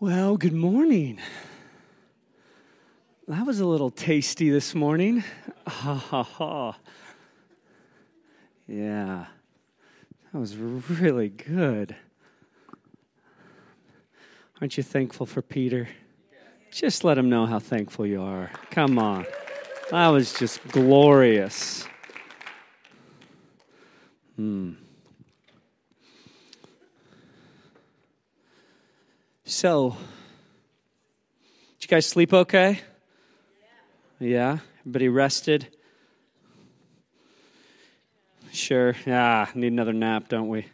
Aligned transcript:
Well, 0.00 0.36
good 0.36 0.52
morning. 0.52 1.20
That 3.28 3.46
was 3.46 3.60
a 3.60 3.64
little 3.64 3.90
tasty 3.90 4.50
this 4.50 4.74
morning. 4.74 5.22
Ha 5.66 5.94
ha 5.94 6.22
ha. 6.22 6.76
Yeah, 8.68 9.24
that 10.30 10.38
was 10.38 10.56
really 10.58 11.30
good. 11.30 11.96
Aren't 14.60 14.76
you 14.76 14.82
thankful 14.82 15.24
for 15.24 15.40
Peter? 15.40 15.88
Just 16.70 17.02
let 17.02 17.16
him 17.16 17.30
know 17.30 17.46
how 17.46 17.60
thankful 17.60 18.04
you 18.04 18.20
are. 18.20 18.50
Come 18.70 18.98
on. 18.98 19.24
That 19.90 20.08
was 20.08 20.34
just 20.34 20.66
glorious. 20.68 21.86
Hmm. 24.36 24.72
So, 29.46 29.90
did 29.90 31.82
you 31.82 31.88
guys 31.88 32.06
sleep 32.06 32.32
okay? 32.32 32.80
Yeah. 34.18 34.26
yeah? 34.26 34.58
Everybody 34.80 35.10
rested? 35.10 35.68
Sure. 38.52 38.96
Yeah, 39.04 39.46
need 39.54 39.66
another 39.66 39.92
nap, 39.92 40.28
don't 40.28 40.48
we? 40.48 40.64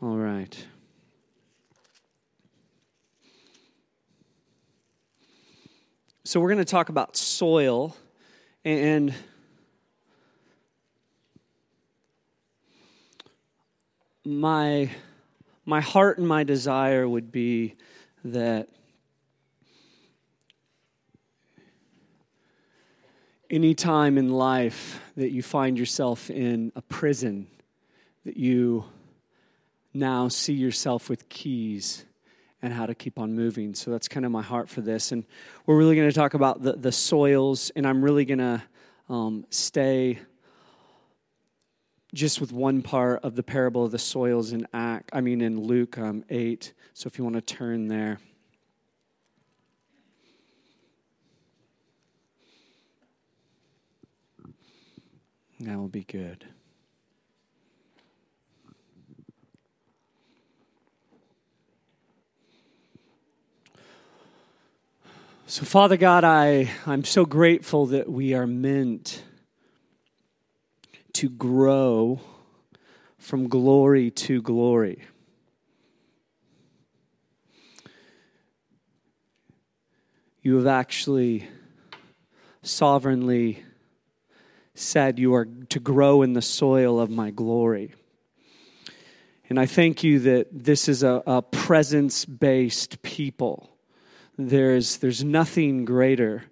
All 0.00 0.16
right. 0.16 0.56
So, 6.22 6.38
we're 6.38 6.50
going 6.50 6.58
to 6.58 6.64
talk 6.64 6.90
about 6.90 7.16
soil 7.16 7.96
and 8.64 9.12
my 14.24 14.90
my 15.64 15.80
heart 15.80 16.18
and 16.18 16.28
my 16.28 16.44
desire 16.44 17.08
would 17.08 17.32
be 17.32 17.74
that 18.24 18.68
any 23.50 23.74
time 23.74 24.18
in 24.18 24.30
life 24.30 25.00
that 25.16 25.30
you 25.30 25.42
find 25.42 25.78
yourself 25.78 26.30
in 26.30 26.72
a 26.74 26.82
prison, 26.82 27.46
that 28.24 28.36
you 28.36 28.84
now 29.92 30.28
see 30.28 30.54
yourself 30.54 31.08
with 31.08 31.28
keys 31.28 32.04
and 32.60 32.72
how 32.72 32.86
to 32.86 32.94
keep 32.94 33.18
on 33.18 33.34
moving. 33.34 33.74
So 33.74 33.90
that's 33.90 34.08
kind 34.08 34.24
of 34.24 34.32
my 34.32 34.42
heart 34.42 34.68
for 34.68 34.80
this. 34.80 35.12
And 35.12 35.24
we're 35.66 35.76
really 35.76 35.94
going 35.94 36.08
to 36.08 36.14
talk 36.14 36.34
about 36.34 36.62
the, 36.62 36.72
the 36.72 36.92
soils, 36.92 37.70
and 37.76 37.86
I'm 37.86 38.02
really 38.02 38.24
going 38.24 38.38
to 38.38 38.62
um, 39.08 39.44
stay 39.50 40.18
just 42.14 42.40
with 42.40 42.52
one 42.52 42.80
part 42.80 43.22
of 43.24 43.34
the 43.34 43.42
parable 43.42 43.84
of 43.84 43.90
the 43.90 43.98
soils 43.98 44.52
in 44.52 44.66
Act, 44.72 45.10
I 45.12 45.20
mean 45.20 45.40
in 45.40 45.60
Luke 45.60 45.98
um, 45.98 46.24
8. 46.30 46.72
So 46.94 47.08
if 47.08 47.18
you 47.18 47.24
want 47.24 47.36
to 47.36 47.42
turn 47.42 47.88
there. 47.88 48.20
That 55.60 55.76
will 55.78 55.88
be 55.88 56.04
good. 56.04 56.44
So, 65.46 65.64
Father 65.64 65.96
God, 65.96 66.24
I, 66.24 66.70
I'm 66.86 67.04
so 67.04 67.26
grateful 67.26 67.86
that 67.86 68.10
we 68.10 68.34
are 68.34 68.46
meant 68.46 69.23
to 71.24 71.30
grow 71.30 72.20
from 73.16 73.48
glory 73.48 74.10
to 74.10 74.42
glory. 74.42 75.02
You 80.42 80.56
have 80.56 80.66
actually 80.66 81.48
sovereignly 82.60 83.62
said 84.74 85.18
you 85.18 85.32
are 85.32 85.46
to 85.70 85.80
grow 85.80 86.20
in 86.20 86.34
the 86.34 86.42
soil 86.42 87.00
of 87.00 87.08
my 87.08 87.30
glory. 87.30 87.94
And 89.48 89.58
I 89.58 89.64
thank 89.64 90.04
you 90.04 90.18
that 90.20 90.48
this 90.52 90.90
is 90.90 91.02
a, 91.02 91.22
a 91.26 91.40
presence 91.40 92.26
based 92.26 93.00
people. 93.00 93.70
There's, 94.36 94.98
there's 94.98 95.24
nothing 95.24 95.86
greater. 95.86 96.44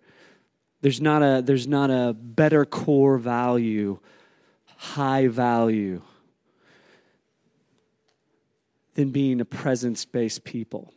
There's 0.81 1.03
not, 1.03 1.23
a, 1.23 1.43
there's 1.43 1.69
not 1.69 1.91
a 1.91 2.15
better 2.15 2.65
core 2.65 3.19
value 3.19 4.01
high 4.83 5.29
value 5.29 6.03
than 8.95 9.11
being 9.11 9.41
a 9.41 9.45
presence 9.45 10.05
based 10.05 10.43
people. 10.43 10.93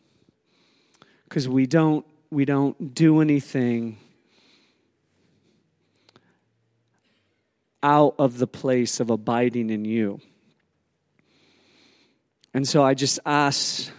Because 1.30 1.48
we 1.48 1.68
don't, 1.68 2.04
we 2.32 2.46
don't 2.46 2.96
do 2.96 3.22
anything 3.22 3.98
out 7.84 8.16
of 8.18 8.40
the 8.40 8.48
place 8.48 9.00
of 9.00 9.12
abiding 9.12 9.70
in 9.70 9.86
you. 9.86 10.20
And 12.56 12.68
so 12.68 12.84
I 12.84 12.96
just 12.96 13.20
ask 13.24 13.92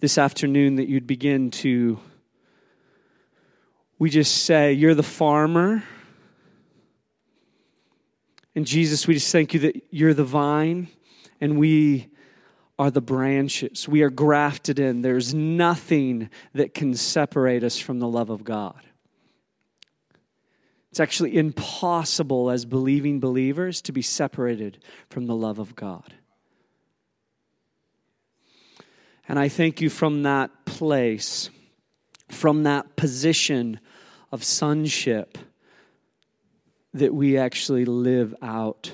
this 0.00 0.18
afternoon 0.18 0.76
that 0.76 0.86
you'd 0.86 1.06
begin 1.06 1.50
to, 1.62 1.98
we 3.98 4.10
just 4.10 4.44
say, 4.44 4.74
You're 4.74 4.94
the 4.94 5.02
farmer 5.02 5.82
and 8.54 8.66
Jesus, 8.66 9.06
we 9.06 9.14
just 9.14 9.30
thank 9.30 9.54
you 9.54 9.60
that 9.60 9.82
you're 9.90 10.14
the 10.14 10.24
vine 10.24 10.88
and 11.40 11.58
we 11.58 12.08
are 12.78 12.90
the 12.90 13.00
branches. 13.00 13.88
We 13.88 14.02
are 14.02 14.10
grafted 14.10 14.78
in. 14.78 15.02
There's 15.02 15.34
nothing 15.34 16.30
that 16.54 16.74
can 16.74 16.94
separate 16.94 17.64
us 17.64 17.78
from 17.78 17.98
the 17.98 18.08
love 18.08 18.30
of 18.30 18.44
God. 18.44 18.80
It's 20.90 21.00
actually 21.00 21.36
impossible 21.36 22.50
as 22.50 22.64
believing 22.64 23.20
believers 23.20 23.82
to 23.82 23.92
be 23.92 24.02
separated 24.02 24.82
from 25.10 25.26
the 25.26 25.36
love 25.36 25.58
of 25.58 25.76
God. 25.76 26.14
And 29.28 29.38
I 29.38 29.48
thank 29.48 29.80
you 29.80 29.90
from 29.90 30.22
that 30.22 30.50
place, 30.64 31.50
from 32.30 32.62
that 32.62 32.96
position 32.96 33.78
of 34.32 34.42
sonship 34.42 35.36
that 36.94 37.14
we 37.14 37.36
actually 37.36 37.84
live 37.84 38.34
out 38.42 38.92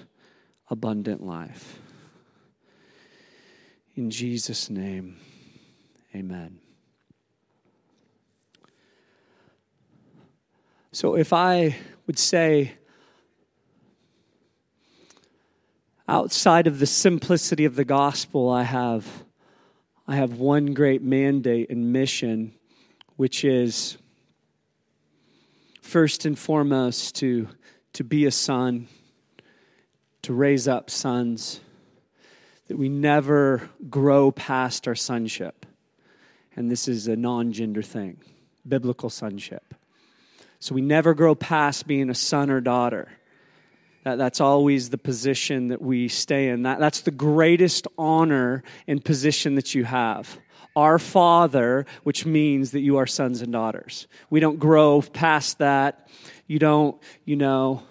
abundant 0.69 1.22
life. 1.22 1.78
In 3.97 4.10
Jesus' 4.10 4.69
name, 4.69 5.16
amen. 6.15 6.59
So, 10.91 11.16
if 11.16 11.33
I 11.33 11.77
would 12.06 12.19
say, 12.19 12.75
outside 16.09 16.66
of 16.66 16.78
the 16.78 16.87
simplicity 16.87 17.65
of 17.65 17.77
the 17.77 17.84
gospel, 17.84 18.50
I 18.50 18.65
have, 18.65 19.25
I 20.06 20.16
have 20.16 20.34
one 20.34 20.75
great 20.75 21.03
mandate 21.03 21.71
and 21.71 21.93
mission, 21.93 22.53
which 23.16 23.44
is 23.44 23.97
first 25.83 26.25
and 26.25 26.38
foremost 26.38 27.15
to 27.16 27.49
to 27.94 28.05
be 28.05 28.27
a 28.27 28.31
son, 28.31 28.88
to 30.22 30.32
raise 30.32 30.69
up 30.69 30.91
sons, 30.91 31.60
that 32.69 32.78
we 32.78 32.88
never 32.88 33.69
grow 33.88 34.31
past 34.31 34.87
our 34.87 34.94
sonship. 34.94 35.66
And 36.56 36.71
this 36.71 36.87
is 36.87 37.09
a 37.09 37.16
non 37.16 37.53
gender 37.53 37.83
thing, 37.83 38.19
biblical 38.66 39.10
sonship. 39.10 39.75
So 40.60 40.75
we 40.75 40.81
never 40.81 41.15
grow 41.15 41.34
past 41.34 41.87
being 41.87 42.09
a 42.09 42.15
son 42.15 42.50
or 42.50 42.60
daughter. 42.60 43.09
That, 44.04 44.16
that's 44.16 44.41
always 44.41 44.91
the 44.91 44.99
position 44.99 45.69
that 45.69 45.81
we 45.81 46.09
stay 46.09 46.49
in. 46.49 46.62
That, 46.62 46.78
that's 46.78 47.03
the 47.03 47.10
greatest 47.10 47.87
honor 47.99 48.62
and 48.87 49.04
position 49.04 49.56
that 49.56 49.75
you 49.75 49.84
have. 49.84 50.38
Our 50.77 50.99
Father, 50.99 51.87
which 52.03 52.27
means 52.27 52.72
that 52.72 52.80
you 52.80 52.97
are 52.97 53.07
sons 53.07 53.42
and 53.42 53.53
daughters. 53.53 54.07
We 54.30 54.41
don't 54.41 54.59
grow 54.59 55.03
past 55.03 55.59
that. 55.59 56.09
You 56.47 56.59
don't, 56.59 57.01
you 57.25 57.37
know, 57.37 57.83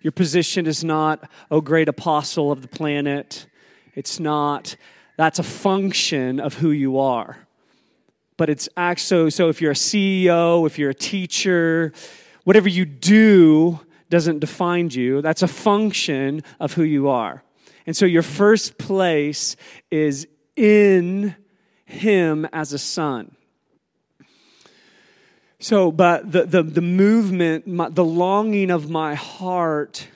your 0.00 0.12
position 0.12 0.66
is 0.66 0.84
not, 0.84 1.28
oh, 1.50 1.60
great 1.60 1.88
apostle 1.88 2.52
of 2.52 2.62
the 2.62 2.68
planet. 2.68 3.46
It's 3.94 4.20
not, 4.20 4.76
that's 5.16 5.38
a 5.38 5.42
function 5.42 6.40
of 6.40 6.54
who 6.54 6.70
you 6.70 6.98
are. 6.98 7.38
But 8.36 8.50
it's 8.50 8.68
actually, 8.76 9.30
so 9.30 9.48
if 9.48 9.62
you're 9.62 9.72
a 9.72 9.74
CEO, 9.74 10.66
if 10.66 10.78
you're 10.78 10.90
a 10.90 10.94
teacher, 10.94 11.92
whatever 12.44 12.68
you 12.68 12.84
do 12.84 13.80
doesn't 14.10 14.40
define 14.40 14.90
you. 14.90 15.22
That's 15.22 15.42
a 15.42 15.48
function 15.48 16.42
of 16.60 16.74
who 16.74 16.82
you 16.82 17.08
are. 17.08 17.42
And 17.86 17.96
so 17.96 18.06
your 18.06 18.22
first 18.22 18.78
place 18.78 19.56
is 19.90 20.26
in 20.56 21.34
Him 21.84 22.46
as 22.52 22.72
a 22.72 22.78
son. 22.78 23.36
So, 25.64 25.90
but 25.90 26.30
the, 26.30 26.44
the, 26.44 26.62
the 26.62 26.82
movement, 26.82 27.66
my, 27.66 27.88
the 27.88 28.04
longing 28.04 28.70
of 28.70 28.90
my 28.90 29.14
heart 29.14 30.06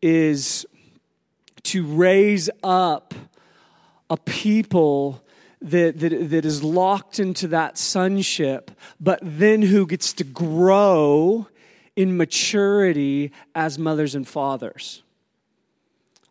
is 0.00 0.64
to 1.64 1.84
raise 1.84 2.48
up 2.62 3.12
a 4.08 4.16
people 4.16 5.20
that, 5.60 5.98
that, 5.98 6.30
that 6.30 6.44
is 6.44 6.62
locked 6.62 7.18
into 7.18 7.48
that 7.48 7.76
sonship, 7.76 8.70
but 9.00 9.18
then 9.20 9.62
who 9.62 9.84
gets 9.84 10.12
to 10.12 10.22
grow 10.22 11.48
in 11.96 12.16
maturity 12.16 13.32
as 13.52 13.80
mothers 13.80 14.14
and 14.14 14.28
fathers. 14.28 15.02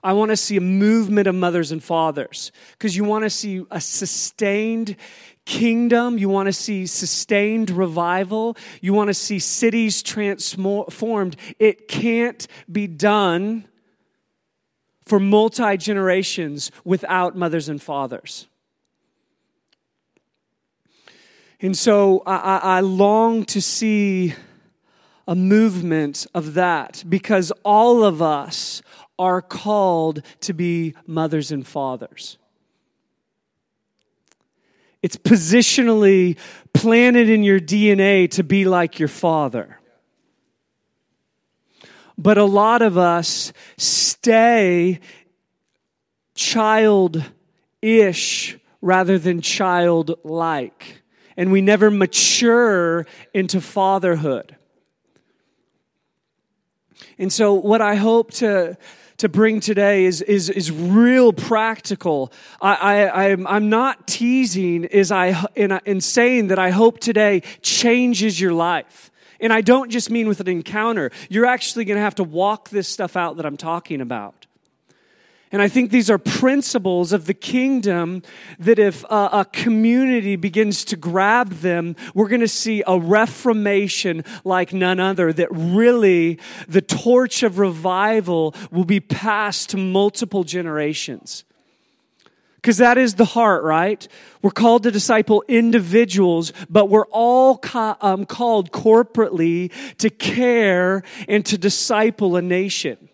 I 0.02 0.14
want 0.14 0.32
to 0.32 0.38
see 0.38 0.56
a 0.56 0.62
movement 0.62 1.28
of 1.28 1.36
mothers 1.36 1.74
and 1.74 1.84
fathers 1.84 2.54
because 2.74 2.96
you 2.96 3.04
want 3.04 3.24
to 3.24 3.30
see 3.30 3.66
a 3.72 3.82
sustained 3.82 4.96
kingdom. 5.46 6.18
You 6.18 6.30
want 6.30 6.48
to 6.48 6.54
see 6.54 6.86
sustained 6.86 7.70
revival. 7.70 8.58
You 8.82 8.94
want 8.94 9.10
to 9.10 9.14
see 9.14 9.40
cities 9.40 10.02
transformed. 10.02 11.36
It 11.60 11.88
can't 11.88 12.48
be 12.72 12.88
done 12.88 13.68
for 15.06 15.20
multi 15.20 15.78
generations 15.78 16.72
without 16.84 17.36
mothers 17.36 17.70
and 17.70 17.82
fathers. 17.82 18.48
And 21.60 21.78
so 21.78 22.24
I, 22.26 22.58
I, 22.58 22.80
long 22.82 23.46
to 23.46 23.62
see 23.62 24.34
a 25.26 25.34
movement 25.34 26.28
of 26.34 26.56
that 26.56 27.06
because 27.08 27.54
all 27.64 28.04
of 28.04 28.22
us 28.22 28.82
are 29.18 29.42
called 29.42 30.24
to 30.42 30.54
be 30.54 30.94
mothers 31.08 31.52
and 31.52 31.66
fathers. 31.66 32.38
It's 35.04 35.18
positionally 35.18 36.38
planted 36.74 37.30
in 37.30 37.44
your 37.44 37.60
DNA 37.60 38.32
to 38.32 38.44
be 38.44 38.66
like 38.66 38.98
your 38.98 39.10
father. 39.10 39.80
But 42.18 42.38
a 42.38 42.46
lot 42.46 42.82
of 42.82 42.98
us 42.98 43.52
stay 43.78 45.02
child 46.36 47.24
ish 47.82 48.58
rather 48.82 49.20
than 49.20 49.42
childlike. 49.42 51.02
And 51.36 51.52
we 51.52 51.62
never 51.62 51.92
mature 51.92 53.06
into 53.34 53.60
fatherhood. 53.60 54.56
And 57.18 57.32
so, 57.32 57.54
what 57.54 57.82
I 57.82 57.96
hope 57.96 58.32
to, 58.36 58.78
to 59.18 59.30
bring 59.30 59.60
today 59.60 60.06
is, 60.06 60.22
is, 60.22 60.50
is 60.50 60.72
real 60.72 61.34
practical. 61.34 62.32
I, 62.62 62.76
I, 62.76 63.26
I'm, 63.26 63.48
I'm 63.48 63.70
not 63.70 64.08
teasing 64.08 64.84
is 64.86 65.12
I, 65.12 65.46
in, 65.56 65.80
in 65.86 66.02
saying 66.02 66.48
that 66.48 66.60
I 66.60 66.72
hope 66.72 67.00
today 67.00 67.42
changes 67.62 68.40
your 68.40 68.54
life. 68.54 69.12
And 69.40 69.52
I 69.52 69.62
don't 69.62 69.90
just 69.90 70.10
mean 70.10 70.28
with 70.28 70.40
an 70.40 70.48
encounter. 70.48 71.12
You're 71.30 71.46
actually 71.46 71.86
going 71.86 71.98
to 71.98 72.04
have 72.04 72.16
to 72.16 72.24
walk 72.24 72.70
this 72.70 72.88
stuff 72.88 73.18
out 73.18 73.38
that 73.38 73.46
I'm 73.46 73.58
talking 73.58 74.00
about. 74.00 74.43
And 75.54 75.62
I 75.62 75.68
think 75.68 75.92
these 75.92 76.10
are 76.10 76.18
principles 76.18 77.14
of 77.14 77.28
the 77.28 77.34
kingdom 77.36 78.24
that 78.58 78.80
if 78.80 79.04
a, 79.04 79.30
a 79.32 79.48
community 79.54 80.36
begins 80.36 80.84
to 80.86 80.98
grab 80.98 81.50
them, 81.50 81.96
we're 82.16 82.28
going 82.28 82.42
to 82.42 82.48
see 82.48 82.82
a 82.88 82.98
reformation 82.98 84.26
like 84.44 84.74
none 84.74 85.00
other, 85.00 85.32
that 85.32 85.50
really 85.52 86.40
the 86.68 86.82
torch 86.82 87.44
of 87.44 87.60
revival 87.60 88.56
will 88.72 88.84
be 88.84 89.00
passed 89.00 89.70
to 89.70 89.78
multiple 89.78 90.44
generations. 90.44 91.44
Because 92.56 92.78
that 92.78 92.98
is 92.98 93.14
the 93.14 93.26
heart, 93.26 93.64
right? 93.64 94.08
We're 94.42 94.50
called 94.50 94.82
to 94.84 94.92
disciple 94.92 95.44
individuals, 95.48 96.52
but 96.68 96.90
we're 96.90 97.06
all 97.12 97.62
um, 98.02 98.26
called 98.26 98.72
corporately 98.72 99.72
to 100.00 100.10
care 100.10 101.04
and 101.28 101.46
to 101.46 101.60
disciple 101.60 102.38
a 102.38 102.42
nation. 102.42 103.10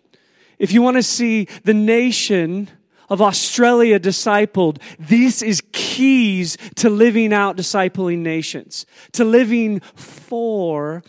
If 0.60 0.72
you 0.72 0.82
want 0.82 0.98
to 0.98 1.02
see 1.02 1.46
the 1.64 1.72
nation 1.72 2.68
of 3.08 3.22
Australia 3.22 3.98
discipled, 3.98 4.76
this 4.98 5.40
is 5.40 5.62
keys 5.72 6.58
to 6.76 6.90
living 6.90 7.32
out 7.32 7.56
discipling 7.56 8.18
nations, 8.18 8.84
to 9.12 9.24
living 9.24 9.80
for 9.80 11.02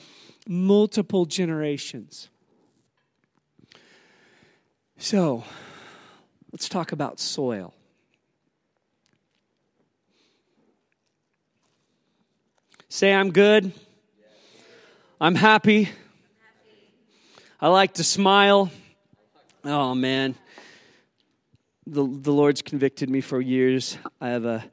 multiple 0.47 1.25
generations. 1.25 2.29
So, 4.97 5.43
let's 6.53 6.69
talk 6.69 6.93
about 6.93 7.19
soil. 7.19 7.73
Say, 12.87 13.13
I'm 13.13 13.31
good. 13.31 13.73
I'm 15.19 15.35
happy. 15.35 15.89
I 17.59 17.67
like 17.67 17.95
to 17.95 18.03
smile. 18.05 18.71
Oh, 19.63 19.93
man. 19.93 20.35
The, 21.85 22.03
the 22.03 22.31
Lord's 22.31 22.61
convicted 22.61 23.09
me 23.09 23.21
for 23.21 23.39
years. 23.39 23.97
I 24.19 24.29
have 24.29 24.45
a, 24.45 24.63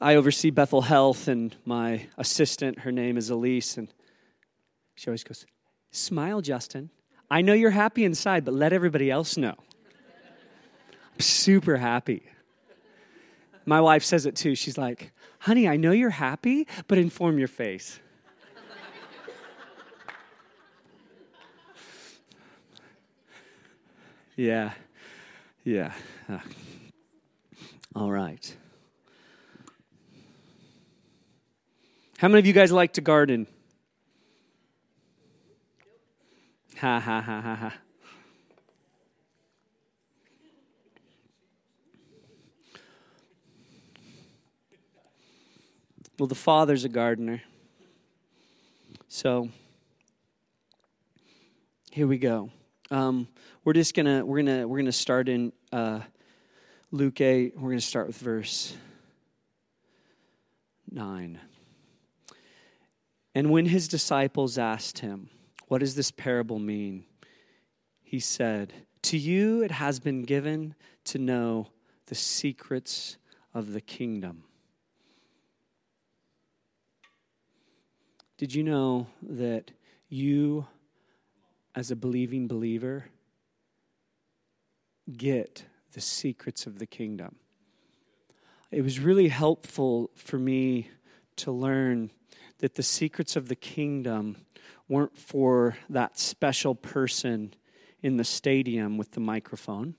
I 0.00 0.14
oversee 0.14 0.50
Bethel 0.50 0.82
Health, 0.82 1.26
and 1.26 1.54
my 1.64 2.06
assistant, 2.16 2.80
her 2.80 2.92
name 2.92 3.16
is 3.16 3.30
Elise, 3.30 3.76
and 3.76 3.88
she 4.94 5.08
always 5.08 5.24
goes, 5.24 5.46
Smile, 5.90 6.40
Justin. 6.40 6.90
I 7.30 7.42
know 7.42 7.52
you're 7.52 7.70
happy 7.70 8.04
inside, 8.04 8.44
but 8.44 8.54
let 8.54 8.72
everybody 8.72 9.10
else 9.10 9.36
know. 9.36 9.54
I'm 11.14 11.20
super 11.20 11.76
happy. 11.76 12.22
My 13.66 13.80
wife 13.80 14.04
says 14.04 14.24
it 14.24 14.34
too. 14.34 14.54
She's 14.54 14.78
like, 14.78 15.12
honey, 15.40 15.68
I 15.68 15.76
know 15.76 15.90
you're 15.90 16.10
happy, 16.10 16.66
but 16.86 16.98
inform 16.98 17.38
your 17.38 17.48
face. 17.48 18.00
Yeah, 24.38 24.70
yeah. 25.64 25.92
Uh, 26.28 26.38
all 27.96 28.12
right. 28.12 28.56
How 32.18 32.28
many 32.28 32.38
of 32.38 32.46
you 32.46 32.52
guys 32.52 32.70
like 32.70 32.92
to 32.92 33.00
garden? 33.00 33.48
Ha 36.76 37.00
ha 37.00 37.20
ha 37.20 37.40
ha 37.40 37.54
ha. 37.56 37.74
Well, 46.16 46.28
the 46.28 46.36
father's 46.36 46.84
a 46.84 46.88
gardener. 46.88 47.42
So 49.08 49.48
here 51.90 52.06
we 52.06 52.18
go. 52.18 52.50
Um, 52.90 53.28
we're 53.64 53.74
just 53.74 53.94
gonna 53.94 54.24
we're 54.24 54.38
gonna 54.38 54.66
we're 54.66 54.78
gonna 54.78 54.92
start 54.92 55.28
in 55.28 55.52
uh, 55.72 56.00
Luke 56.90 57.20
eight. 57.20 57.54
We're 57.54 57.70
gonna 57.70 57.80
start 57.82 58.06
with 58.06 58.16
verse 58.16 58.74
nine. 60.90 61.38
And 63.34 63.50
when 63.50 63.66
his 63.66 63.88
disciples 63.88 64.56
asked 64.56 65.00
him, 65.00 65.28
"What 65.66 65.78
does 65.80 65.96
this 65.96 66.10
parable 66.10 66.58
mean?" 66.58 67.04
he 68.02 68.20
said, 68.20 68.72
"To 69.02 69.18
you 69.18 69.62
it 69.62 69.70
has 69.70 70.00
been 70.00 70.22
given 70.22 70.74
to 71.04 71.18
know 71.18 71.68
the 72.06 72.14
secrets 72.14 73.18
of 73.52 73.72
the 73.72 73.82
kingdom." 73.82 74.44
Did 78.38 78.54
you 78.54 78.62
know 78.62 79.08
that 79.20 79.72
you, 80.08 80.66
as 81.78 81.92
a 81.92 81.96
believing 81.96 82.48
believer, 82.48 83.04
get 85.16 85.64
the 85.92 86.00
secrets 86.00 86.66
of 86.66 86.80
the 86.80 86.86
kingdom? 86.86 87.36
It 88.72 88.82
was 88.82 88.98
really 88.98 89.28
helpful 89.28 90.10
for 90.16 90.38
me 90.38 90.90
to 91.36 91.52
learn 91.52 92.10
that 92.58 92.74
the 92.74 92.82
secrets 92.82 93.36
of 93.36 93.48
the 93.48 93.54
kingdom 93.54 94.36
weren't 94.88 95.16
for 95.16 95.76
that 95.88 96.18
special 96.18 96.74
person 96.74 97.54
in 98.02 98.16
the 98.16 98.24
stadium 98.24 98.98
with 98.98 99.12
the 99.12 99.20
microphone, 99.20 99.94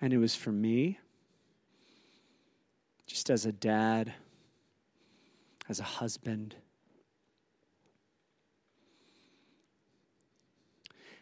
and 0.00 0.12
it 0.14 0.18
was 0.18 0.34
for 0.34 0.52
me, 0.52 0.98
just 3.06 3.28
as 3.28 3.44
a 3.44 3.52
dad, 3.52 4.14
as 5.68 5.80
a 5.80 5.84
husband 5.84 6.56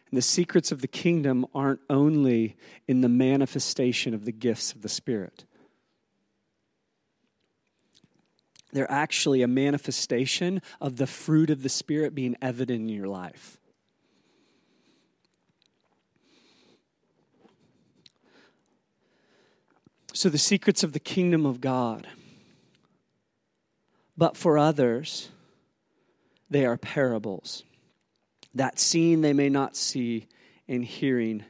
the 0.11 0.21
secrets 0.21 0.71
of 0.71 0.81
the 0.81 0.87
kingdom 0.87 1.45
aren't 1.55 1.79
only 1.89 2.57
in 2.87 3.01
the 3.01 3.09
manifestation 3.09 4.13
of 4.13 4.25
the 4.25 4.31
gifts 4.31 4.73
of 4.73 4.81
the 4.81 4.89
Spirit, 4.89 5.45
they're 8.73 8.91
actually 8.91 9.41
a 9.41 9.47
manifestation 9.47 10.61
of 10.79 10.97
the 10.97 11.07
fruit 11.07 11.49
of 11.49 11.63
the 11.63 11.69
Spirit 11.69 12.15
being 12.15 12.35
evident 12.41 12.81
in 12.81 12.89
your 12.89 13.07
life. 13.07 13.57
So, 20.13 20.29
the 20.29 20.37
secrets 20.37 20.83
of 20.83 20.93
the 20.93 20.99
kingdom 20.99 21.45
of 21.45 21.61
God. 21.61 22.07
But 24.17 24.37
for 24.37 24.57
others, 24.57 25.29
they 26.49 26.65
are 26.65 26.77
parables 26.77 27.63
that 28.55 28.79
seeing 28.79 29.21
they 29.21 29.33
may 29.33 29.49
not 29.49 29.75
see, 29.75 30.27
and 30.67 30.83
hearing 30.83 31.43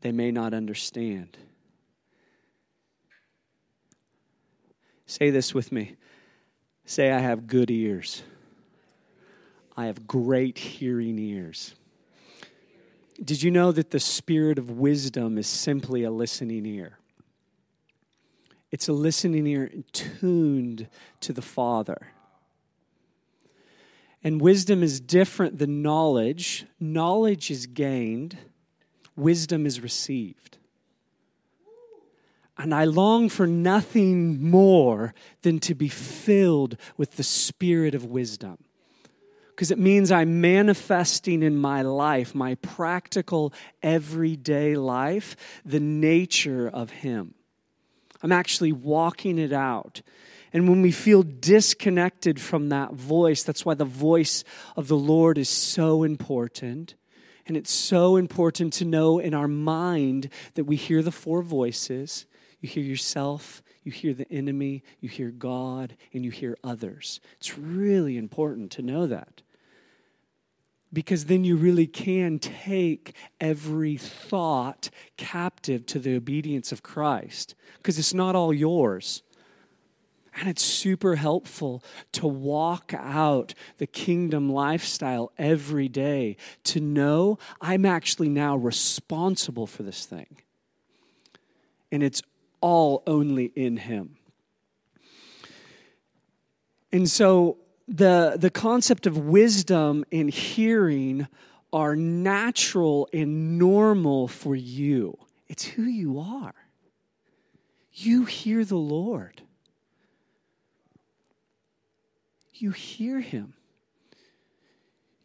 they 0.00 0.12
may 0.12 0.30
not 0.30 0.54
understand. 0.54 1.36
Say 5.06 5.30
this 5.30 5.52
with 5.52 5.72
me. 5.72 5.96
Say, 6.84 7.10
I 7.10 7.18
have 7.18 7.46
good 7.46 7.70
ears. 7.70 8.22
I 9.76 9.86
have 9.86 10.06
great 10.06 10.58
hearing 10.58 11.18
ears. 11.18 11.74
Did 13.22 13.42
you 13.42 13.50
know 13.50 13.72
that 13.72 13.90
the 13.90 14.00
spirit 14.00 14.58
of 14.58 14.70
wisdom 14.70 15.36
is 15.36 15.46
simply 15.46 16.04
a 16.04 16.10
listening 16.10 16.64
ear? 16.64 16.98
It's 18.70 18.88
a 18.88 18.92
listening 18.92 19.46
ear 19.46 19.70
tuned 19.92 20.88
to 21.20 21.32
the 21.32 21.42
Father. 21.42 22.12
And 24.22 24.40
wisdom 24.40 24.82
is 24.82 25.00
different 25.00 25.58
than 25.58 25.82
knowledge. 25.82 26.66
Knowledge 26.78 27.50
is 27.50 27.66
gained, 27.66 28.36
wisdom 29.16 29.66
is 29.66 29.80
received. 29.80 30.58
And 32.58 32.74
I 32.74 32.84
long 32.84 33.30
for 33.30 33.46
nothing 33.46 34.50
more 34.50 35.14
than 35.40 35.60
to 35.60 35.74
be 35.74 35.88
filled 35.88 36.76
with 36.98 37.16
the 37.16 37.22
spirit 37.22 37.94
of 37.94 38.04
wisdom. 38.04 38.58
Because 39.48 39.70
it 39.70 39.78
means 39.78 40.12
I'm 40.12 40.42
manifesting 40.42 41.42
in 41.42 41.56
my 41.56 41.80
life, 41.80 42.34
my 42.34 42.56
practical, 42.56 43.54
everyday 43.82 44.76
life, 44.76 45.36
the 45.64 45.80
nature 45.80 46.68
of 46.68 46.90
Him. 46.90 47.34
I'm 48.22 48.32
actually 48.32 48.72
walking 48.72 49.38
it 49.38 49.52
out. 49.52 50.02
And 50.52 50.68
when 50.68 50.82
we 50.82 50.92
feel 50.92 51.22
disconnected 51.22 52.40
from 52.40 52.68
that 52.70 52.92
voice, 52.92 53.42
that's 53.42 53.64
why 53.64 53.74
the 53.74 53.84
voice 53.84 54.42
of 54.76 54.88
the 54.88 54.96
Lord 54.96 55.38
is 55.38 55.48
so 55.48 56.02
important. 56.02 56.94
And 57.46 57.56
it's 57.56 57.72
so 57.72 58.16
important 58.16 58.72
to 58.74 58.84
know 58.84 59.18
in 59.18 59.34
our 59.34 59.48
mind 59.48 60.28
that 60.54 60.64
we 60.64 60.76
hear 60.76 61.02
the 61.02 61.12
four 61.12 61.42
voices 61.42 62.26
you 62.60 62.68
hear 62.68 62.84
yourself, 62.84 63.62
you 63.84 63.92
hear 63.92 64.12
the 64.12 64.30
enemy, 64.30 64.82
you 65.00 65.08
hear 65.08 65.30
God, 65.30 65.96
and 66.12 66.24
you 66.24 66.30
hear 66.30 66.58
others. 66.62 67.20
It's 67.38 67.56
really 67.58 68.18
important 68.18 68.70
to 68.72 68.82
know 68.82 69.06
that. 69.06 69.42
Because 70.92 71.26
then 71.26 71.44
you 71.44 71.56
really 71.56 71.86
can 71.86 72.38
take 72.38 73.14
every 73.40 73.96
thought 73.96 74.90
captive 75.16 75.86
to 75.86 75.98
the 75.98 76.16
obedience 76.16 76.72
of 76.72 76.82
Christ. 76.82 77.54
Because 77.78 77.98
it's 77.98 78.12
not 78.12 78.34
all 78.34 78.52
yours. 78.52 79.22
And 80.38 80.48
it's 80.48 80.62
super 80.62 81.16
helpful 81.16 81.82
to 82.12 82.26
walk 82.26 82.94
out 82.94 83.54
the 83.78 83.86
kingdom 83.86 84.50
lifestyle 84.50 85.32
every 85.38 85.88
day, 85.88 86.36
to 86.64 86.80
know 86.80 87.38
I'm 87.60 87.84
actually 87.84 88.28
now 88.28 88.56
responsible 88.56 89.66
for 89.66 89.82
this 89.82 90.06
thing. 90.06 90.38
And 91.90 92.02
it's 92.02 92.22
all 92.60 93.02
only 93.06 93.46
in 93.56 93.78
Him. 93.78 94.16
And 96.92 97.08
so 97.08 97.58
the, 97.88 98.36
the 98.38 98.50
concept 98.50 99.06
of 99.06 99.18
wisdom 99.18 100.04
and 100.12 100.30
hearing 100.30 101.26
are 101.72 101.94
natural 101.96 103.08
and 103.12 103.58
normal 103.58 104.28
for 104.28 104.54
you. 104.56 105.16
It's 105.48 105.64
who 105.64 105.82
you 105.82 106.18
are. 106.20 106.54
You 107.92 108.24
hear 108.24 108.64
the 108.64 108.76
Lord. 108.76 109.39
You 112.60 112.70
hear 112.70 113.20
Him. 113.20 113.54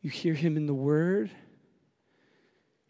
You 0.02 0.10
hear 0.10 0.34
Him 0.34 0.58
in 0.58 0.66
the 0.66 0.74
Word. 0.74 1.32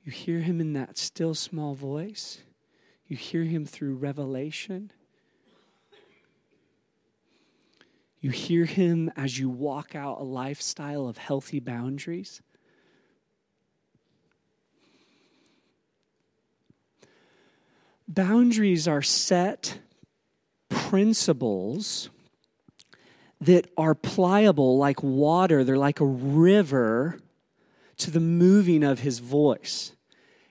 You 0.04 0.12
hear 0.12 0.40
Him 0.40 0.62
in 0.62 0.74
that 0.74 0.98
still 0.98 1.34
small 1.34 1.74
voice. 1.74 2.40
You 3.08 3.18
hear 3.18 3.44
him 3.44 3.66
through 3.66 3.96
revelation. 3.96 4.92
You 8.20 8.32
hear 8.32 8.66
him 8.66 9.12
as 9.16 9.38
you 9.38 9.50
walk 9.50 9.94
out 9.94 10.20
a 10.20 10.24
lifestyle 10.24 11.08
of 11.08 11.18
healthy 11.18 11.60
boundaries. 11.60 12.42
Boundaries 18.08 18.88
are 18.88 19.04
set 19.04 19.80
principles 20.70 22.10
that 23.42 23.70
are 23.78 23.96
pliable 23.96 24.78
like 24.78 25.04
water, 25.04 25.64
they're 25.64 25.78
like 25.78 26.00
a 26.00 26.06
river 26.06 27.20
to 27.98 28.12
the 28.12 28.20
moving 28.20 28.84
of 28.84 29.00
his 29.00 29.20
voice. 29.20 29.94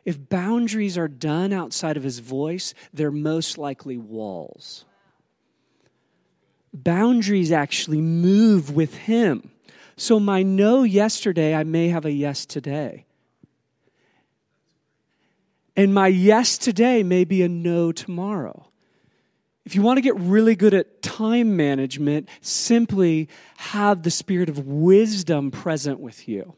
If 0.05 0.29
boundaries 0.29 0.99
are 0.99 1.09
done 1.09 1.53
outside 1.53 1.97
of 1.97 2.03
his 2.03 2.19
voice, 2.19 2.75
they're 2.93 3.11
most 3.11 3.57
likely 3.57 3.97
walls. 3.97 4.85
Boundaries 6.73 7.53
actually 7.53 8.01
move 8.01 8.75
with 8.75 8.95
him. 8.95 9.51
So, 9.97 10.19
my 10.19 10.43
no 10.43 10.83
yesterday, 10.83 11.55
I 11.55 11.63
may 11.63 11.89
have 11.89 12.05
a 12.05 12.11
yes 12.11 12.45
today. 12.45 13.07
And 15.77 15.95
my 15.95 16.09
yes 16.09 16.59
today 16.59 17.03
may 17.03 17.25
be 17.25 17.43
a 17.43 17.49
no 17.49 17.93
tomorrow. 17.93 18.69
If 19.65 19.75
you 19.75 19.83
want 19.83 19.97
to 19.97 20.03
get 20.03 20.15
really 20.17 20.57
good 20.57 20.75
at 20.75 21.01
time 21.01 21.57
management, 21.57 22.29
simply 22.43 23.29
have 23.57 24.03
the 24.03 24.11
spirit 24.11 24.49
of 24.49 24.67
wisdom 24.67 25.51
present 25.51 26.01
with 26.01 26.29
you. 26.29 26.55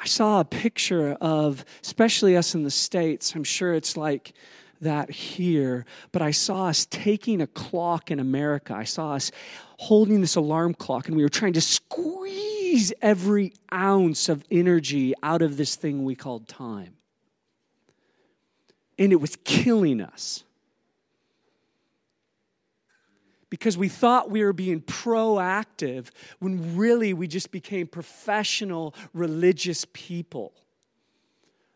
I 0.00 0.06
saw 0.06 0.38
a 0.38 0.44
picture 0.44 1.16
of, 1.20 1.64
especially 1.82 2.36
us 2.36 2.54
in 2.54 2.62
the 2.62 2.70
States, 2.70 3.34
I'm 3.34 3.42
sure 3.42 3.74
it's 3.74 3.96
like 3.96 4.32
that 4.80 5.10
here, 5.10 5.84
but 6.12 6.22
I 6.22 6.30
saw 6.30 6.66
us 6.66 6.86
taking 6.86 7.40
a 7.40 7.48
clock 7.48 8.12
in 8.12 8.20
America. 8.20 8.74
I 8.74 8.84
saw 8.84 9.14
us 9.14 9.32
holding 9.78 10.20
this 10.20 10.36
alarm 10.36 10.74
clock, 10.74 11.08
and 11.08 11.16
we 11.16 11.24
were 11.24 11.28
trying 11.28 11.54
to 11.54 11.60
squeeze 11.60 12.92
every 13.02 13.54
ounce 13.72 14.28
of 14.28 14.44
energy 14.52 15.14
out 15.20 15.42
of 15.42 15.56
this 15.56 15.74
thing 15.74 16.04
we 16.04 16.14
called 16.14 16.46
time. 16.46 16.94
And 19.00 19.12
it 19.12 19.20
was 19.20 19.36
killing 19.42 20.00
us. 20.00 20.44
Because 23.50 23.78
we 23.78 23.88
thought 23.88 24.30
we 24.30 24.44
were 24.44 24.52
being 24.52 24.80
proactive 24.80 26.10
when 26.38 26.76
really 26.76 27.12
we 27.14 27.26
just 27.26 27.50
became 27.50 27.86
professional 27.86 28.94
religious 29.12 29.86
people 29.92 30.52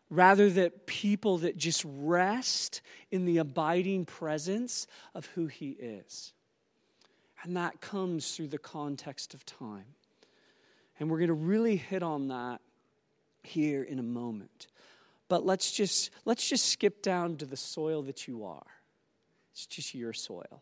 rather 0.09 0.49
than 0.49 0.69
people 0.85 1.39
that 1.39 1.57
just 1.57 1.83
rest 1.87 2.81
in 3.09 3.25
the 3.25 3.39
abiding 3.39 4.05
presence 4.05 4.85
of 5.15 5.25
who 5.27 5.47
he 5.47 5.69
is. 5.71 6.33
And 7.41 7.57
that 7.57 7.81
comes 7.81 8.35
through 8.35 8.49
the 8.49 8.59
context 8.59 9.33
of 9.33 9.43
time. 9.45 9.95
And 10.99 11.09
we're 11.09 11.17
going 11.17 11.29
to 11.29 11.33
really 11.33 11.75
hit 11.75 12.03
on 12.03 12.27
that 12.27 12.61
here 13.41 13.81
in 13.83 13.97
a 13.97 14.03
moment. 14.03 14.67
But 15.29 15.45
let's 15.45 15.71
just 15.71 16.11
let's 16.25 16.47
just 16.47 16.67
skip 16.67 17.01
down 17.01 17.37
to 17.37 17.45
the 17.45 17.57
soil 17.57 18.03
that 18.03 18.27
you 18.27 18.45
are. 18.45 18.67
It's 19.51 19.65
just 19.65 19.95
your 19.95 20.13
soil 20.13 20.61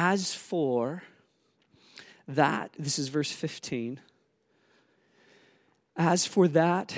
As 0.00 0.32
for 0.32 1.02
that, 2.28 2.70
this 2.78 3.00
is 3.00 3.08
verse 3.08 3.32
15. 3.32 3.98
As 5.96 6.24
for 6.24 6.46
that 6.46 6.96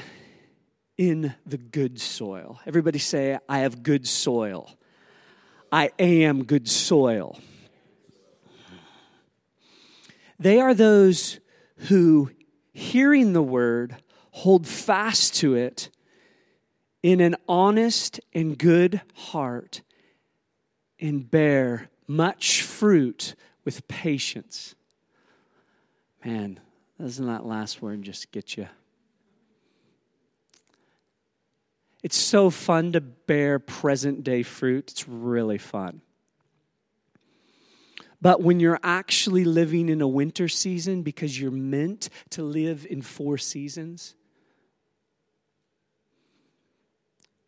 in 0.98 1.34
the 1.46 1.56
good 1.56 1.98
soil, 1.98 2.60
everybody 2.66 2.98
say, 2.98 3.38
I 3.48 3.60
have 3.60 3.82
good 3.82 4.06
soil. 4.06 4.76
I 5.72 5.92
am 5.98 6.44
good 6.44 6.68
soil. 6.68 7.38
They 10.38 10.60
are 10.60 10.74
those 10.74 11.40
who, 11.88 12.30
hearing 12.74 13.32
the 13.32 13.42
word, 13.42 13.96
hold 14.32 14.66
fast 14.66 15.36
to 15.36 15.54
it 15.54 15.88
in 17.02 17.22
an 17.22 17.36
honest 17.48 18.20
and 18.34 18.58
good 18.58 19.00
heart 19.14 19.80
and 21.00 21.30
bear 21.30 21.89
much 22.10 22.62
fruit 22.62 23.36
with 23.64 23.86
patience. 23.86 24.74
Man, 26.24 26.58
doesn't 27.00 27.24
that 27.24 27.46
last 27.46 27.80
word 27.80 28.02
just 28.02 28.32
get 28.32 28.56
you? 28.56 28.66
It's 32.02 32.16
so 32.16 32.50
fun 32.50 32.92
to 32.92 33.00
bear 33.00 33.60
present 33.60 34.24
day 34.24 34.42
fruit. 34.42 34.90
It's 34.90 35.06
really 35.06 35.58
fun. 35.58 36.00
But 38.20 38.42
when 38.42 38.58
you're 38.58 38.80
actually 38.82 39.44
living 39.44 39.88
in 39.88 40.00
a 40.00 40.08
winter 40.08 40.48
season 40.48 41.02
because 41.02 41.40
you're 41.40 41.52
meant 41.52 42.08
to 42.30 42.42
live 42.42 42.88
in 42.90 43.02
four 43.02 43.38
seasons, 43.38 44.16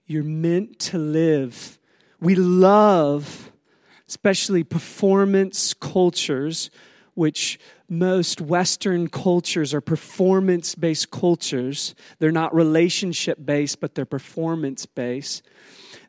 you're 0.06 0.22
meant 0.22 0.78
to 0.78 0.98
live. 0.98 1.80
We 2.20 2.36
love 2.36 3.51
especially 4.12 4.62
performance 4.62 5.72
cultures, 5.72 6.70
which 7.14 7.58
most 7.88 8.42
Western 8.42 9.08
cultures 9.08 9.72
are 9.72 9.80
performance 9.80 10.74
based 10.74 11.10
cultures. 11.10 11.94
They're 12.18 12.30
not 12.30 12.54
relationship 12.54 13.38
based, 13.42 13.80
but 13.80 13.94
they're 13.94 14.04
performance 14.04 14.84
based. 14.84 15.42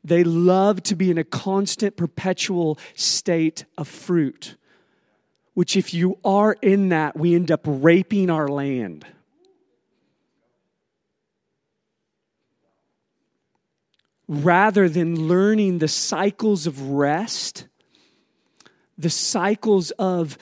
They 0.03 0.25
love 0.25 0.83
to 0.83 0.98
be 0.98 1.12
in 1.12 1.17
a 1.17 1.24
constant, 1.24 1.95
perpetual 1.95 2.77
state 2.93 3.63
of 3.77 3.88
fruit, 3.88 4.57
which, 5.53 5.77
if 5.77 5.93
you 5.93 6.17
are 6.25 6.57
in 6.62 6.89
that, 6.89 7.15
we 7.15 7.33
end 7.36 7.51
up 7.51 7.62
raping 7.63 8.29
our 8.29 8.50
land. 8.50 9.05
Rather 14.27 14.89
than 14.89 15.29
learning 15.29 15.77
the 15.77 15.88
cycles 15.88 16.67
of 16.67 16.81
rest, 16.89 17.67
the 19.03 19.10
cycles 19.10 19.91
of 19.91 20.38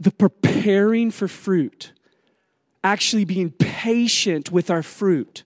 the 0.00 0.10
preparing 0.10 1.10
for 1.10 1.28
fruit, 1.28 1.92
actually 2.82 3.24
being 3.24 3.50
patient 3.50 4.50
with 4.50 4.70
our 4.70 4.82
fruit, 4.82 5.44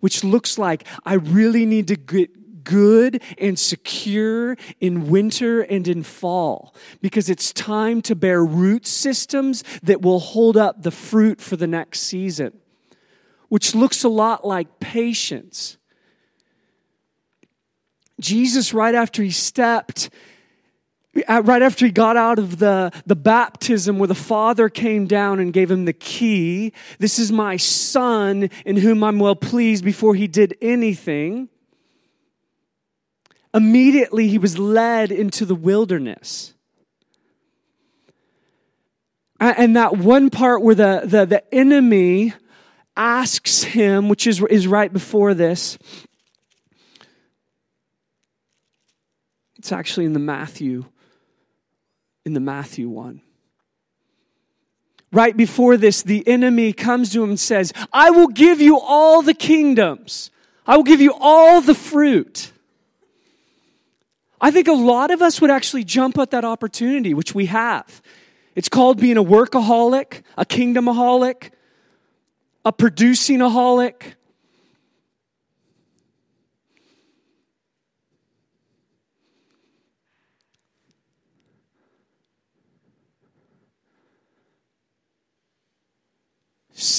which 0.00 0.24
looks 0.24 0.56
like 0.56 0.84
I 1.04 1.14
really 1.14 1.66
need 1.66 1.88
to 1.88 1.96
get 1.96 2.64
good 2.64 3.22
and 3.38 3.58
secure 3.58 4.56
in 4.80 5.08
winter 5.08 5.62
and 5.62 5.88
in 5.88 6.02
fall 6.02 6.74
because 7.00 7.28
it's 7.28 7.52
time 7.52 8.00
to 8.02 8.14
bear 8.14 8.44
root 8.44 8.86
systems 8.86 9.64
that 9.82 10.02
will 10.02 10.20
hold 10.20 10.56
up 10.56 10.82
the 10.82 10.90
fruit 10.90 11.40
for 11.40 11.56
the 11.56 11.66
next 11.66 12.00
season, 12.00 12.52
which 13.48 13.74
looks 13.74 14.04
a 14.04 14.08
lot 14.08 14.46
like 14.46 14.78
patience. 14.78 15.76
Jesus, 18.20 18.74
right 18.74 18.94
after 18.94 19.22
he 19.22 19.30
stepped 19.30 20.10
right 21.26 21.62
after 21.62 21.86
he 21.86 21.92
got 21.92 22.16
out 22.16 22.38
of 22.38 22.58
the, 22.58 22.92
the 23.06 23.16
baptism 23.16 23.98
where 23.98 24.06
the 24.06 24.14
father 24.14 24.68
came 24.68 25.06
down 25.06 25.40
and 25.40 25.52
gave 25.52 25.70
him 25.70 25.84
the 25.84 25.92
key, 25.92 26.72
this 26.98 27.18
is 27.18 27.32
my 27.32 27.56
son 27.56 28.48
in 28.64 28.76
whom 28.76 29.02
I'm 29.02 29.18
well 29.18 29.34
pleased 29.34 29.84
before 29.84 30.14
he 30.14 30.28
did 30.28 30.56
anything. 30.62 31.48
Immediately 33.52 34.28
he 34.28 34.38
was 34.38 34.58
led 34.58 35.10
into 35.10 35.44
the 35.44 35.56
wilderness. 35.56 36.54
And 39.40 39.74
that 39.74 39.96
one 39.96 40.30
part 40.30 40.62
where 40.62 40.74
the, 40.74 41.02
the, 41.04 41.24
the 41.24 41.54
enemy 41.54 42.34
asks 42.96 43.62
him, 43.62 44.08
which 44.08 44.26
is, 44.26 44.42
is 44.50 44.66
right 44.68 44.92
before 44.92 45.32
this, 45.34 45.78
it's 49.56 49.72
actually 49.72 50.06
in 50.06 50.12
the 50.12 50.18
Matthew 50.18 50.84
in 52.24 52.34
the 52.34 52.40
Matthew 52.40 52.88
one. 52.88 53.22
Right 55.12 55.36
before 55.36 55.76
this, 55.76 56.02
the 56.02 56.26
enemy 56.28 56.72
comes 56.72 57.10
to 57.12 57.22
him 57.22 57.30
and 57.30 57.40
says, 57.40 57.72
I 57.92 58.10
will 58.10 58.28
give 58.28 58.60
you 58.60 58.78
all 58.78 59.22
the 59.22 59.34
kingdoms. 59.34 60.30
I 60.66 60.76
will 60.76 60.84
give 60.84 61.00
you 61.00 61.12
all 61.18 61.60
the 61.60 61.74
fruit. 61.74 62.52
I 64.40 64.50
think 64.50 64.68
a 64.68 64.72
lot 64.72 65.10
of 65.10 65.20
us 65.20 65.40
would 65.40 65.50
actually 65.50 65.84
jump 65.84 66.16
at 66.18 66.30
that 66.30 66.44
opportunity, 66.44 67.12
which 67.12 67.34
we 67.34 67.46
have. 67.46 68.00
It's 68.54 68.68
called 68.68 69.00
being 69.00 69.16
a 69.16 69.24
workaholic, 69.24 70.22
a 70.36 70.44
kingdomaholic, 70.44 71.50
a 72.64 72.72
producing 72.72 73.40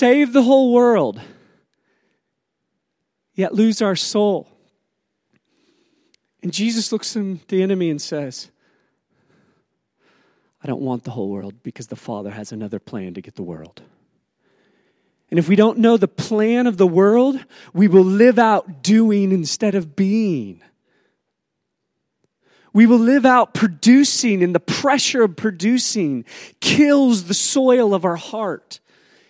save 0.01 0.33
the 0.33 0.41
whole 0.41 0.73
world, 0.73 1.21
yet 3.35 3.53
lose 3.53 3.83
our 3.83 3.95
soul. 3.95 4.47
And 6.41 6.51
Jesus 6.51 6.91
looks 6.91 7.15
at 7.15 7.47
the 7.49 7.61
enemy 7.61 7.91
and 7.91 8.01
says, 8.01 8.49
I 10.63 10.67
don't 10.67 10.81
want 10.81 11.03
the 11.03 11.11
whole 11.11 11.29
world 11.29 11.53
because 11.61 11.85
the 11.85 11.95
Father 11.95 12.31
has 12.31 12.51
another 12.51 12.79
plan 12.79 13.13
to 13.13 13.21
get 13.21 13.35
the 13.35 13.43
world. 13.43 13.83
And 15.29 15.37
if 15.37 15.47
we 15.47 15.55
don't 15.55 15.77
know 15.77 15.97
the 15.97 16.07
plan 16.07 16.65
of 16.65 16.77
the 16.77 16.87
world, 16.87 17.39
we 17.71 17.87
will 17.87 18.03
live 18.03 18.39
out 18.39 18.81
doing 18.81 19.31
instead 19.31 19.75
of 19.75 19.95
being. 19.95 20.63
We 22.73 22.87
will 22.87 22.97
live 22.97 23.27
out 23.27 23.53
producing, 23.53 24.41
and 24.41 24.55
the 24.55 24.59
pressure 24.59 25.21
of 25.21 25.35
producing 25.35 26.25
kills 26.59 27.25
the 27.25 27.35
soil 27.35 27.93
of 27.93 28.03
our 28.03 28.15
heart 28.15 28.79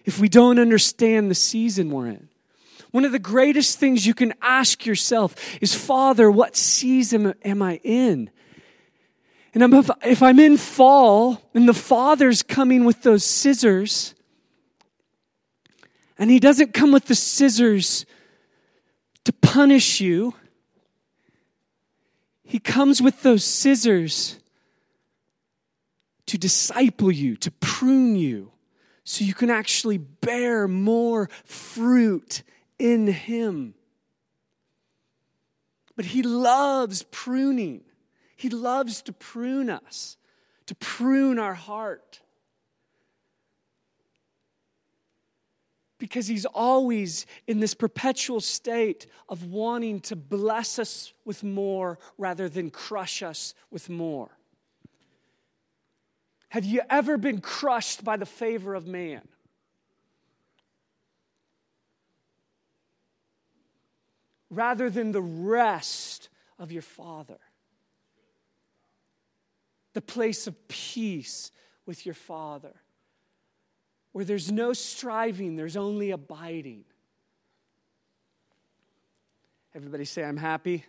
if 0.05 0.19
we 0.19 0.29
don't 0.29 0.59
understand 0.59 1.29
the 1.29 1.35
season 1.35 1.91
we're 1.91 2.07
in. 2.07 2.29
One 2.91 3.05
of 3.05 3.11
the 3.11 3.19
greatest 3.19 3.79
things 3.79 4.05
you 4.05 4.13
can 4.13 4.33
ask 4.41 4.85
yourself 4.85 5.35
is, 5.61 5.73
Father, 5.73 6.29
what 6.29 6.55
season 6.55 7.33
am 7.43 7.61
I 7.61 7.79
in? 7.83 8.29
And 9.53 9.73
if 10.03 10.21
I'm 10.21 10.39
in 10.39 10.57
fall 10.57 11.41
and 11.53 11.67
the 11.67 11.73
Father's 11.73 12.43
coming 12.43 12.85
with 12.85 13.03
those 13.03 13.23
scissors, 13.23 14.13
and 16.17 16.29
He 16.29 16.39
doesn't 16.39 16.73
come 16.73 16.91
with 16.91 17.05
the 17.05 17.15
scissors 17.15 18.05
to 19.23 19.33
punish 19.33 20.01
you, 20.01 20.33
He 22.43 22.59
comes 22.59 23.01
with 23.01 23.23
those 23.23 23.43
scissors 23.43 24.37
to 26.25 26.37
disciple 26.37 27.11
you, 27.11 27.35
to 27.37 27.51
prune 27.51 28.15
you 28.15 28.50
so 29.11 29.25
you 29.25 29.33
can 29.33 29.49
actually 29.49 29.97
bear 29.97 30.69
more 30.69 31.29
fruit 31.43 32.43
in 32.79 33.07
Him. 33.07 33.73
But 35.97 36.05
He 36.05 36.23
loves 36.23 37.03
pruning, 37.11 37.81
He 38.37 38.47
loves 38.47 39.01
to 39.01 39.11
prune 39.11 39.69
us, 39.69 40.15
to 40.67 40.75
prune 40.75 41.39
our 41.39 41.53
heart. 41.53 42.21
Because 45.97 46.25
he's 46.25 46.45
always 46.45 47.27
in 47.45 47.59
this 47.59 47.75
perpetual 47.75 48.39
state 48.39 49.07
of 49.27 49.43
wanting 49.43 49.99
to 49.99 50.15
bless 50.15 50.79
us 50.79 51.13
with 51.25 51.43
more 51.43 51.99
rather 52.17 52.47
than 52.47 52.71
crush 52.71 53.21
us 53.21 53.53
with 53.69 53.87
more. 53.87 54.31
Have 56.51 56.65
you 56.65 56.81
ever 56.89 57.17
been 57.17 57.39
crushed 57.39 58.03
by 58.03 58.17
the 58.17 58.25
favor 58.25 58.75
of 58.75 58.85
man? 58.85 59.21
Rather 64.49 64.89
than 64.89 65.13
the 65.13 65.21
rest 65.21 66.27
of 66.59 66.73
your 66.73 66.81
Father, 66.81 67.39
the 69.93 70.01
place 70.01 70.45
of 70.45 70.67
peace 70.67 71.51
with 71.85 72.05
your 72.05 72.15
Father, 72.15 72.73
where 74.11 74.25
there's 74.25 74.51
no 74.51 74.73
striving, 74.73 75.55
there's 75.55 75.77
only 75.77 76.11
abiding. 76.11 76.83
Everybody 79.73 80.03
say, 80.03 80.25
I'm 80.25 80.35
happy. 80.35 80.83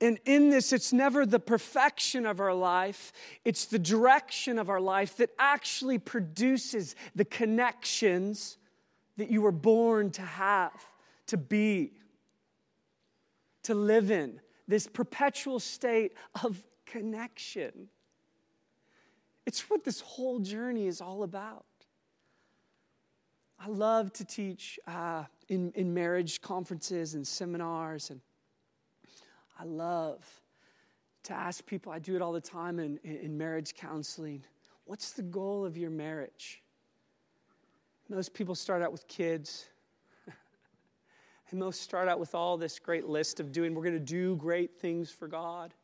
And 0.00 0.18
in 0.24 0.48
this, 0.48 0.72
it's 0.72 0.92
never 0.92 1.26
the 1.26 1.38
perfection 1.38 2.24
of 2.24 2.40
our 2.40 2.54
life, 2.54 3.12
it's 3.44 3.66
the 3.66 3.78
direction 3.78 4.58
of 4.58 4.70
our 4.70 4.80
life 4.80 5.16
that 5.18 5.30
actually 5.38 5.98
produces 5.98 6.94
the 7.14 7.24
connections 7.24 8.56
that 9.18 9.30
you 9.30 9.42
were 9.42 9.52
born 9.52 10.10
to 10.12 10.22
have, 10.22 10.82
to 11.26 11.36
be, 11.36 11.92
to 13.64 13.74
live 13.74 14.10
in. 14.10 14.40
This 14.66 14.86
perpetual 14.86 15.60
state 15.60 16.14
of 16.42 16.64
connection. 16.86 17.88
It's 19.44 19.68
what 19.68 19.84
this 19.84 20.00
whole 20.00 20.38
journey 20.38 20.86
is 20.86 21.00
all 21.00 21.22
about. 21.22 21.64
I 23.58 23.68
love 23.68 24.12
to 24.14 24.24
teach 24.24 24.78
uh, 24.86 25.24
in, 25.48 25.72
in 25.74 25.92
marriage 25.92 26.40
conferences 26.40 27.14
and 27.14 27.26
seminars 27.26 28.08
and 28.08 28.20
I 29.60 29.64
love 29.64 30.24
to 31.24 31.34
ask 31.34 31.66
people, 31.66 31.92
I 31.92 31.98
do 31.98 32.16
it 32.16 32.22
all 32.22 32.32
the 32.32 32.40
time 32.40 32.78
in, 32.78 32.98
in 33.04 33.36
marriage 33.36 33.74
counseling 33.74 34.42
what's 34.86 35.12
the 35.12 35.22
goal 35.22 35.64
of 35.64 35.76
your 35.76 35.90
marriage? 35.90 36.62
Most 38.08 38.34
people 38.34 38.56
start 38.56 38.82
out 38.82 38.90
with 38.90 39.06
kids. 39.06 39.66
and 41.50 41.60
most 41.60 41.82
start 41.82 42.08
out 42.08 42.18
with 42.18 42.34
all 42.34 42.56
this 42.56 42.80
great 42.80 43.06
list 43.06 43.38
of 43.38 43.52
doing, 43.52 43.72
we're 43.72 43.84
going 43.84 43.94
to 43.94 44.00
do 44.00 44.34
great 44.34 44.74
things 44.80 45.08
for 45.08 45.28
God. 45.28 45.74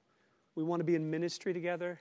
We 0.57 0.65
want 0.65 0.81
to 0.81 0.85
be 0.85 0.97
in 0.97 1.09
ministry 1.09 1.53
together. 1.53 2.01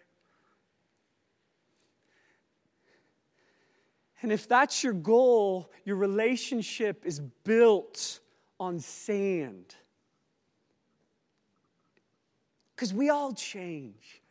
And 4.24 4.32
if 4.32 4.48
that's 4.48 4.84
your 4.84 4.94
goal, 4.94 5.70
your 5.84 5.98
relationship 5.98 7.06
is 7.06 7.20
built 7.20 8.22
on 8.60 8.80
sand. 8.80 9.76
Because 12.76 12.94
we 12.94 13.10
all 13.10 13.34
change, 13.34 14.22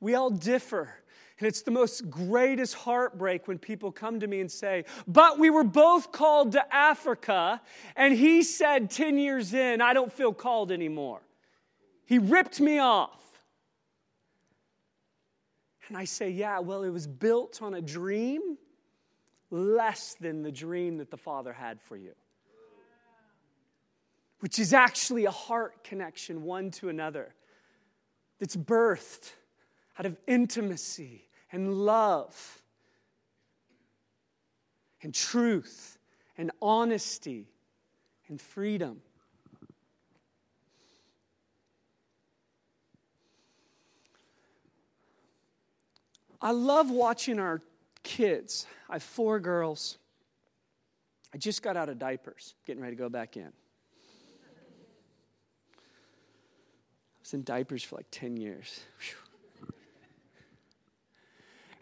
we 0.00 0.14
all 0.14 0.30
differ. 0.30 0.94
And 1.38 1.48
it's 1.48 1.62
the 1.62 1.72
most 1.72 2.08
greatest 2.10 2.74
heartbreak 2.74 3.48
when 3.48 3.58
people 3.58 3.90
come 3.90 4.20
to 4.20 4.26
me 4.26 4.40
and 4.40 4.50
say, 4.50 4.84
But 5.06 5.38
we 5.38 5.50
were 5.50 5.64
both 5.64 6.12
called 6.12 6.52
to 6.52 6.74
Africa, 6.74 7.60
and 7.96 8.14
he 8.14 8.42
said 8.42 8.90
10 8.90 9.18
years 9.18 9.52
in, 9.52 9.80
I 9.80 9.92
don't 9.92 10.12
feel 10.12 10.32
called 10.32 10.70
anymore. 10.70 11.22
He 12.06 12.18
ripped 12.18 12.60
me 12.60 12.78
off. 12.78 13.20
And 15.88 15.96
I 15.96 16.04
say, 16.04 16.30
Yeah, 16.30 16.60
well, 16.60 16.82
it 16.82 16.90
was 16.90 17.06
built 17.06 17.62
on 17.62 17.74
a 17.74 17.82
dream 17.82 18.56
less 19.50 20.14
than 20.20 20.42
the 20.42 20.52
dream 20.52 20.98
that 20.98 21.10
the 21.10 21.16
Father 21.16 21.52
had 21.52 21.80
for 21.80 21.96
you, 21.96 22.14
which 24.44 24.58
is 24.58 24.74
actually 24.74 25.24
a 25.24 25.30
heart 25.30 25.82
connection 25.84 26.42
one 26.42 26.70
to 26.70 26.90
another 26.90 27.34
that's 28.38 28.54
birthed 28.54 29.32
out 29.98 30.04
of 30.04 30.18
intimacy 30.26 31.26
and 31.50 31.72
love 31.72 32.60
and 35.00 35.14
truth 35.14 35.96
and 36.36 36.50
honesty 36.60 37.48
and 38.28 38.38
freedom. 38.38 39.00
I 46.42 46.50
love 46.50 46.90
watching 46.90 47.38
our 47.38 47.62
kids. 48.02 48.66
I 48.90 48.96
have 48.96 49.02
four 49.02 49.40
girls. 49.40 49.96
I 51.32 51.38
just 51.38 51.62
got 51.62 51.78
out 51.78 51.88
of 51.88 51.98
diapers, 51.98 52.54
getting 52.66 52.82
ready 52.82 52.94
to 52.94 53.00
go 53.00 53.08
back 53.08 53.38
in. 53.38 53.50
I 57.23 57.23
was 57.23 57.23
in 57.34 57.42
diapers 57.42 57.82
for 57.82 57.96
like 57.96 58.06
10 58.10 58.36
years. 58.36 58.80
Whew. 59.00 59.16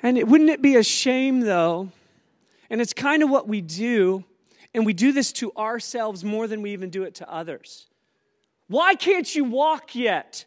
And 0.02 0.18
it, 0.18 0.26
wouldn't 0.26 0.50
it 0.50 0.60
be 0.60 0.76
a 0.76 0.82
shame, 0.82 1.40
though? 1.40 1.90
And 2.68 2.80
it's 2.80 2.92
kind 2.92 3.22
of 3.22 3.30
what 3.30 3.46
we 3.46 3.60
do, 3.60 4.24
and 4.74 4.84
we 4.84 4.92
do 4.92 5.12
this 5.12 5.32
to 5.34 5.52
ourselves 5.52 6.24
more 6.24 6.48
than 6.48 6.62
we 6.62 6.72
even 6.72 6.90
do 6.90 7.04
it 7.04 7.14
to 7.16 7.30
others. 7.30 7.86
Why 8.66 8.94
can't 8.94 9.32
you 9.32 9.44
walk 9.44 9.94
yet? 9.94 10.44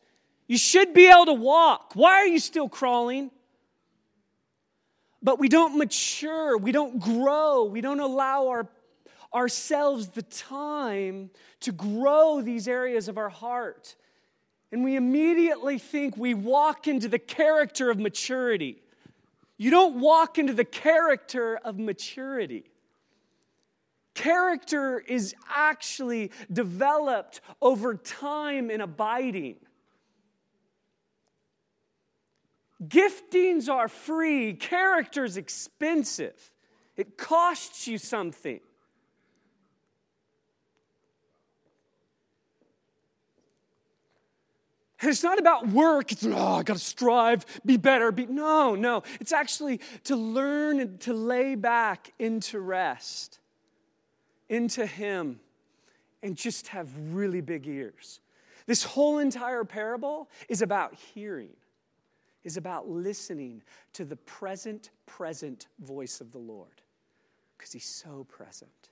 You 0.47 0.57
should 0.57 0.93
be 0.93 1.07
able 1.07 1.27
to 1.27 1.33
walk. 1.33 1.91
Why 1.93 2.15
are 2.15 2.27
you 2.27 2.39
still 2.39 2.67
crawling? 2.67 3.31
But 5.21 5.39
we 5.39 5.47
don't 5.47 5.77
mature, 5.77 6.57
we 6.57 6.71
don't 6.71 6.99
grow, 6.99 7.63
we 7.63 7.81
don't 7.81 7.99
allow 7.99 8.47
our, 8.47 8.67
ourselves 9.33 10.09
the 10.09 10.21
time 10.21 11.31
to 11.61 11.71
grow 11.71 12.41
these 12.41 12.67
areas 12.67 13.07
of 13.07 13.17
our 13.17 13.29
heart. 13.29 13.95
And 14.71 14.83
we 14.83 14.95
immediately 14.95 15.77
think 15.77 16.17
we 16.17 16.33
walk 16.33 16.87
into 16.87 17.07
the 17.07 17.19
character 17.19 17.89
of 17.89 17.99
maturity. 17.99 18.81
You 19.57 19.71
don't 19.71 19.99
walk 19.99 20.37
into 20.37 20.53
the 20.53 20.65
character 20.65 21.57
of 21.63 21.79
maturity. 21.79 22.65
Character 24.15 24.99
is 24.99 25.35
actually 25.53 26.31
developed 26.51 27.41
over 27.61 27.95
time 27.95 28.69
in 28.69 28.81
abiding. 28.81 29.57
Giftings 32.85 33.69
are 33.69 33.87
free, 33.87 34.53
character's 34.53 35.37
expensive. 35.37 36.51
It 36.97 37.17
costs 37.17 37.87
you 37.87 37.97
something. 37.97 38.59
And 45.05 45.11
it's 45.11 45.21
not 45.21 45.37
about 45.37 45.67
work. 45.67 46.11
It's, 46.11 46.25
oh, 46.25 46.55
I 46.55 46.63
got 46.63 46.77
to 46.77 46.83
strive, 46.83 47.45
be 47.63 47.77
better. 47.77 48.11
Be, 48.11 48.25
no, 48.25 48.73
no. 48.73 49.03
It's 49.21 49.31
actually 49.31 49.79
to 50.05 50.15
learn 50.15 50.79
and 50.79 50.99
to 51.01 51.13
lay 51.13 51.53
back 51.53 52.11
into 52.17 52.59
rest, 52.59 53.37
into 54.49 54.83
Him, 54.87 55.39
and 56.23 56.35
just 56.35 56.69
have 56.69 56.89
really 57.11 57.39
big 57.39 57.67
ears. 57.67 58.19
This 58.65 58.83
whole 58.83 59.19
entire 59.19 59.63
parable 59.63 60.27
is 60.49 60.63
about 60.63 60.95
hearing, 60.95 61.53
is 62.43 62.57
about 62.57 62.89
listening 62.89 63.61
to 63.93 64.05
the 64.05 64.15
present, 64.15 64.89
present 65.05 65.67
voice 65.77 66.19
of 66.19 66.31
the 66.31 66.39
Lord. 66.39 66.81
Because 67.55 67.71
He's 67.71 67.85
so 67.85 68.25
present. 68.27 68.89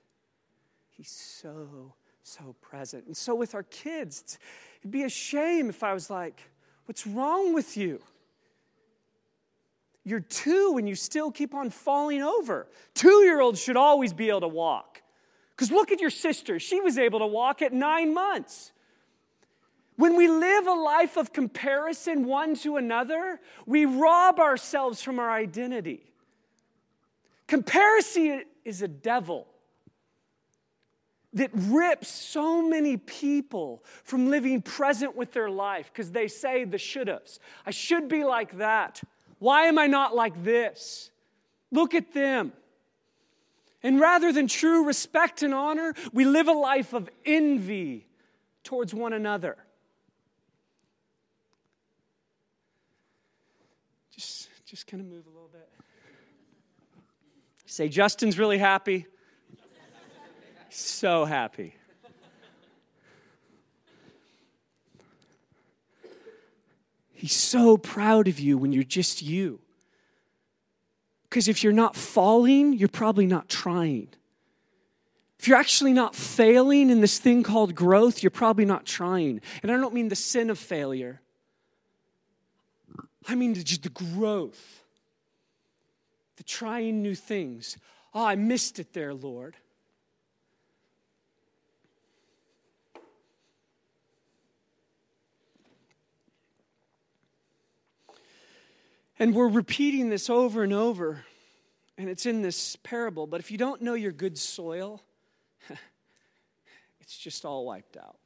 He's 0.90 1.10
so 1.10 1.94
so 2.24 2.56
present. 2.60 3.06
And 3.06 3.16
so 3.16 3.34
with 3.34 3.54
our 3.54 3.62
kids, 3.64 4.38
it'd 4.80 4.90
be 4.90 5.04
a 5.04 5.08
shame 5.08 5.68
if 5.68 5.82
I 5.82 5.92
was 5.94 6.10
like, 6.10 6.40
What's 6.86 7.06
wrong 7.06 7.54
with 7.54 7.76
you? 7.76 8.02
You're 10.04 10.20
two 10.20 10.76
and 10.78 10.86
you 10.86 10.94
still 10.94 11.30
keep 11.30 11.54
on 11.54 11.70
falling 11.70 12.22
over. 12.22 12.66
Two 12.92 13.22
year 13.24 13.40
olds 13.40 13.60
should 13.60 13.76
always 13.76 14.12
be 14.12 14.28
able 14.28 14.42
to 14.42 14.48
walk. 14.48 15.02
Because 15.50 15.70
look 15.70 15.92
at 15.92 16.00
your 16.00 16.10
sister. 16.10 16.58
She 16.58 16.80
was 16.80 16.98
able 16.98 17.20
to 17.20 17.26
walk 17.26 17.62
at 17.62 17.72
nine 17.72 18.12
months. 18.12 18.72
When 19.96 20.16
we 20.16 20.28
live 20.28 20.66
a 20.66 20.72
life 20.72 21.16
of 21.16 21.32
comparison 21.32 22.26
one 22.26 22.54
to 22.56 22.76
another, 22.76 23.40
we 23.64 23.86
rob 23.86 24.40
ourselves 24.40 25.00
from 25.00 25.18
our 25.18 25.30
identity. 25.30 26.12
Comparison 27.46 28.44
is 28.64 28.82
a 28.82 28.88
devil 28.88 29.46
that 31.34 31.50
rips 31.52 32.08
so 32.08 32.66
many 32.66 32.96
people 32.96 33.84
from 34.04 34.30
living 34.30 34.62
present 34.62 35.16
with 35.16 35.32
their 35.32 35.50
life 35.50 35.90
because 35.92 36.12
they 36.12 36.28
say 36.28 36.64
the 36.64 36.78
should 36.78 37.08
haves. 37.08 37.40
I 37.66 37.72
should 37.72 38.08
be 38.08 38.24
like 38.24 38.58
that. 38.58 39.02
Why 39.40 39.64
am 39.64 39.78
I 39.78 39.86
not 39.86 40.14
like 40.14 40.44
this? 40.44 41.10
Look 41.70 41.92
at 41.92 42.14
them. 42.14 42.52
And 43.82 44.00
rather 44.00 44.32
than 44.32 44.46
true 44.46 44.86
respect 44.86 45.42
and 45.42 45.52
honor, 45.52 45.92
we 46.12 46.24
live 46.24 46.48
a 46.48 46.52
life 46.52 46.94
of 46.94 47.10
envy 47.26 48.06
towards 48.62 48.94
one 48.94 49.12
another. 49.12 49.56
Just, 54.14 54.48
just 54.64 54.86
kind 54.86 55.02
of 55.02 55.06
move 55.06 55.26
a 55.26 55.30
little 55.30 55.50
bit. 55.52 55.68
Say, 57.66 57.88
Justin's 57.88 58.38
really 58.38 58.58
happy. 58.58 59.06
So 60.76 61.24
happy. 61.24 61.76
He's 67.12 67.32
so 67.32 67.76
proud 67.76 68.26
of 68.26 68.40
you 68.40 68.58
when 68.58 68.72
you're 68.72 68.82
just 68.82 69.22
you. 69.22 69.60
Because 71.30 71.46
if 71.46 71.62
you're 71.62 71.72
not 71.72 71.94
falling, 71.94 72.72
you're 72.72 72.88
probably 72.88 73.24
not 73.24 73.48
trying. 73.48 74.08
If 75.38 75.46
you're 75.46 75.58
actually 75.58 75.92
not 75.92 76.16
failing 76.16 76.90
in 76.90 77.00
this 77.00 77.20
thing 77.20 77.44
called 77.44 77.76
growth, 77.76 78.24
you're 78.24 78.30
probably 78.30 78.64
not 78.64 78.84
trying. 78.84 79.42
And 79.62 79.70
I 79.70 79.76
don't 79.76 79.94
mean 79.94 80.08
the 80.08 80.16
sin 80.16 80.50
of 80.50 80.58
failure, 80.58 81.20
I 83.28 83.36
mean 83.36 83.54
just 83.54 83.84
the 83.84 83.90
growth, 83.90 84.82
the 86.36 86.42
trying 86.42 87.00
new 87.00 87.14
things. 87.14 87.76
Oh, 88.12 88.24
I 88.24 88.34
missed 88.34 88.80
it 88.80 88.92
there, 88.92 89.14
Lord. 89.14 89.54
And 99.18 99.34
we're 99.34 99.48
repeating 99.48 100.08
this 100.08 100.28
over 100.28 100.62
and 100.62 100.72
over, 100.72 101.24
and 101.96 102.08
it's 102.08 102.26
in 102.26 102.42
this 102.42 102.76
parable. 102.76 103.26
But 103.26 103.40
if 103.40 103.50
you 103.50 103.58
don't 103.58 103.80
know 103.80 103.94
your 103.94 104.12
good 104.12 104.36
soil, 104.36 105.02
it's 107.00 107.16
just 107.16 107.44
all 107.44 107.64
wiped 107.64 107.96
out. 107.96 108.16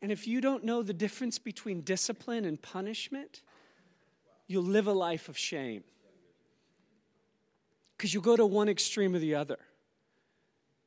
And 0.00 0.12
if 0.12 0.26
you 0.26 0.40
don't 0.40 0.64
know 0.64 0.82
the 0.82 0.94
difference 0.94 1.38
between 1.38 1.80
discipline 1.80 2.44
and 2.44 2.60
punishment, 2.60 3.42
you'll 4.46 4.62
live 4.62 4.86
a 4.86 4.92
life 4.92 5.28
of 5.28 5.36
shame. 5.36 5.82
Because 7.96 8.14
you'll 8.14 8.22
go 8.22 8.36
to 8.36 8.46
one 8.46 8.68
extreme 8.68 9.14
or 9.14 9.18
the 9.18 9.34
other. 9.34 9.58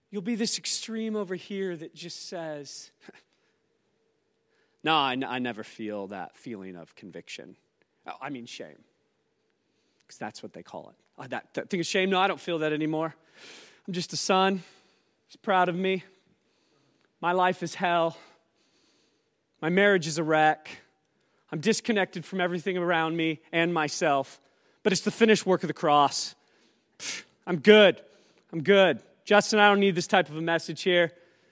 You'll 0.09 0.21
be 0.21 0.35
this 0.35 0.57
extreme 0.57 1.15
over 1.15 1.35
here 1.35 1.75
that 1.75 1.93
just 1.93 2.29
says, 2.29 2.91
No, 4.83 4.95
I, 4.95 5.13
n- 5.13 5.23
I 5.23 5.39
never 5.39 5.63
feel 5.63 6.07
that 6.07 6.35
feeling 6.35 6.75
of 6.75 6.95
conviction. 6.95 7.55
Oh, 8.07 8.13
I 8.21 8.29
mean, 8.29 8.45
shame. 8.45 8.83
Because 9.99 10.17
that's 10.17 10.41
what 10.41 10.53
they 10.53 10.63
call 10.63 10.89
it. 10.89 10.95
Oh, 11.17 11.27
that, 11.27 11.53
that 11.53 11.69
thing 11.69 11.79
of 11.79 11.85
shame, 11.85 12.09
no, 12.09 12.19
I 12.19 12.27
don't 12.27 12.39
feel 12.39 12.59
that 12.59 12.73
anymore. 12.73 13.13
I'm 13.87 13.93
just 13.93 14.13
a 14.13 14.17
son. 14.17 14.63
He's 15.27 15.35
proud 15.35 15.69
of 15.69 15.75
me. 15.75 16.03
My 17.21 17.31
life 17.31 17.61
is 17.61 17.75
hell. 17.75 18.17
My 19.61 19.69
marriage 19.69 20.07
is 20.07 20.17
a 20.17 20.23
wreck. 20.23 20.69
I'm 21.51 21.59
disconnected 21.59 22.25
from 22.25 22.41
everything 22.41 22.77
around 22.77 23.15
me 23.15 23.39
and 23.51 23.73
myself. 23.73 24.39
But 24.83 24.93
it's 24.93 25.01
the 25.01 25.11
finished 25.11 25.45
work 25.45 25.63
of 25.63 25.67
the 25.67 25.73
cross. 25.73 26.33
I'm 27.45 27.59
good. 27.59 28.01
I'm 28.51 28.63
good. 28.63 29.01
Justin, 29.25 29.59
I 29.59 29.69
don't 29.69 29.79
need 29.79 29.95
this 29.95 30.07
type 30.07 30.29
of 30.29 30.37
a 30.37 30.41
message 30.41 30.81
here. 30.81 31.11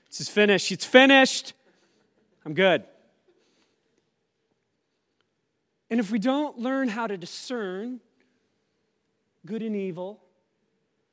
This 0.10 0.22
is 0.22 0.30
finished. 0.30 0.72
It's 0.72 0.86
finished. 0.86 1.54
I'm 2.46 2.54
good. 2.54 2.84
And 5.90 6.00
if 6.00 6.12
we 6.12 6.20
don't 6.20 6.60
learn 6.60 6.88
how 6.88 7.08
to 7.08 7.18
discern 7.18 8.00
good 9.46 9.62
and 9.62 9.76
evil, 9.76 10.22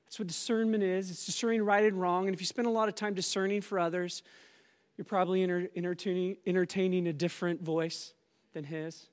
that's 0.05 0.19
what 0.19 0.29
discernment 0.29 0.83
is. 0.83 1.11
It's 1.11 1.27
discerning 1.27 1.63
right 1.63 1.85
and 1.85 2.01
wrong. 2.01 2.27
And 2.27 2.35
if 2.35 2.41
you 2.41 2.47
spend 2.47 2.67
a 2.67 2.71
lot 2.71 2.89
of 2.89 2.95
time 2.95 3.15
discerning 3.15 3.61
for 3.61 3.79
others, 3.79 4.23
you're 4.97 5.05
probably 5.05 5.43
entertaining, 5.43 6.37
entertaining 6.47 7.07
a 7.09 7.13
different 7.13 7.63
voice 7.63 8.13
than 8.53 8.65
his. 8.65 9.09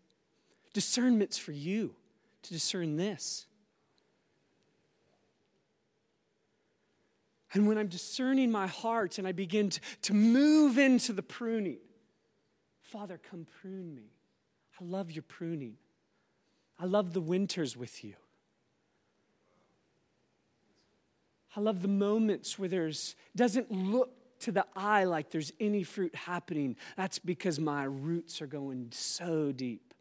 Discernment's 0.74 1.38
for 1.38 1.52
you 1.52 1.96
to 2.44 2.54
discern 2.54 2.96
this. 2.98 3.48
And 7.54 7.68
when 7.68 7.78
I'm 7.78 7.88
discerning 7.88 8.52
my 8.52 8.66
heart 8.66 9.20
and 9.20 9.28
I 9.28 9.32
begin 9.32 9.70
to, 9.70 9.80
to 10.04 10.14
move 10.14 10.78
into 10.78 11.14
the 11.14 11.22
pruning, 11.22 11.78
Father, 12.82 13.20
come 13.30 13.46
prune 13.62 13.94
me. 13.94 14.12
I 14.80 14.84
love 14.84 15.12
your 15.12 15.24
pruning. 15.24 15.78
I 16.80 16.86
love 16.86 17.14
the 17.14 17.22
winters 17.22 17.78
with 17.78 18.04
you. 18.04 18.16
I 21.56 21.60
love 21.60 21.82
the 21.82 21.88
moments 21.88 22.58
where 22.58 22.70
there's 22.70 23.16
doesn't 23.36 23.72
look 23.72 24.12
to 24.40 24.52
the 24.52 24.66
eye 24.76 25.06
like 25.06 25.30
there's 25.30 25.54
any 25.60 25.84
fruit 25.84 26.14
happening. 26.16 26.76
That's 26.98 27.20
because 27.20 27.60
my 27.60 27.84
roots 27.84 28.42
are 28.42 28.48
going 28.48 28.90
so 28.92 29.52
deep. 29.52 29.94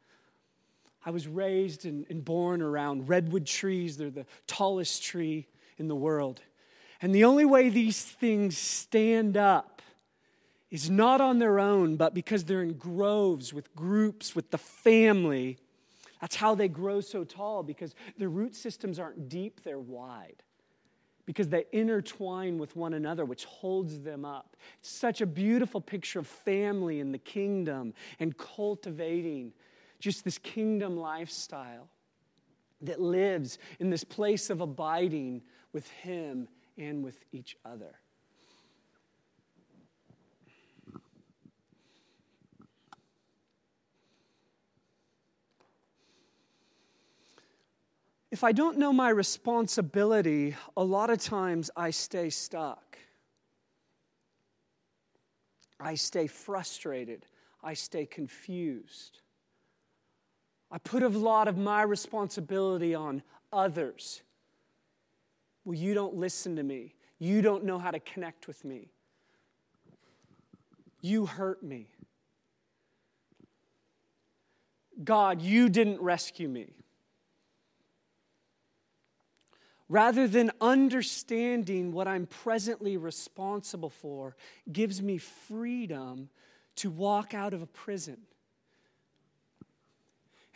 I 1.04 1.10
was 1.10 1.26
raised 1.26 1.84
and, 1.84 2.06
and 2.10 2.24
born 2.24 2.62
around 2.62 3.08
redwood 3.08 3.46
trees. 3.46 3.96
They're 3.96 4.10
the 4.10 4.26
tallest 4.46 5.02
tree 5.02 5.46
in 5.78 5.88
the 5.88 5.96
world. 5.96 6.40
And 7.00 7.14
the 7.14 7.24
only 7.24 7.44
way 7.44 7.68
these 7.68 8.02
things 8.02 8.56
stand 8.56 9.36
up 9.36 9.71
is 10.72 10.88
not 10.88 11.20
on 11.20 11.38
their 11.38 11.60
own, 11.60 11.96
but 11.96 12.14
because 12.14 12.44
they're 12.44 12.62
in 12.62 12.72
groves 12.72 13.52
with 13.52 13.76
groups, 13.76 14.34
with 14.34 14.50
the 14.50 14.58
family. 14.58 15.58
That's 16.22 16.34
how 16.34 16.54
they 16.54 16.66
grow 16.66 17.02
so 17.02 17.24
tall, 17.24 17.62
because 17.62 17.94
their 18.16 18.30
root 18.30 18.56
systems 18.56 18.98
aren't 18.98 19.28
deep, 19.28 19.62
they're 19.62 19.78
wide. 19.78 20.42
Because 21.26 21.50
they 21.50 21.66
intertwine 21.72 22.56
with 22.56 22.74
one 22.74 22.94
another, 22.94 23.26
which 23.26 23.44
holds 23.44 24.00
them 24.00 24.24
up. 24.24 24.56
It's 24.80 24.90
such 24.90 25.20
a 25.20 25.26
beautiful 25.26 25.80
picture 25.80 26.20
of 26.20 26.26
family 26.26 27.00
and 27.00 27.12
the 27.12 27.18
kingdom 27.18 27.92
and 28.18 28.36
cultivating 28.38 29.52
just 30.00 30.24
this 30.24 30.38
kingdom 30.38 30.96
lifestyle 30.96 31.90
that 32.80 32.98
lives 32.98 33.58
in 33.78 33.90
this 33.90 34.04
place 34.04 34.48
of 34.48 34.62
abiding 34.62 35.42
with 35.74 35.86
Him 35.90 36.48
and 36.78 37.04
with 37.04 37.18
each 37.30 37.58
other. 37.62 37.94
If 48.32 48.42
I 48.42 48.50
don't 48.50 48.78
know 48.78 48.92
my 48.92 49.10
responsibility, 49.10 50.56
a 50.76 50.82
lot 50.82 51.10
of 51.10 51.20
times 51.20 51.70
I 51.76 51.90
stay 51.90 52.30
stuck. 52.30 52.98
I 55.78 55.94
stay 55.94 56.26
frustrated. 56.26 57.26
I 57.62 57.74
stay 57.74 58.06
confused. 58.06 59.20
I 60.70 60.78
put 60.78 61.04
a 61.04 61.08
lot 61.08 61.46
of 61.46 61.56
my 61.56 61.82
responsibility 61.82 62.94
on 62.94 63.22
others 63.52 64.22
well, 65.64 65.76
you 65.76 65.94
don't 65.94 66.14
listen 66.14 66.56
to 66.56 66.62
me. 66.62 66.94
You 67.18 67.40
don't 67.42 67.64
know 67.64 67.78
how 67.78 67.90
to 67.90 68.00
connect 68.00 68.48
with 68.48 68.64
me. 68.64 68.90
You 71.00 71.26
hurt 71.26 71.62
me. 71.62 71.88
God, 75.04 75.40
you 75.40 75.68
didn't 75.68 76.00
rescue 76.00 76.48
me. 76.48 76.81
Rather 79.92 80.26
than 80.26 80.50
understanding 80.58 81.92
what 81.92 82.08
I'm 82.08 82.24
presently 82.24 82.96
responsible 82.96 83.90
for, 83.90 84.34
gives 84.72 85.02
me 85.02 85.18
freedom 85.18 86.30
to 86.76 86.88
walk 86.88 87.34
out 87.34 87.52
of 87.52 87.60
a 87.60 87.66
prison. 87.66 88.16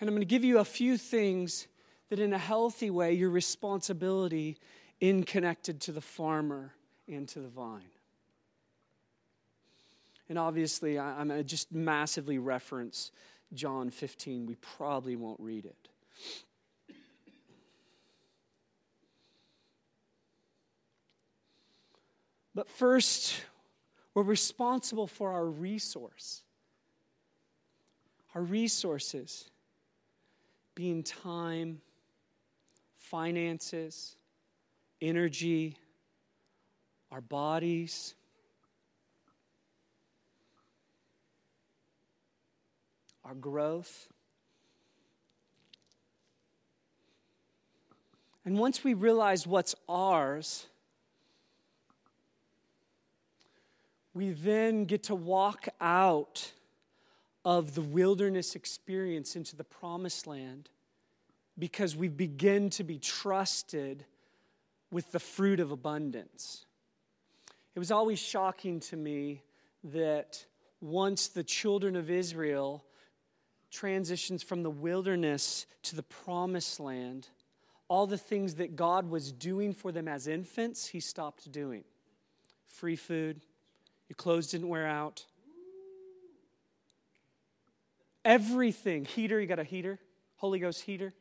And 0.01 0.09
I'm 0.09 0.15
going 0.15 0.23
to 0.23 0.27
give 0.27 0.43
you 0.43 0.59
a 0.59 0.65
few 0.65 0.97
things 0.97 1.69
that, 2.09 2.19
in 2.19 2.33
a 2.33 2.39
healthy 2.39 2.89
way, 2.89 3.13
your 3.13 3.29
responsibility 3.29 4.57
in 5.03 5.23
connected 5.23 5.83
to 5.83 5.93
the 5.93 6.01
farmer 6.01 6.73
and 7.07 7.29
to 7.29 7.41
the 7.41 7.49
vine. 7.49 7.91
And 10.31 10.39
obviously, 10.39 10.99
I, 10.99 11.21
am 11.21 11.29
going 11.29 11.41
to 11.41 11.45
just 11.45 11.71
massively 11.71 12.39
reference 12.39 13.11
John 13.53 13.91
15. 13.91 14.47
We 14.47 14.55
probably 14.55 15.15
won't 15.15 15.41
read 15.41 15.67
it. 15.67 15.89
But 22.57 22.71
first, 22.71 23.43
we're 24.15 24.23
responsible 24.23 25.07
for 25.07 25.31
our 25.31 25.45
resource. 25.45 26.41
Our 28.35 28.41
resources 28.41 29.51
being 30.75 31.03
time, 31.03 31.83
finances, 32.97 34.17
energy, 35.03 35.77
our 37.13 37.21
bodies. 37.21 38.15
Our 43.23 43.35
growth. 43.35 44.09
And 48.47 48.59
once 48.59 48.83
we 48.83 48.95
realize 48.95 49.47
what's 49.47 49.75
ours, 49.91 50.69
we 54.17 54.31
then 54.31 54.87
get 54.87 55.03
to 55.03 55.15
walk 55.15 55.69
out 55.79 56.51
of 57.45 57.75
the 57.75 57.83
wilderness 57.83 58.57
experience 58.57 59.37
into 59.37 59.55
the 59.55 59.63
promised 59.63 60.27
land 60.27 60.71
because 61.59 61.95
we 61.95 62.09
begin 62.09 62.71
to 62.71 62.83
be 62.83 62.99
trusted 62.99 64.07
with 64.91 65.13
the 65.13 65.21
fruit 65.21 65.61
of 65.61 65.71
abundance. 65.71 66.65
It 67.75 67.79
was 67.79 67.91
always 67.91 68.19
shocking 68.19 68.81
to 68.81 68.97
me 68.97 69.43
that 69.85 70.47
once 70.81 71.29
the 71.29 71.45
children 71.45 71.95
of 71.95 72.11
Israel 72.11 72.87
transitions 73.71 74.43
from 74.43 74.63
the 74.63 74.71
wilderness 74.71 75.67
to 75.83 75.95
the 75.95 76.03
promised 76.03 76.81
land, 76.81 77.29
all 77.87 78.07
the 78.07 78.17
things 78.17 78.55
that 78.55 78.77
God 78.77 79.11
was 79.11 79.31
doing 79.31 79.75
for 79.75 79.93
them 79.93 80.09
as 80.09 80.27
infants, 80.27 80.87
He 80.87 81.01
stopped 81.01 81.53
doing. 81.53 81.85
Free 82.65 82.97
food, 82.97 83.43
your 84.09 84.17
clothes 84.17 84.49
didn't 84.49 84.69
wear 84.69 84.87
out. 84.87 85.25
Everything. 88.25 89.05
Heater, 89.05 89.41
you 89.41 89.47
got 89.47 89.59
a 89.59 89.65
heater? 89.65 89.99
Holy 90.37 90.59
Ghost 90.59 90.83
heater? 90.83 91.15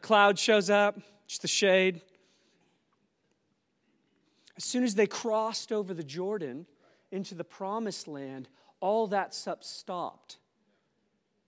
Cloud 0.00 0.38
shows 0.38 0.70
up, 0.70 1.00
just 1.26 1.42
the 1.42 1.48
shade. 1.48 2.02
As 4.56 4.64
soon 4.64 4.84
as 4.84 4.94
they 4.94 5.06
crossed 5.06 5.72
over 5.72 5.94
the 5.94 6.04
Jordan 6.04 6.66
into 7.10 7.34
the 7.34 7.44
promised 7.44 8.06
land, 8.06 8.48
all 8.80 9.06
that 9.08 9.34
stuff 9.34 9.64
stopped. 9.64 10.38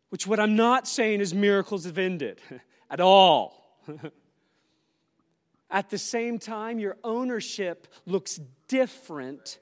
Which, 0.08 0.26
what 0.26 0.40
I'm 0.40 0.56
not 0.56 0.88
saying 0.88 1.20
is 1.20 1.34
miracles 1.34 1.84
have 1.84 1.98
ended 1.98 2.40
at 2.90 3.00
all. 3.00 3.62
at 5.70 5.90
the 5.90 5.98
same 5.98 6.38
time, 6.38 6.78
your 6.78 6.96
ownership 7.02 7.88
looks 8.06 8.40
different 8.68 9.58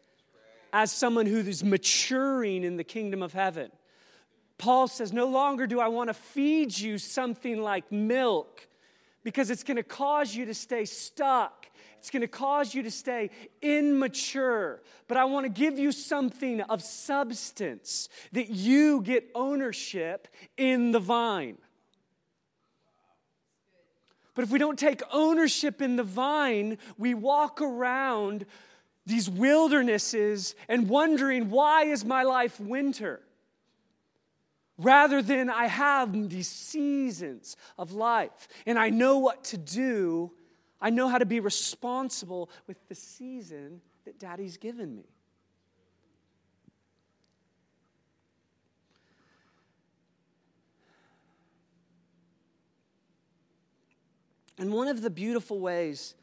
as 0.72 0.92
someone 0.92 1.26
who 1.26 1.38
is 1.38 1.64
maturing 1.64 2.64
in 2.64 2.76
the 2.76 2.84
kingdom 2.84 3.22
of 3.22 3.32
heaven. 3.32 3.70
Paul 4.58 4.88
says, 4.88 5.12
No 5.12 5.26
longer 5.26 5.66
do 5.66 5.80
I 5.80 5.88
want 5.88 6.08
to 6.08 6.14
feed 6.14 6.76
you 6.76 6.98
something 6.98 7.60
like 7.60 7.90
milk 7.90 8.66
because 9.22 9.50
it's 9.50 9.62
going 9.62 9.76
to 9.76 9.82
cause 9.82 10.34
you 10.34 10.46
to 10.46 10.54
stay 10.54 10.84
stuck. 10.84 11.66
It's 11.98 12.10
going 12.10 12.20
to 12.20 12.28
cause 12.28 12.74
you 12.74 12.82
to 12.82 12.90
stay 12.90 13.30
immature. 13.62 14.82
But 15.08 15.16
I 15.16 15.24
want 15.24 15.44
to 15.44 15.48
give 15.48 15.78
you 15.78 15.90
something 15.90 16.60
of 16.60 16.82
substance 16.82 18.10
that 18.32 18.50
you 18.50 19.00
get 19.00 19.30
ownership 19.34 20.28
in 20.58 20.92
the 20.92 21.00
vine. 21.00 21.56
But 24.34 24.44
if 24.44 24.50
we 24.50 24.58
don't 24.58 24.78
take 24.78 25.02
ownership 25.12 25.80
in 25.80 25.96
the 25.96 26.02
vine, 26.02 26.78
we 26.98 27.14
walk 27.14 27.60
around 27.62 28.46
these 29.06 29.28
wildernesses 29.28 30.54
and 30.68 30.88
wondering, 30.88 31.50
why 31.50 31.84
is 31.84 32.04
my 32.04 32.22
life 32.22 32.58
winter? 32.58 33.20
rather 34.78 35.22
than 35.22 35.50
I 35.50 35.66
have 35.66 36.12
these 36.28 36.48
seasons 36.48 37.56
of 37.78 37.92
life 37.92 38.48
and 38.66 38.78
I 38.78 38.90
know 38.90 39.18
what 39.18 39.44
to 39.44 39.58
do. 39.58 40.32
I 40.80 40.90
know 40.90 41.08
how 41.08 41.18
to 41.18 41.26
be 41.26 41.40
responsible 41.40 42.50
with 42.66 42.76
the 42.88 42.94
season 42.94 43.80
that 44.04 44.18
daddy's 44.18 44.56
given 44.56 44.94
me. 44.94 45.04
And 54.58 54.72
one 54.72 54.88
of 54.88 55.02
the 55.02 55.10
beautiful 55.10 55.58
ways 55.60 56.14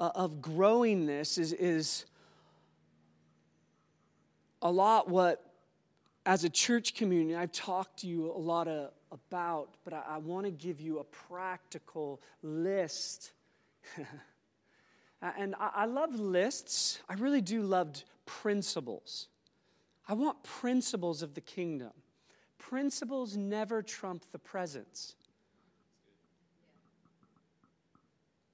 uh, 0.00 0.10
of 0.14 0.40
growing 0.40 1.06
this 1.06 1.38
is, 1.38 1.52
is 1.52 2.06
a 4.62 4.70
lot 4.70 5.08
what, 5.08 5.44
as 6.24 6.44
a 6.44 6.50
church 6.50 6.94
community, 6.94 7.36
I've 7.36 7.52
talked 7.52 8.00
to 8.00 8.06
you 8.06 8.32
a 8.32 8.38
lot 8.38 8.68
of, 8.68 8.90
about, 9.12 9.68
but 9.84 9.92
I, 9.92 10.02
I 10.08 10.18
want 10.18 10.46
to 10.46 10.50
give 10.50 10.80
you 10.80 10.98
a 10.98 11.04
practical 11.04 12.20
list. 12.42 13.32
and 15.22 15.54
I, 15.60 15.70
I 15.74 15.84
love 15.84 16.18
lists. 16.18 17.00
I 17.08 17.14
really 17.14 17.40
do 17.40 17.62
love 17.62 18.02
principles. 18.26 19.28
I 20.08 20.14
want 20.14 20.42
principles 20.42 21.22
of 21.22 21.34
the 21.34 21.40
kingdom. 21.40 21.92
Principles 22.58 23.36
never 23.36 23.82
trump 23.82 24.24
the 24.32 24.38
presence. 24.38 25.14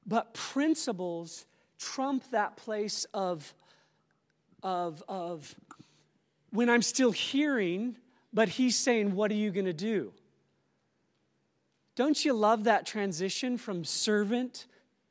But 0.09 0.33
principles 0.33 1.45
trump 1.79 2.25
that 2.31 2.57
place 2.57 3.07
of, 3.13 3.55
of, 4.63 5.05
of 5.07 5.55
when 6.51 6.71
I'm 6.71 6.81
still 6.81 7.13
hearing, 7.13 7.97
but 8.33 8.49
he's 8.49 8.77
saying, 8.77 9.15
What 9.15 9.31
are 9.31 9.35
you 9.35 9.51
going 9.51 9.67
to 9.67 9.75
do? 9.75 10.13
Don't 11.95 12.25
you 12.25 12.33
love 12.33 12.65
that 12.65 12.87
transition 12.87 13.59
from 13.59 13.85
servant 13.85 14.67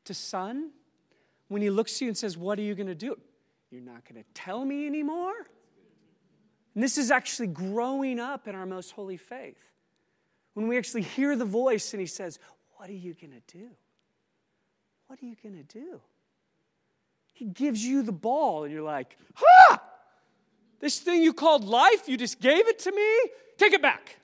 to 0.05 0.13
son? 0.15 0.71
When 1.47 1.61
he 1.61 1.69
looks 1.69 1.99
to 1.99 2.05
you 2.05 2.09
and 2.09 2.17
says, 2.17 2.35
What 2.35 2.57
are 2.57 2.63
you 2.63 2.73
going 2.73 2.87
to 2.87 2.95
do? 2.95 3.17
You're 3.69 3.81
not 3.81 4.03
going 4.03 4.21
to 4.21 4.27
tell 4.33 4.65
me 4.65 4.87
anymore? 4.87 5.35
And 6.73 6.83
this 6.83 6.97
is 6.97 7.11
actually 7.11 7.47
growing 7.47 8.19
up 8.19 8.47
in 8.47 8.55
our 8.55 8.65
most 8.65 8.91
holy 8.91 9.17
faith. 9.17 9.71
When 10.53 10.67
we 10.67 10.77
actually 10.77 11.03
hear 11.03 11.35
the 11.35 11.45
voice 11.45 11.93
and 11.93 12.01
he 12.01 12.07
says, 12.07 12.39
What 12.77 12.89
are 12.89 12.93
you 12.93 13.13
going 13.13 13.33
to 13.33 13.57
do? 13.57 13.69
What 15.07 15.21
are 15.21 15.25
you 15.25 15.35
going 15.41 15.55
to 15.55 15.63
do? 15.63 15.99
He 17.33 17.45
gives 17.45 17.83
you 17.83 18.03
the 18.03 18.11
ball, 18.11 18.63
and 18.63 18.73
you're 18.73 18.81
like, 18.81 19.17
Ha! 19.35 19.81
This 20.79 20.99
thing 20.99 21.23
you 21.23 21.33
called 21.33 21.63
life, 21.63 22.07
you 22.07 22.17
just 22.17 22.39
gave 22.39 22.67
it 22.67 22.79
to 22.79 22.91
me? 22.91 23.31
Take 23.57 23.73
it 23.73 23.81
back. 23.81 24.17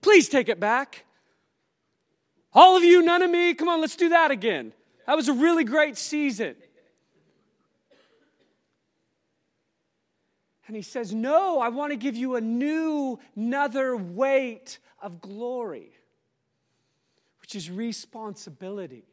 Please 0.00 0.28
take 0.28 0.48
it 0.48 0.58
back. 0.58 1.04
All 2.52 2.76
of 2.76 2.82
you, 2.82 3.02
none 3.02 3.22
of 3.22 3.30
me. 3.30 3.54
Come 3.54 3.68
on, 3.68 3.80
let's 3.80 3.96
do 3.96 4.08
that 4.10 4.30
again. 4.30 4.72
That 5.06 5.16
was 5.16 5.28
a 5.28 5.32
really 5.32 5.64
great 5.64 5.96
season. 5.96 6.56
And 10.66 10.76
he 10.76 10.82
says, 10.82 11.12
No, 11.12 11.60
I 11.60 11.68
want 11.68 11.92
to 11.92 11.96
give 11.96 12.16
you 12.16 12.36
a 12.36 12.40
new, 12.40 13.18
another 13.36 13.96
weight 13.96 14.78
of 15.00 15.20
glory, 15.20 15.90
which 17.40 17.54
is 17.54 17.70
responsibility. 17.70 19.04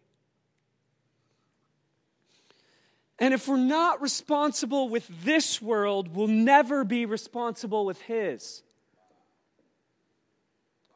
And 3.19 3.33
if 3.33 3.47
we're 3.47 3.57
not 3.57 4.01
responsible 4.01 4.87
with 4.87 5.09
this 5.25 5.61
world, 5.61 6.15
we'll 6.15 6.27
never 6.27 6.85
be 6.85 7.05
responsible 7.05 7.85
with 7.85 8.01
His, 8.03 8.63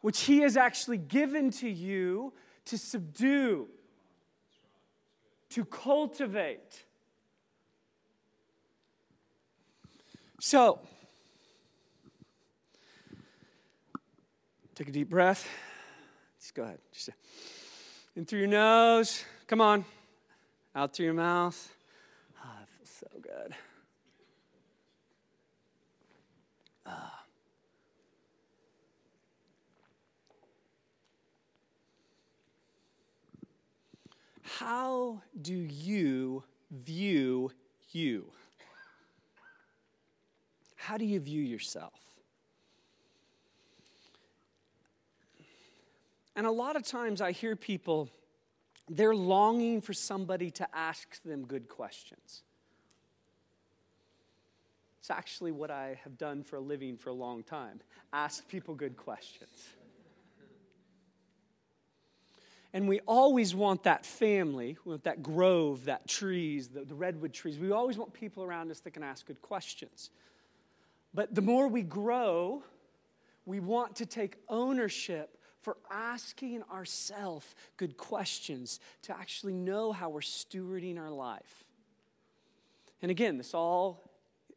which 0.01 0.21
He 0.21 0.39
has 0.39 0.55
actually 0.55 0.97
given 0.97 1.51
to 1.51 1.69
you 1.69 2.33
to 2.65 2.77
subdue, 2.77 3.67
to 5.49 5.65
cultivate. 5.65 6.86
So, 10.39 10.79
take 14.75 14.88
a 14.88 14.91
deep 14.91 15.09
breath. 15.09 15.45
Just 16.39 16.55
go 16.55 16.63
ahead. 16.63 16.79
Just 16.93 17.09
in 18.15 18.25
through 18.25 18.39
your 18.39 18.47
nose. 18.47 19.23
Come 19.47 19.59
on. 19.59 19.83
Out 20.75 20.95
through 20.95 21.05
your 21.05 21.13
mouth. 21.13 21.73
Good. 23.34 23.56
Uh. 26.86 26.91
How 34.43 35.22
do 35.41 35.54
you 35.54 36.43
view 36.69 37.52
you? 37.91 38.26
How 40.76 40.98
do 40.98 41.06
you 41.06 41.19
view 41.19 41.41
yourself? 41.41 41.93
And 46.36 46.46
a 46.46 46.52
lot 46.52 46.76
of 46.76 46.84
times 46.84 47.22
I 47.22 47.32
hear 47.32 47.56
people, 47.56 48.10
they're 48.89 49.15
longing 49.15 49.82
for 49.82 49.93
somebody 49.93 50.52
to 50.52 50.67
ask 50.76 51.22
them 51.24 51.46
good 51.46 51.67
questions. 51.67 52.43
It's 55.03 55.11
actually 55.11 55.51
what 55.51 55.69
I 55.69 55.99
have 56.05 56.17
done 56.17 56.43
for 56.43 56.55
a 56.55 56.61
living 56.61 56.95
for 56.95 57.09
a 57.09 57.13
long 57.13 57.43
time 57.43 57.81
ask 58.13 58.47
people 58.47 58.73
good 58.73 58.95
questions. 58.95 59.67
And 62.71 62.87
we 62.87 63.01
always 63.01 63.53
want 63.53 63.83
that 63.83 64.05
family, 64.05 64.77
we 64.85 64.91
want 64.91 65.03
that 65.03 65.21
grove, 65.21 65.83
that 65.85 66.07
trees, 66.07 66.69
the, 66.69 66.85
the 66.85 66.95
redwood 66.95 67.33
trees. 67.33 67.59
We 67.59 67.73
always 67.73 67.97
want 67.97 68.13
people 68.13 68.45
around 68.45 68.71
us 68.71 68.79
that 68.79 68.91
can 68.91 69.03
ask 69.03 69.27
good 69.27 69.41
questions. 69.41 70.09
But 71.13 71.35
the 71.35 71.41
more 71.41 71.67
we 71.67 71.81
grow, 71.81 72.63
we 73.45 73.59
want 73.59 73.97
to 73.97 74.05
take 74.05 74.37
ownership 74.47 75.37
for 75.59 75.75
asking 75.91 76.63
ourselves 76.71 77.53
good 77.75 77.97
questions 77.97 78.79
to 79.01 79.13
actually 79.13 79.55
know 79.55 79.91
how 79.91 80.07
we're 80.07 80.21
stewarding 80.21 80.97
our 80.97 81.11
life. 81.11 81.65
And 83.01 83.11
again, 83.11 83.37
this 83.37 83.53
all 83.53 84.12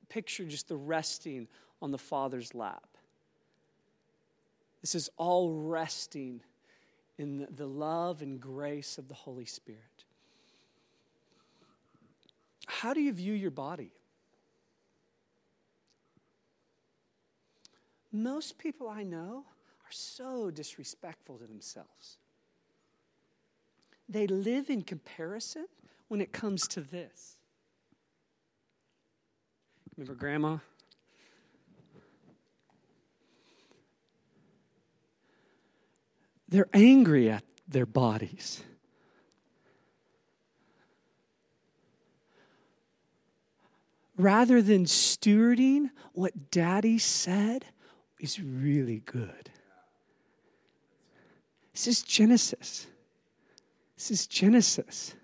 picture 0.09 0.45
just 0.45 0.69
the 0.69 0.77
resting 0.77 1.49
on 1.83 1.90
the 1.90 1.99
Father's 1.99 2.55
lap. 2.55 2.87
This 4.81 4.95
is 4.95 5.11
all 5.16 5.53
resting 5.53 6.40
in 7.19 7.47
the 7.51 7.66
love 7.66 8.23
and 8.23 8.40
grace 8.40 8.99
of 8.99 9.09
the 9.09 9.14
Holy 9.14 9.47
Spirit. 9.47 10.05
How 12.66 12.92
do 12.92 13.01
you 13.01 13.12
view 13.12 13.33
your 13.33 13.51
body? 13.51 13.92
Most 18.12 18.59
people 18.59 18.88
I 18.88 19.03
know 19.03 19.45
are 19.85 19.92
so 19.92 20.51
disrespectful 20.51 21.38
to 21.38 21.47
themselves. 21.47 22.19
They 24.09 24.27
live 24.27 24.71
in 24.71 24.83
comparison 24.83 25.66
when 26.09 26.21
it 26.21 26.33
comes 26.33 26.69
to 26.69 26.81
this. 26.81 27.36
Remember 29.96 30.14
grandma? 30.14 30.59
They're 36.48 36.68
angry 36.72 37.30
at 37.30 37.44
their 37.66 37.87
bodies. 37.87 38.62
Rather 44.16 44.62
than 44.62 44.85
stewarding 44.85 45.90
what 46.12 46.50
daddy 46.50 46.98
said 46.98 47.66
is 48.18 48.40
really 48.40 49.00
good. 49.04 49.50
This 51.72 51.87
is 51.87 52.02
Genesis. 52.02 52.87
This 53.96 54.11
is 54.11 54.26
Genesis. 54.26 55.14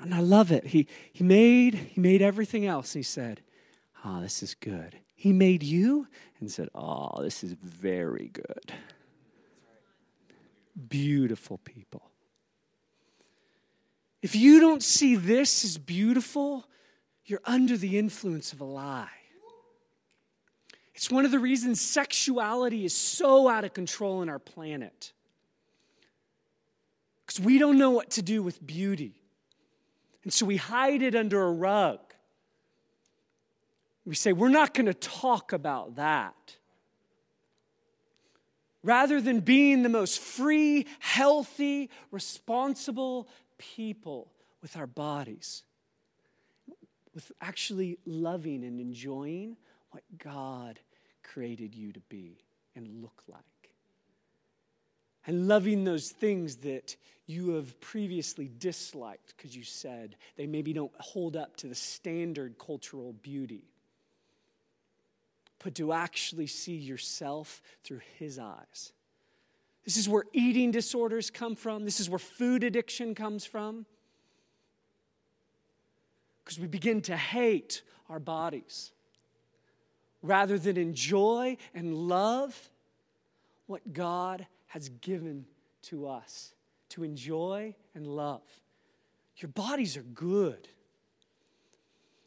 And 0.00 0.14
I 0.14 0.20
love 0.20 0.52
it. 0.52 0.66
He, 0.66 0.86
he, 1.12 1.24
made, 1.24 1.74
he 1.74 2.00
made 2.00 2.22
everything 2.22 2.66
else. 2.66 2.92
He 2.92 3.02
said, 3.02 3.40
Oh, 4.04 4.20
this 4.20 4.42
is 4.42 4.54
good. 4.54 4.98
He 5.14 5.32
made 5.32 5.62
you 5.62 6.06
and 6.40 6.50
said, 6.50 6.68
Oh, 6.74 7.22
this 7.22 7.42
is 7.42 7.52
very 7.52 8.30
good. 8.32 8.72
Beautiful 10.88 11.58
people. 11.58 12.10
If 14.22 14.34
you 14.34 14.60
don't 14.60 14.82
see 14.82 15.16
this 15.16 15.64
as 15.64 15.78
beautiful, 15.78 16.66
you're 17.24 17.40
under 17.44 17.76
the 17.76 17.98
influence 17.98 18.52
of 18.52 18.60
a 18.60 18.64
lie. 18.64 19.08
It's 20.94 21.10
one 21.10 21.24
of 21.24 21.30
the 21.30 21.38
reasons 21.38 21.80
sexuality 21.80 22.84
is 22.84 22.94
so 22.94 23.48
out 23.48 23.64
of 23.64 23.74
control 23.74 24.22
in 24.22 24.28
our 24.28 24.38
planet. 24.38 25.12
Because 27.24 27.40
we 27.40 27.58
don't 27.58 27.76
know 27.76 27.90
what 27.90 28.10
to 28.12 28.22
do 28.22 28.42
with 28.42 28.64
beauty. 28.64 29.25
And 30.26 30.32
so 30.32 30.44
we 30.44 30.56
hide 30.56 31.02
it 31.02 31.14
under 31.14 31.40
a 31.40 31.52
rug. 31.52 32.00
We 34.04 34.16
say, 34.16 34.32
we're 34.32 34.48
not 34.48 34.74
going 34.74 34.86
to 34.86 34.94
talk 34.94 35.52
about 35.52 35.94
that. 35.94 36.56
Rather 38.82 39.20
than 39.20 39.38
being 39.38 39.84
the 39.84 39.88
most 39.88 40.18
free, 40.18 40.88
healthy, 40.98 41.90
responsible 42.10 43.28
people 43.56 44.32
with 44.62 44.76
our 44.76 44.88
bodies, 44.88 45.62
with 47.14 47.30
actually 47.40 47.96
loving 48.04 48.64
and 48.64 48.80
enjoying 48.80 49.56
what 49.92 50.02
God 50.18 50.80
created 51.22 51.72
you 51.72 51.92
to 51.92 52.00
be 52.08 52.42
and 52.74 53.00
look 53.00 53.22
like. 53.28 53.44
And 55.24 55.46
loving 55.46 55.84
those 55.84 56.10
things 56.10 56.56
that 56.56 56.96
you 57.26 57.50
have 57.50 57.80
previously 57.80 58.50
disliked 58.58 59.34
because 59.36 59.56
you 59.56 59.64
said 59.64 60.16
they 60.36 60.46
maybe 60.46 60.72
don't 60.72 60.92
hold 60.98 61.36
up 61.36 61.56
to 61.56 61.66
the 61.66 61.74
standard 61.74 62.56
cultural 62.58 63.12
beauty. 63.14 63.64
But 65.62 65.74
to 65.76 65.92
actually 65.92 66.46
see 66.46 66.76
yourself 66.76 67.60
through 67.82 68.00
His 68.18 68.38
eyes. 68.38 68.92
This 69.84 69.96
is 69.96 70.08
where 70.08 70.24
eating 70.32 70.70
disorders 70.70 71.30
come 71.30 71.56
from. 71.56 71.84
This 71.84 71.98
is 71.98 72.08
where 72.08 72.18
food 72.18 72.62
addiction 72.62 73.14
comes 73.14 73.44
from. 73.44 73.86
Because 76.44 76.60
we 76.60 76.68
begin 76.68 77.00
to 77.02 77.16
hate 77.16 77.82
our 78.08 78.20
bodies 78.20 78.92
rather 80.22 80.58
than 80.58 80.76
enjoy 80.76 81.56
and 81.74 81.94
love 81.94 82.70
what 83.66 83.92
God 83.92 84.46
has 84.68 84.88
given 84.88 85.46
to 85.82 86.06
us 86.06 86.52
to 86.90 87.04
enjoy 87.04 87.74
and 87.94 88.06
love. 88.06 88.42
Your 89.36 89.48
bodies 89.48 89.96
are 89.96 90.02
good. 90.02 90.68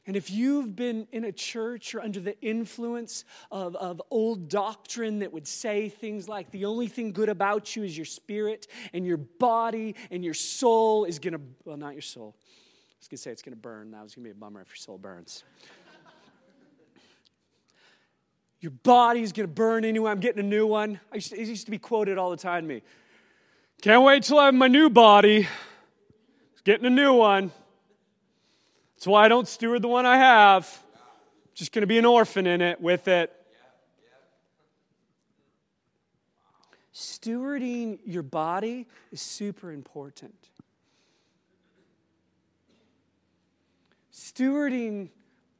And 0.05 0.16
if 0.16 0.32
you've 0.32 0.76
been 0.76 1.07
in 1.12 1.24
a 1.24 1.32
church 1.32 1.93
or 1.93 2.01
under 2.01 2.20
the 2.20 2.39
influence 2.41 3.26
of, 3.51 3.76
of 3.76 4.01
old 4.10 4.49
doctrine 4.49 5.20
that 5.20 5.32
would 5.32 5.47
say 5.47 5.89
things 5.89 6.28
like 6.28 6.49
the 6.49 6.66
only 6.66 6.88
thing 6.88 7.12
good 7.12 7.30
about 7.30 7.76
you 7.76 7.84
is 7.84 7.95
your 7.95 8.05
spirit 8.05 8.68
and 8.93 9.05
your 9.05 9.18
body 9.18 9.95
and 10.10 10.24
your 10.24 10.34
soul 10.34 11.05
is 11.05 11.20
going 11.20 11.34
to, 11.34 11.41
well, 11.64 11.78
not 11.78 11.93
your 11.93 12.01
soul. 12.01 12.36
I 12.39 12.95
was 12.99 13.07
going 13.07 13.18
to 13.18 13.22
say 13.22 13.32
it's 13.32 13.43
going 13.43 13.55
to 13.55 13.62
burn. 13.62 13.91
That 13.91 14.01
was 14.01 14.16
going 14.16 14.24
to 14.24 14.30
be 14.30 14.32
a 14.32 14.39
bummer 14.39 14.62
if 14.62 14.70
your 14.70 14.78
soul 14.78 14.97
burns. 14.97 15.43
Your 18.62 18.72
body's 18.72 19.32
going 19.32 19.47
to 19.47 19.53
burn 19.53 19.86
anyway. 19.86 20.12
I'm 20.12 20.20
getting 20.20 20.39
a 20.39 20.47
new 20.47 20.68
one. 20.68 20.99
I 21.12 21.16
used 21.16 21.30
to, 21.30 21.39
it 21.39 21.47
used 21.47 21.66
to 21.66 21.72
be 21.72 21.78
quoted 21.78 22.18
all 22.18 22.30
the 22.30 22.38
time 22.38 22.64
to 22.64 22.68
me. 22.68 22.82
Can't 23.82 24.04
wait 24.04 24.24
till 24.24 24.38
I 24.38 24.46
have 24.46 24.54
my 24.54 24.68
new 24.68 24.90
body. 24.90 25.48
It's 26.52 26.62
Getting 26.64 26.86
a 26.86 26.90
new 26.90 27.14
one. 27.14 27.52
That's 28.96 29.08
why 29.08 29.24
I 29.24 29.30
don't 29.30 29.48
steward 29.48 29.82
the 29.82 29.88
one 29.88 30.06
I 30.06 30.18
have. 30.18 30.84
Just 31.54 31.72
going 31.72 31.84
to 31.84 31.88
be 31.88 31.98
an 31.98 32.06
orphan 32.06 32.46
in 32.46 32.60
it 32.60 32.82
with 32.82 33.08
it. 33.08 33.34
Stewarding 36.94 38.00
your 38.06 38.24
body 38.24 38.86
is 39.14 39.22
super 39.22 39.72
important. 39.72 40.36
Stewarding 44.14 45.10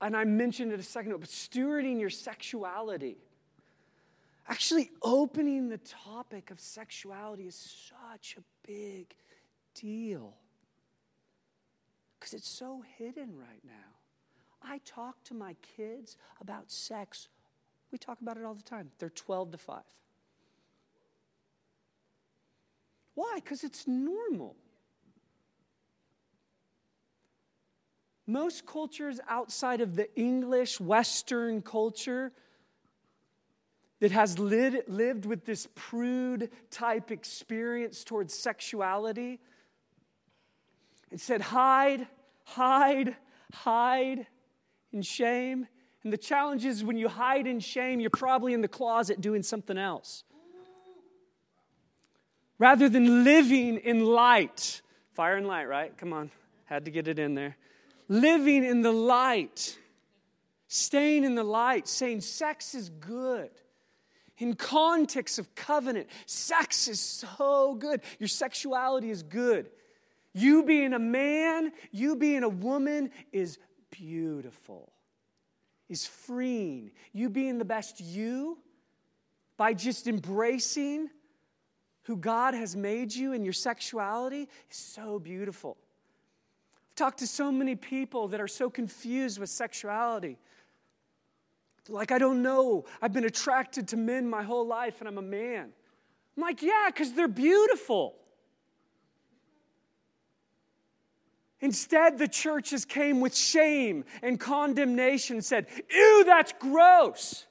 and 0.02 0.16
I 0.16 0.26
mentioned 0.26 0.74
it 0.74 0.80
a 0.80 0.84
second 0.84 1.12
ago, 1.12 1.20
but 1.20 1.30
stewarding 1.30 2.00
your 2.00 2.10
sexuality. 2.10 3.18
Actually, 4.50 4.90
opening 5.04 5.70
the 5.70 5.78
topic 5.78 6.50
of 6.50 6.60
sexuality 6.60 7.44
is 7.44 7.56
such 7.56 8.36
a 8.36 8.42
big 8.68 9.14
deal 9.76 10.34
because 12.20 12.34
it's 12.34 12.50
so 12.50 12.84
hidden 12.98 13.38
right 13.38 13.62
now. 13.64 13.72
I 14.64 14.80
talk 14.86 15.24
to 15.26 15.36
my 15.36 15.56
kids 15.78 16.18
about 16.42 16.72
sex. 16.72 17.30
We 17.92 18.00
talk 18.00 18.20
about 18.22 18.38
it 18.38 18.44
all 18.44 18.56
the 18.56 18.64
time. 18.64 18.90
They're 18.98 19.10
12 19.10 19.52
to 19.52 19.58
5. 19.60 19.82
Why? 23.14 23.34
Because 23.36 23.64
it's 23.64 23.88
normal. 23.88 24.56
Most 28.26 28.66
cultures 28.66 29.20
outside 29.30 29.80
of 29.80 29.96
the 29.96 30.14
English 30.20 30.80
Western 30.80 31.62
culture 31.62 32.32
that 34.00 34.12
has 34.12 34.40
lived, 34.40 34.88
lived 34.88 35.26
with 35.26 35.46
this 35.46 35.68
prude 35.76 36.50
type 36.72 37.12
experience 37.12 38.04
towards 38.04 38.34
sexuality, 38.34 39.40
it 41.12 41.20
said, 41.20 41.42
hide, 41.42 42.08
hide, 42.44 43.16
hide 43.54 44.28
in 44.94 45.02
shame. 45.02 45.68
And 46.04 46.14
the 46.14 46.18
challenge 46.18 46.66
is 46.66 46.84
when 46.84 46.98
you 46.98 47.10
hide 47.10 47.48
in 47.48 47.60
shame, 47.60 48.00
you're 48.00 48.10
probably 48.10 48.54
in 48.54 48.62
the 48.62 48.68
closet 48.68 49.20
doing 49.20 49.44
something 49.44 49.78
else. 49.78 50.24
Rather 52.58 52.90
than 52.90 53.24
living 53.24 53.78
in 53.78 54.06
light, 54.06 54.82
fire 55.12 55.36
and 55.36 55.48
light, 55.48 55.66
right? 55.66 55.98
Come 55.98 56.14
on, 56.14 56.30
had 56.66 56.86
to 56.86 56.92
get 56.92 57.08
it 57.08 57.18
in 57.20 57.34
there 57.34 57.58
living 58.10 58.66
in 58.66 58.82
the 58.82 58.92
light, 58.92 59.78
staying 60.68 61.24
in 61.24 61.36
the 61.36 61.44
light, 61.44 61.88
saying 61.88 62.22
sex 62.22 62.76
is 62.76 62.90
good. 62.90 63.52
In 64.40 64.56
context 64.56 65.38
of 65.38 65.54
covenant, 65.54 66.08
sex 66.26 66.88
is 66.88 67.00
so 67.00 67.76
good. 67.76 68.02
Your 68.20 68.30
sexuality 68.30 69.12
is 69.12 69.22
good. 69.22 69.70
You 70.34 70.64
being 70.64 70.94
a 70.94 71.00
man, 71.00 71.72
you 71.92 72.16
being 72.16 72.44
a 72.44 72.50
woman 72.50 73.12
is 73.32 73.58
beautiful, 73.92 74.92
is 75.90 76.06
freeing. 76.06 76.92
You 77.12 77.30
being 77.30 77.58
the 77.58 77.66
best 77.66 78.00
you 78.00 78.58
by 79.58 79.74
just 79.74 80.08
embracing 80.08 81.10
who 82.04 82.16
God 82.16 82.54
has 82.54 82.76
made 82.76 83.14
you 83.14 83.34
and 83.34 83.44
your 83.44 83.54
sexuality 83.54 84.48
is 84.72 84.78
so 84.78 85.20
beautiful 85.20 85.78
I've 86.90 86.96
talked 86.96 87.20
to 87.20 87.28
so 87.28 87.52
many 87.52 87.76
people 87.76 88.30
that 88.30 88.42
are 88.42 88.48
so 88.48 88.70
confused 88.70 89.38
with 89.38 89.50
sexuality. 89.50 90.38
Like, 91.90 92.12
I 92.12 92.18
don't 92.18 92.42
know. 92.42 92.86
I've 93.02 93.14
been 93.14 93.26
attracted 93.26 93.90
to 93.90 93.98
men 93.98 94.30
my 94.30 94.44
whole 94.44 94.66
life 94.66 95.00
and 95.00 95.08
I'm 95.08 95.18
a 95.18 95.24
man. 95.24 95.70
I'm 96.38 96.44
like, 96.44 96.62
yeah, 96.62 96.86
because 96.88 97.14
they're 97.14 97.28
beautiful. 97.28 98.16
Instead, 101.62 102.18
the 102.18 102.28
churches 102.28 102.86
came 102.86 103.20
with 103.20 103.36
shame 103.36 104.06
and 104.22 104.40
condemnation 104.40 105.38
and 105.38 105.46
said, 105.46 105.68
Ew, 105.92 106.24
that's 106.26 106.54
gross. 106.58 107.46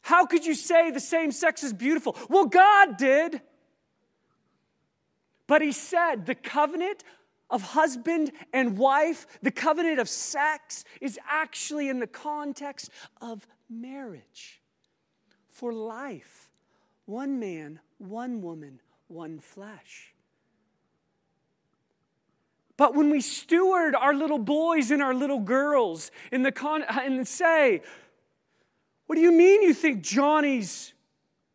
How 0.00 0.24
could 0.24 0.46
you 0.46 0.54
say 0.54 0.90
the 0.90 1.00
same 1.00 1.32
sex 1.32 1.62
is 1.62 1.74
beautiful? 1.74 2.16
Well, 2.30 2.46
God 2.46 2.96
did. 2.96 3.42
But 5.46 5.60
He 5.60 5.72
said 5.72 6.24
the 6.24 6.34
covenant 6.34 7.04
of 7.50 7.62
husband 7.62 8.32
and 8.52 8.78
wife, 8.78 9.26
the 9.42 9.50
covenant 9.50 9.98
of 9.98 10.08
sex, 10.08 10.84
is 11.00 11.18
actually 11.28 11.88
in 11.88 11.98
the 11.98 12.06
context 12.06 12.90
of 13.20 13.46
marriage 13.68 14.60
for 15.48 15.72
life. 15.72 16.48
One 17.06 17.40
man, 17.40 17.80
one 17.98 18.40
woman, 18.40 18.80
one 19.08 19.40
flesh. 19.40 20.14
But 22.76 22.94
when 22.94 23.10
we 23.10 23.20
steward 23.20 23.94
our 23.94 24.14
little 24.14 24.38
boys 24.38 24.90
and 24.90 25.02
our 25.02 25.12
little 25.12 25.40
girls 25.40 26.10
in 26.32 26.42
the 26.42 26.52
con- 26.52 26.84
uh, 26.84 27.00
and 27.04 27.28
say, 27.28 27.82
What 29.06 29.16
do 29.16 29.20
you 29.20 29.32
mean 29.32 29.62
you 29.62 29.74
think 29.74 30.02
Johnny's 30.02 30.94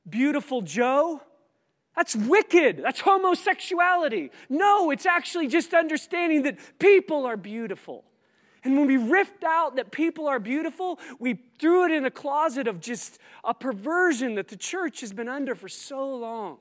beautiful, 0.08 0.62
Joe? 0.62 1.22
That's 1.96 2.16
wicked. 2.16 2.82
That's 2.84 3.00
homosexuality. 3.00 4.32
No, 4.50 4.92
it's 4.92 5.06
actually 5.06 5.48
just 5.48 5.74
understanding 5.74 6.44
that 6.44 6.58
people 6.80 7.26
are 7.26 7.38
beautiful. 7.38 8.04
And 8.66 8.78
when 8.78 8.88
we 8.88 8.98
ripped 8.98 9.44
out 9.44 9.76
that 9.76 9.92
people 9.92 10.28
are 10.28 10.40
beautiful, 10.40 11.00
we 11.20 11.40
threw 11.60 11.86
it 11.86 11.92
in 11.92 12.04
a 12.04 12.12
closet 12.12 12.68
of 12.68 12.82
just 12.82 13.20
a 13.44 13.54
perversion 13.54 14.36
that 14.36 14.48
the 14.48 14.58
church 14.58 15.02
has 15.02 15.14
been 15.14 15.30
under 15.30 15.54
for 15.54 15.70
so 15.70 16.16
long. 16.16 16.58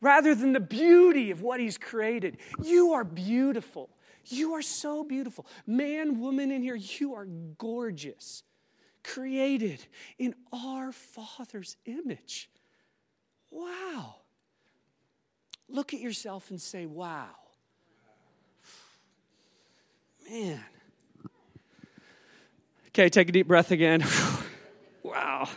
Rather 0.00 0.34
than 0.34 0.52
the 0.52 0.60
beauty 0.60 1.30
of 1.30 1.42
what 1.42 1.60
He's 1.60 1.78
created. 1.78 2.38
You 2.62 2.92
are 2.92 3.04
beautiful. 3.04 3.90
You 4.24 4.54
are 4.54 4.62
so 4.62 5.04
beautiful. 5.04 5.46
Man, 5.66 6.20
woman 6.20 6.50
in 6.50 6.62
here, 6.62 6.74
you 6.74 7.14
are 7.14 7.26
gorgeous. 7.58 8.42
Created 9.04 9.86
in 10.18 10.34
our 10.52 10.90
Father's 10.90 11.76
image. 11.84 12.50
Wow. 13.56 14.16
Look 15.66 15.94
at 15.94 16.00
yourself 16.00 16.50
and 16.50 16.60
say, 16.60 16.84
wow. 16.84 17.30
Man. 20.28 20.62
Okay, 22.88 23.08
take 23.08 23.30
a 23.30 23.32
deep 23.32 23.48
breath 23.48 23.70
again. 23.70 24.04
wow. 25.02 25.48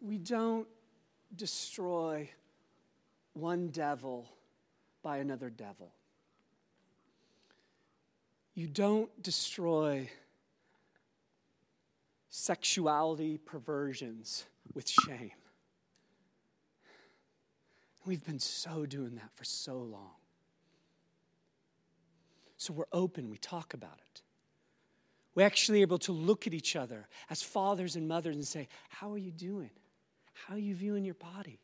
We 0.00 0.18
don't 0.18 0.68
destroy 1.34 2.30
one 3.32 3.68
devil 3.68 4.28
by 5.02 5.18
another 5.18 5.50
devil. 5.50 5.92
You 8.54 8.66
don't 8.66 9.10
destroy 9.22 10.10
sexuality 12.28 13.38
perversions 13.38 14.44
with 14.74 14.88
shame. 14.88 15.32
We've 18.04 18.24
been 18.24 18.38
so 18.38 18.86
doing 18.86 19.16
that 19.16 19.30
for 19.34 19.44
so 19.44 19.78
long. 19.78 20.12
So 22.56 22.72
we're 22.72 22.84
open, 22.92 23.30
we 23.30 23.38
talk 23.38 23.72
about 23.74 23.98
it. 24.10 24.22
We're 25.34 25.46
actually 25.46 25.80
able 25.80 25.98
to 26.00 26.12
look 26.12 26.46
at 26.46 26.54
each 26.54 26.76
other 26.76 27.08
as 27.30 27.42
fathers 27.42 27.96
and 27.96 28.08
mothers 28.08 28.36
and 28.36 28.46
say, 28.46 28.68
How 28.88 29.12
are 29.12 29.18
you 29.18 29.30
doing? 29.30 29.70
How 30.34 30.54
are 30.54 30.58
you 30.58 30.74
viewing 30.74 31.04
your 31.04 31.14
body? 31.14 31.60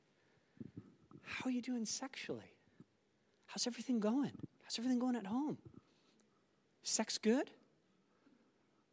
How 1.23 1.49
are 1.49 1.53
you 1.53 1.63
doing 1.63 1.85
sexually? 1.85 2.56
How's 3.57 3.67
everything 3.67 4.01
going? 4.01 4.33
How's 4.65 4.79
everything 4.79 4.99
going 4.99 5.17
at 5.17 5.25
home? 5.25 5.57
Sex 6.83 7.17
good? 7.17 7.51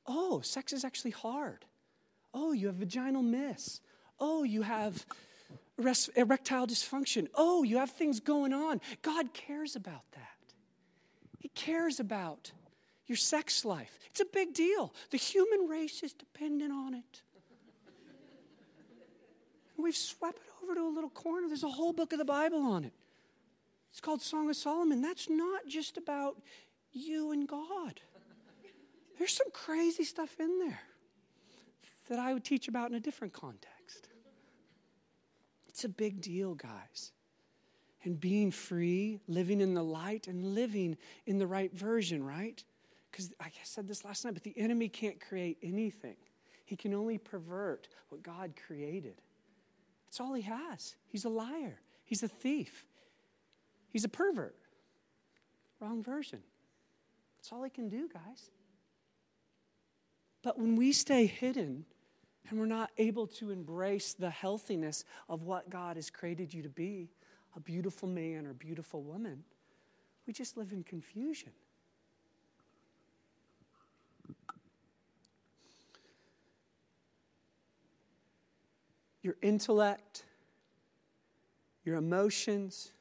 Oh, 0.07 0.39
sex 0.39 0.71
is 0.71 0.85
actually 0.85 1.11
hard. 1.11 1.65
Oh, 2.33 2.53
you 2.53 2.67
have 2.67 2.77
vaginismus. 2.77 3.81
Oh, 4.21 4.43
you 4.43 4.61
have 4.61 5.05
erectile 6.15 6.65
dysfunction. 6.65 7.27
Oh, 7.35 7.63
you 7.63 7.77
have 7.77 7.89
things 7.89 8.21
going 8.21 8.53
on. 8.53 8.79
God 9.01 9.33
cares 9.33 9.75
about 9.75 10.09
that. 10.13 10.53
He 11.39 11.49
cares 11.49 11.99
about 11.99 12.53
your 13.05 13.17
sex 13.17 13.65
life. 13.65 13.99
It's 14.11 14.21
a 14.21 14.25
big 14.31 14.53
deal. 14.53 14.93
The 15.09 15.17
human 15.17 15.67
race 15.67 16.03
is 16.03 16.13
dependent 16.13 16.71
on 16.71 16.93
it. 16.93 17.21
We've 19.75 19.93
swept 19.93 20.37
it 20.37 20.63
over 20.63 20.73
to 20.75 20.87
a 20.87 20.93
little 20.93 21.09
corner. 21.09 21.49
There's 21.49 21.65
a 21.65 21.69
whole 21.69 21.91
book 21.91 22.13
of 22.13 22.17
the 22.17 22.23
Bible 22.23 22.61
on 22.61 22.85
it. 22.85 22.93
It's 23.93 24.01
called 24.01 24.23
Song 24.23 24.49
of 24.49 24.55
Solomon. 24.55 25.03
That's 25.03 25.29
not 25.29 25.67
just 25.67 25.97
about 25.97 26.41
you 26.93 27.31
and 27.31 27.47
God. 27.47 28.01
There's 29.19 29.33
some 29.33 29.51
crazy 29.53 30.03
stuff 30.03 30.39
in 30.39 30.57
there 30.57 30.81
that 32.09 32.17
I 32.17 32.33
would 32.33 32.43
teach 32.43 32.67
about 32.67 32.89
in 32.89 32.95
a 32.95 32.99
different 32.99 33.33
context. 33.33 34.07
It's 35.67 35.83
a 35.83 35.89
big 35.89 36.21
deal, 36.21 36.55
guys. 36.55 37.11
And 38.03 38.19
being 38.19 38.49
free, 38.49 39.19
living 39.27 39.61
in 39.61 39.75
the 39.75 39.83
light, 39.83 40.27
and 40.27 40.55
living 40.55 40.97
in 41.27 41.37
the 41.37 41.45
right 41.45 41.71
version, 41.71 42.25
right? 42.25 42.63
Because 43.11 43.29
like 43.39 43.53
I 43.61 43.63
said 43.63 43.87
this 43.87 44.03
last 44.03 44.25
night, 44.25 44.33
but 44.33 44.41
the 44.41 44.57
enemy 44.57 44.89
can't 44.89 45.21
create 45.21 45.59
anything. 45.61 46.15
He 46.65 46.75
can 46.75 46.95
only 46.95 47.19
pervert 47.19 47.89
what 48.09 48.23
God 48.23 48.53
created. 48.65 49.21
That's 50.07 50.19
all 50.19 50.33
he 50.33 50.41
has. 50.41 50.95
He's 51.05 51.25
a 51.25 51.29
liar, 51.29 51.79
he's 52.05 52.23
a 52.23 52.27
thief, 52.27 52.85
he's 53.93 54.03
a 54.03 54.09
pervert. 54.09 54.57
Wrong 55.79 56.03
version. 56.03 56.39
That's 57.37 57.53
all 57.53 57.63
he 57.63 57.69
can 57.69 57.87
do, 57.87 58.09
guys. 58.11 58.49
But 60.41 60.59
when 60.59 60.75
we 60.75 60.91
stay 60.91 61.25
hidden 61.25 61.85
and 62.49 62.59
we're 62.59 62.65
not 62.65 62.91
able 62.97 63.27
to 63.27 63.51
embrace 63.51 64.13
the 64.13 64.29
healthiness 64.29 65.05
of 65.29 65.43
what 65.43 65.69
God 65.69 65.95
has 65.95 66.09
created 66.09 66.53
you 66.53 66.61
to 66.63 66.69
be, 66.69 67.09
a 67.55 67.59
beautiful 67.59 68.09
man 68.09 68.45
or 68.45 68.53
beautiful 68.53 69.01
woman, 69.01 69.43
we 70.27 70.33
just 70.33 70.57
live 70.57 70.71
in 70.71 70.83
confusion. 70.83 71.51
Your 79.21 79.35
intellect, 79.41 80.25
your 81.85 81.95
emotions, 81.95 82.91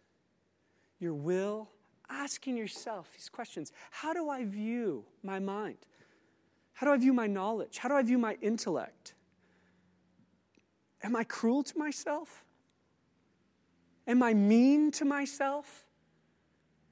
your 1.03 1.15
will, 1.15 1.69
asking 2.09 2.57
yourself 2.57 3.13
these 3.13 3.29
questions 3.29 3.73
How 3.91 4.13
do 4.13 4.29
I 4.29 4.45
view 4.45 5.05
my 5.23 5.39
mind? 5.39 5.79
How 6.75 6.87
do 6.87 6.93
I 6.93 6.97
view 6.97 7.13
my 7.13 7.27
knowledge? 7.27 7.79
How 7.79 7.89
do 7.89 7.95
I 7.95 8.03
view 8.03 8.19
my 8.19 8.37
intellect? 8.41 9.15
Am 11.03 11.17
I 11.17 11.25
cruel 11.25 11.63
to 11.65 11.79
myself? 11.79 12.45
Am 14.07 14.23
I 14.23 14.35
mean 14.35 14.91
to 14.93 15.05
myself? 15.05 15.85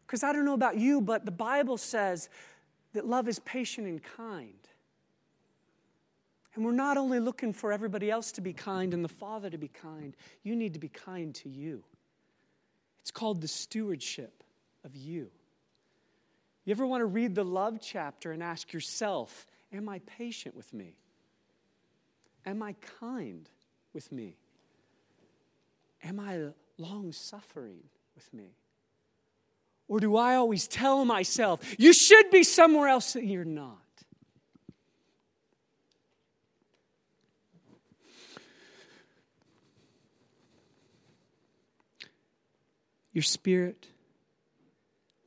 Because 0.07 0.23
I 0.23 0.33
don't 0.33 0.45
know 0.45 0.55
about 0.55 0.77
you, 0.77 1.01
but 1.01 1.25
the 1.25 1.31
Bible 1.31 1.77
says 1.77 2.29
that 2.93 3.07
love 3.07 3.29
is 3.29 3.39
patient 3.41 3.87
and 3.87 4.03
kind. 4.03 4.55
And 6.55 6.65
we're 6.65 6.73
not 6.73 6.97
only 6.97 7.21
looking 7.21 7.53
for 7.53 7.73
everybody 7.73 8.11
else 8.11 8.33
to 8.33 8.41
be 8.41 8.53
kind 8.53 8.93
and 8.93 9.05
the 9.05 9.09
Father 9.09 9.49
to 9.51 9.59
be 9.59 9.69
kind, 9.69 10.17
you 10.43 10.57
need 10.57 10.75
to 10.75 10.81
be 10.81 10.89
kind 10.89 11.35
to 11.37 11.49
you. 11.49 11.85
It's 13.03 13.11
called 13.11 13.41
the 13.41 13.49
stewardship 13.49 14.43
of 14.85 14.97
you. 14.97 15.31
You 16.65 16.73
ever 16.73 16.87
want 16.87 17.01
to 17.01 17.07
read 17.07 17.35
the 17.35 17.45
love 17.45 17.79
chapter 17.81 18.33
and 18.33 18.43
ask 18.43 18.73
yourself, 18.73 19.47
Am 19.73 19.89
I 19.89 20.01
patient 20.01 20.57
with 20.57 20.73
me? 20.75 20.97
Am 22.45 22.63
I 22.63 22.75
kind 22.99 23.49
with 23.93 24.11
me? 24.11 24.37
Am 26.03 26.19
I 26.19 26.49
long 26.79 27.13
suffering 27.13 27.79
with 28.15 28.33
me? 28.33 28.57
Or 29.87 30.01
do 30.01 30.17
I 30.17 30.37
always 30.37 30.67
tell 30.67 31.05
myself, 31.05 31.61
you 31.79 31.93
should 31.93 32.31
be 32.31 32.43
somewhere 32.43 32.89
else 32.89 33.13
that 33.13 33.25
you're 33.25 33.45
not? 33.45 33.79
Your 43.13 43.23
spirit. 43.23 43.87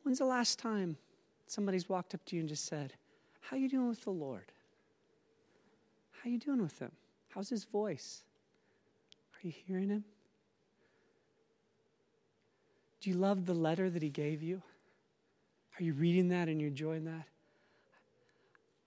When's 0.03 0.19
the 0.19 0.25
last 0.25 0.59
time 0.59 0.97
somebody's 1.47 1.87
walked 1.89 2.13
up 2.13 2.23
to 2.25 2.35
you 2.35 2.41
and 2.41 2.49
just 2.49 2.65
said, 2.65 2.93
how 3.41 3.57
you 3.57 3.69
doing 3.69 3.89
with 3.89 4.01
the 4.03 4.11
Lord? 4.11 4.51
How 6.23 6.29
you 6.29 6.39
doing 6.39 6.61
with 6.61 6.79
him? 6.79 6.91
How's 7.29 7.49
his 7.49 7.65
voice? 7.65 8.23
Are 9.33 9.47
you 9.47 9.53
hearing 9.67 9.89
him? 9.89 10.05
Do 13.01 13.09
you 13.09 13.17
love 13.17 13.45
the 13.45 13.53
letter 13.53 13.89
that 13.89 14.01
he 14.01 14.09
gave 14.09 14.41
you? 14.41 14.61
Are 15.77 15.83
you 15.83 15.93
reading 15.93 16.29
that 16.29 16.47
and 16.47 16.61
you're 16.61 16.69
enjoying 16.69 17.03
that? 17.05 17.25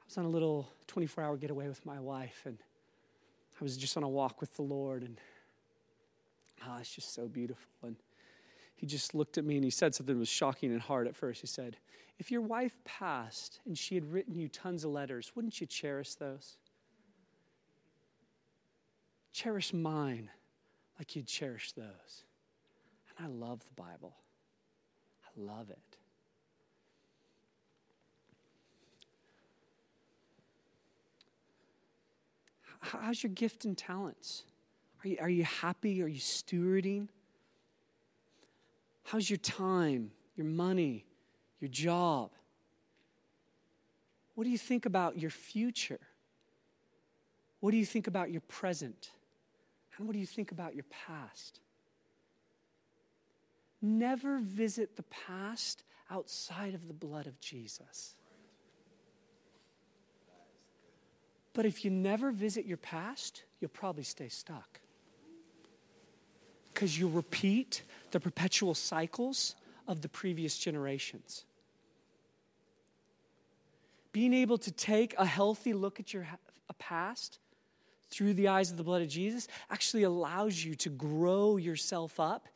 I 0.00 0.04
was 0.06 0.16
on 0.16 0.24
a 0.24 0.28
little 0.28 0.70
24 0.86 1.22
hour 1.22 1.36
getaway 1.36 1.68
with 1.68 1.84
my 1.84 2.00
wife, 2.00 2.42
and 2.46 2.56
I 3.60 3.64
was 3.64 3.76
just 3.76 3.96
on 3.96 4.04
a 4.04 4.08
walk 4.08 4.40
with 4.40 4.54
the 4.56 4.62
Lord, 4.62 5.02
and 5.02 5.20
oh, 6.66 6.76
it's 6.80 6.94
just 6.94 7.12
so 7.12 7.26
beautiful. 7.26 7.68
And 7.82 7.96
he 8.76 8.86
just 8.86 9.14
looked 9.14 9.38
at 9.38 9.44
me 9.44 9.56
and 9.56 9.64
he 9.64 9.70
said 9.70 9.94
something 9.94 10.14
that 10.14 10.18
was 10.18 10.28
shocking 10.28 10.70
and 10.70 10.80
hard 10.80 11.08
at 11.08 11.16
first. 11.16 11.40
He 11.40 11.46
said, 11.46 11.78
If 12.18 12.30
your 12.30 12.42
wife 12.42 12.78
passed 12.84 13.60
and 13.66 13.76
she 13.76 13.94
had 13.94 14.12
written 14.12 14.36
you 14.36 14.48
tons 14.48 14.84
of 14.84 14.90
letters, 14.90 15.32
wouldn't 15.34 15.60
you 15.60 15.66
cherish 15.66 16.14
those? 16.14 16.58
Cherish 19.32 19.72
mine 19.72 20.30
like 20.98 21.16
you'd 21.16 21.26
cherish 21.26 21.72
those. 21.72 22.24
And 23.18 23.26
I 23.26 23.30
love 23.30 23.60
the 23.64 23.82
Bible, 23.82 24.14
I 25.24 25.40
love 25.40 25.70
it. 25.70 25.78
How's 32.80 33.22
your 33.22 33.32
gift 33.32 33.64
and 33.64 33.76
talents? 33.76 34.44
Are 35.02 35.08
you, 35.08 35.16
are 35.20 35.28
you 35.28 35.44
happy? 35.44 36.02
Are 36.02 36.06
you 36.06 36.20
stewarding? 36.20 37.08
How's 39.06 39.30
your 39.30 39.36
time, 39.36 40.10
your 40.34 40.46
money, 40.46 41.06
your 41.60 41.68
job? 41.68 42.32
What 44.34 44.42
do 44.42 44.50
you 44.50 44.58
think 44.58 44.84
about 44.84 45.16
your 45.16 45.30
future? 45.30 46.00
What 47.60 47.70
do 47.70 47.76
you 47.76 47.86
think 47.86 48.08
about 48.08 48.32
your 48.32 48.40
present? 48.42 49.10
And 49.96 50.08
what 50.08 50.14
do 50.14 50.18
you 50.18 50.26
think 50.26 50.50
about 50.50 50.74
your 50.74 50.86
past? 51.06 51.60
Never 53.80 54.40
visit 54.40 54.96
the 54.96 55.04
past 55.04 55.84
outside 56.10 56.74
of 56.74 56.88
the 56.88 56.94
blood 56.94 57.28
of 57.28 57.40
Jesus. 57.40 58.16
But 61.54 61.64
if 61.64 61.84
you 61.84 61.92
never 61.92 62.32
visit 62.32 62.66
your 62.66 62.76
past, 62.76 63.44
you'll 63.60 63.70
probably 63.70 64.02
stay 64.02 64.28
stuck 64.28 64.80
because 66.76 66.98
you 66.98 67.08
repeat 67.08 67.82
the 68.10 68.20
perpetual 68.20 68.74
cycles 68.74 69.56
of 69.88 70.02
the 70.02 70.10
previous 70.10 70.58
generations. 70.58 71.46
Being 74.12 74.34
able 74.34 74.58
to 74.58 74.70
take 74.70 75.14
a 75.16 75.24
healthy 75.24 75.72
look 75.72 75.98
at 76.00 76.12
your 76.12 76.28
past 76.78 77.38
through 78.10 78.34
the 78.34 78.48
eyes 78.48 78.70
of 78.70 78.76
the 78.76 78.84
blood 78.84 79.00
of 79.00 79.08
Jesus 79.08 79.48
actually 79.70 80.02
allows 80.02 80.62
you 80.62 80.74
to 80.74 80.90
grow 80.90 81.56
yourself 81.56 82.20
up 82.20 82.46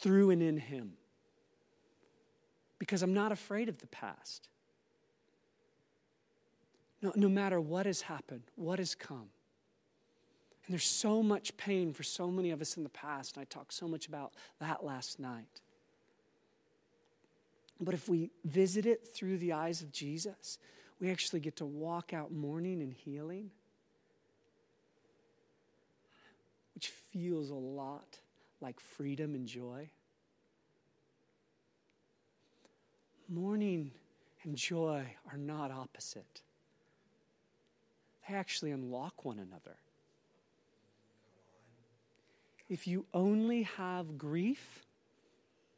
through 0.00 0.28
and 0.28 0.42
in 0.42 0.58
Him. 0.58 0.92
Because 2.78 3.02
I'm 3.02 3.14
not 3.14 3.32
afraid 3.32 3.70
of 3.70 3.78
the 3.78 3.86
past. 3.86 4.50
No, 7.00 7.12
no 7.16 7.30
matter 7.30 7.62
what 7.62 7.86
has 7.86 8.02
happened, 8.02 8.42
what 8.56 8.78
has 8.78 8.94
come, 8.94 9.30
and 10.68 10.74
there's 10.74 10.84
so 10.84 11.22
much 11.22 11.56
pain 11.56 11.94
for 11.94 12.02
so 12.02 12.30
many 12.30 12.50
of 12.50 12.60
us 12.60 12.76
in 12.76 12.82
the 12.82 12.90
past, 12.90 13.36
and 13.36 13.40
I 13.40 13.46
talked 13.46 13.72
so 13.72 13.88
much 13.88 14.06
about 14.06 14.34
that 14.60 14.84
last 14.84 15.18
night. 15.18 15.62
But 17.80 17.94
if 17.94 18.06
we 18.06 18.32
visit 18.44 18.84
it 18.84 19.08
through 19.08 19.38
the 19.38 19.54
eyes 19.54 19.80
of 19.80 19.92
Jesus, 19.92 20.58
we 21.00 21.10
actually 21.10 21.40
get 21.40 21.56
to 21.56 21.64
walk 21.64 22.12
out 22.12 22.32
mourning 22.32 22.82
and 22.82 22.92
healing, 22.92 23.50
which 26.74 26.88
feels 26.88 27.48
a 27.48 27.54
lot 27.54 28.18
like 28.60 28.78
freedom 28.78 29.34
and 29.34 29.46
joy. 29.46 29.88
Mourning 33.26 33.92
and 34.42 34.54
joy 34.54 35.06
are 35.32 35.38
not 35.38 35.70
opposite, 35.70 36.42
they 38.28 38.34
actually 38.34 38.70
unlock 38.70 39.24
one 39.24 39.38
another. 39.38 39.78
If 42.68 42.86
you 42.86 43.06
only 43.14 43.62
have 43.62 44.18
grief, 44.18 44.84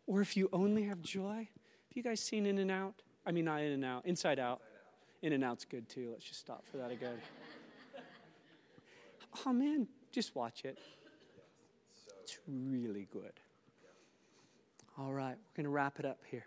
or 0.06 0.20
if 0.20 0.36
you 0.36 0.48
only 0.52 0.84
have 0.84 1.02
joy, 1.02 1.48
have 1.48 1.96
you 1.96 2.02
guys 2.02 2.20
seen 2.20 2.46
In 2.46 2.58
and 2.58 2.70
Out? 2.70 3.02
I 3.24 3.32
mean, 3.32 3.44
not 3.44 3.62
In 3.62 3.72
and 3.72 3.84
Out, 3.84 4.06
Inside 4.06 4.38
Out. 4.38 4.60
In 5.22 5.32
and 5.32 5.44
Out's 5.44 5.64
good 5.64 5.88
too. 5.88 6.08
Let's 6.10 6.24
just 6.24 6.40
stop 6.40 6.64
for 6.70 6.78
that 6.78 6.90
again. 6.90 7.18
oh 9.46 9.52
man, 9.52 9.86
just 10.10 10.34
watch 10.34 10.64
it. 10.64 10.78
It's 12.22 12.38
really 12.48 13.06
good. 13.12 13.32
All 14.98 15.12
right, 15.12 15.36
we're 15.36 15.56
going 15.56 15.64
to 15.64 15.70
wrap 15.70 15.98
it 16.00 16.04
up 16.04 16.18
here. 16.30 16.44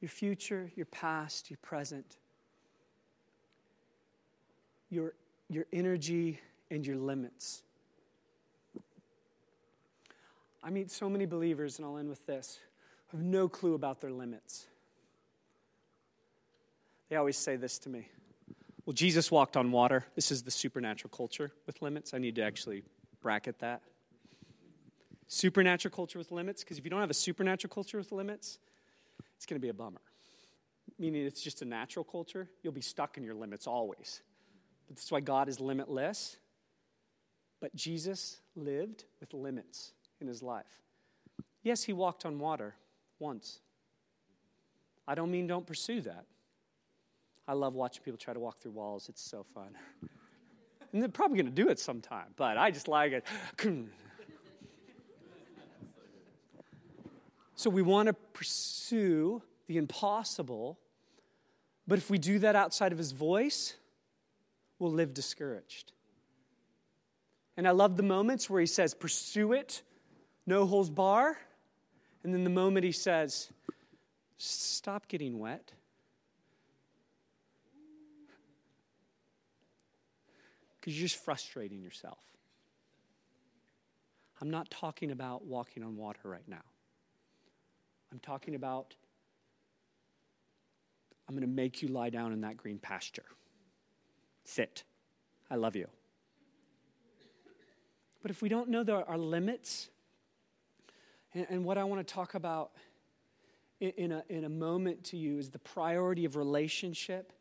Your 0.00 0.08
future, 0.08 0.70
your 0.74 0.86
past, 0.86 1.50
your 1.50 1.58
present, 1.62 2.16
your, 4.92 5.14
your 5.48 5.64
energy, 5.72 6.38
and 6.70 6.86
your 6.86 6.96
limits. 6.96 7.62
I 10.62 10.70
meet 10.70 10.90
so 10.90 11.08
many 11.08 11.24
believers, 11.26 11.78
and 11.78 11.86
I'll 11.86 11.96
end 11.96 12.10
with 12.10 12.24
this, 12.26 12.60
who 13.08 13.16
have 13.16 13.26
no 13.26 13.48
clue 13.48 13.74
about 13.74 14.00
their 14.00 14.12
limits. 14.12 14.66
They 17.08 17.16
always 17.16 17.36
say 17.36 17.56
this 17.56 17.78
to 17.80 17.88
me 17.88 18.08
Well, 18.84 18.92
Jesus 18.92 19.30
walked 19.30 19.56
on 19.56 19.72
water. 19.72 20.04
This 20.14 20.30
is 20.30 20.42
the 20.42 20.50
supernatural 20.50 21.10
culture 21.14 21.52
with 21.66 21.80
limits. 21.80 22.12
I 22.14 22.18
need 22.18 22.36
to 22.36 22.42
actually 22.42 22.84
bracket 23.22 23.58
that. 23.60 23.80
Supernatural 25.26 25.94
culture 25.94 26.18
with 26.18 26.30
limits, 26.30 26.62
because 26.62 26.76
if 26.76 26.84
you 26.84 26.90
don't 26.90 27.00
have 27.00 27.10
a 27.10 27.14
supernatural 27.14 27.72
culture 27.72 27.96
with 27.96 28.12
limits, 28.12 28.58
it's 29.36 29.46
going 29.46 29.58
to 29.58 29.64
be 29.64 29.70
a 29.70 29.74
bummer. 29.74 30.02
Meaning 30.98 31.24
it's 31.24 31.40
just 31.40 31.62
a 31.62 31.64
natural 31.64 32.04
culture, 32.04 32.50
you'll 32.62 32.74
be 32.74 32.82
stuck 32.82 33.16
in 33.16 33.24
your 33.24 33.34
limits 33.34 33.66
always. 33.66 34.20
But 34.88 34.96
that's 34.96 35.10
why 35.10 35.20
God 35.20 35.48
is 35.48 35.60
limitless. 35.60 36.36
But 37.60 37.74
Jesus 37.74 38.40
lived 38.56 39.04
with 39.20 39.32
limits 39.32 39.92
in 40.20 40.26
his 40.26 40.42
life. 40.42 40.82
Yes, 41.62 41.84
he 41.84 41.92
walked 41.92 42.26
on 42.26 42.38
water 42.38 42.74
once. 43.18 43.60
I 45.06 45.14
don't 45.14 45.30
mean 45.30 45.46
don't 45.46 45.66
pursue 45.66 46.00
that. 46.02 46.26
I 47.46 47.54
love 47.54 47.74
watching 47.74 48.02
people 48.02 48.18
try 48.18 48.34
to 48.34 48.40
walk 48.40 48.58
through 48.58 48.72
walls, 48.72 49.08
it's 49.08 49.22
so 49.22 49.44
fun. 49.54 49.76
and 50.92 51.00
they're 51.02 51.08
probably 51.08 51.36
going 51.36 51.54
to 51.54 51.62
do 51.62 51.68
it 51.68 51.78
sometime, 51.78 52.26
but 52.36 52.56
I 52.56 52.70
just 52.70 52.88
like 52.88 53.12
it. 53.12 53.26
so 57.54 57.70
we 57.70 57.82
want 57.82 58.08
to 58.08 58.12
pursue 58.12 59.42
the 59.66 59.76
impossible, 59.76 60.78
but 61.86 61.98
if 61.98 62.10
we 62.10 62.18
do 62.18 62.38
that 62.40 62.56
outside 62.56 62.92
of 62.92 62.98
his 62.98 63.12
voice, 63.12 63.74
we'll 64.82 64.92
live 64.92 65.14
discouraged. 65.14 65.92
And 67.56 67.68
I 67.68 67.70
love 67.70 67.96
the 67.96 68.02
moments 68.02 68.50
where 68.50 68.60
he 68.60 68.66
says, 68.66 68.94
Pursue 68.94 69.52
it 69.52 69.82
no 70.46 70.66
holes 70.66 70.90
bar. 70.90 71.38
And 72.24 72.34
then 72.34 72.44
the 72.44 72.50
moment 72.50 72.84
he 72.84 72.92
says, 72.92 73.50
Stop 74.38 75.06
getting 75.06 75.38
wet. 75.38 75.72
Because 80.80 80.98
you're 80.98 81.06
just 81.06 81.24
frustrating 81.24 81.80
yourself. 81.80 82.18
I'm 84.40 84.50
not 84.50 84.68
talking 84.68 85.12
about 85.12 85.44
walking 85.44 85.84
on 85.84 85.96
water 85.96 86.18
right 86.24 86.48
now. 86.48 86.64
I'm 88.10 88.18
talking 88.18 88.56
about 88.56 88.96
I'm 91.28 91.36
going 91.36 91.48
to 91.48 91.54
make 91.54 91.82
you 91.82 91.88
lie 91.88 92.10
down 92.10 92.32
in 92.32 92.40
that 92.40 92.56
green 92.56 92.78
pasture. 92.78 93.22
Sit. 94.44 94.84
I 95.50 95.56
love 95.56 95.76
you. 95.76 95.88
But 98.22 98.30
if 98.30 98.40
we 98.40 98.48
don't 98.48 98.68
know 98.68 98.84
our 99.06 99.18
limits, 99.18 99.90
and, 101.34 101.46
and 101.50 101.64
what 101.64 101.76
I 101.78 101.84
want 101.84 102.06
to 102.06 102.14
talk 102.14 102.34
about 102.34 102.70
in, 103.80 103.90
in, 103.96 104.12
a, 104.12 104.22
in 104.28 104.44
a 104.44 104.48
moment 104.48 105.04
to 105.04 105.16
you 105.16 105.38
is 105.38 105.50
the 105.50 105.58
priority 105.58 106.24
of 106.24 106.36
relationship 106.36 107.32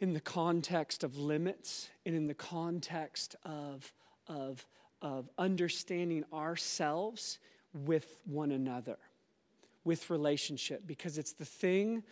in 0.00 0.12
the 0.12 0.20
context 0.20 1.04
of 1.04 1.16
limits 1.16 1.88
and 2.04 2.14
in 2.14 2.26
the 2.26 2.34
context 2.34 3.36
of, 3.44 3.92
of, 4.26 4.66
of 5.00 5.30
understanding 5.38 6.24
ourselves 6.32 7.38
with 7.72 8.18
one 8.24 8.50
another, 8.50 8.96
with 9.84 10.10
relationship, 10.10 10.82
because 10.86 11.16
it's 11.16 11.32
the 11.32 11.44
thing. 11.44 12.02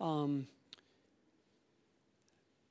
Um, 0.00 0.46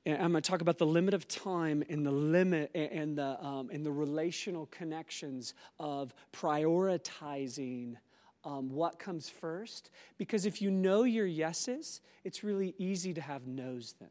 and 0.06 0.22
I'm 0.22 0.30
going 0.30 0.40
to 0.40 0.48
talk 0.48 0.60
about 0.60 0.78
the 0.78 0.86
limit 0.86 1.14
of 1.14 1.26
time 1.26 1.82
and 1.90 2.06
the 2.06 2.12
limit 2.12 2.70
and 2.74 3.18
the, 3.18 3.44
um, 3.44 3.70
and 3.72 3.84
the 3.84 3.90
relational 3.90 4.66
connections 4.66 5.54
of 5.80 6.14
prioritizing 6.32 7.96
um, 8.44 8.70
what 8.70 9.00
comes 9.00 9.28
first. 9.28 9.90
Because 10.16 10.46
if 10.46 10.62
you 10.62 10.70
know 10.70 11.02
your 11.02 11.26
yeses, 11.26 12.02
it's 12.22 12.44
really 12.44 12.72
easy 12.78 13.12
to 13.14 13.20
have 13.20 13.48
no's 13.48 13.96
then. 13.98 14.08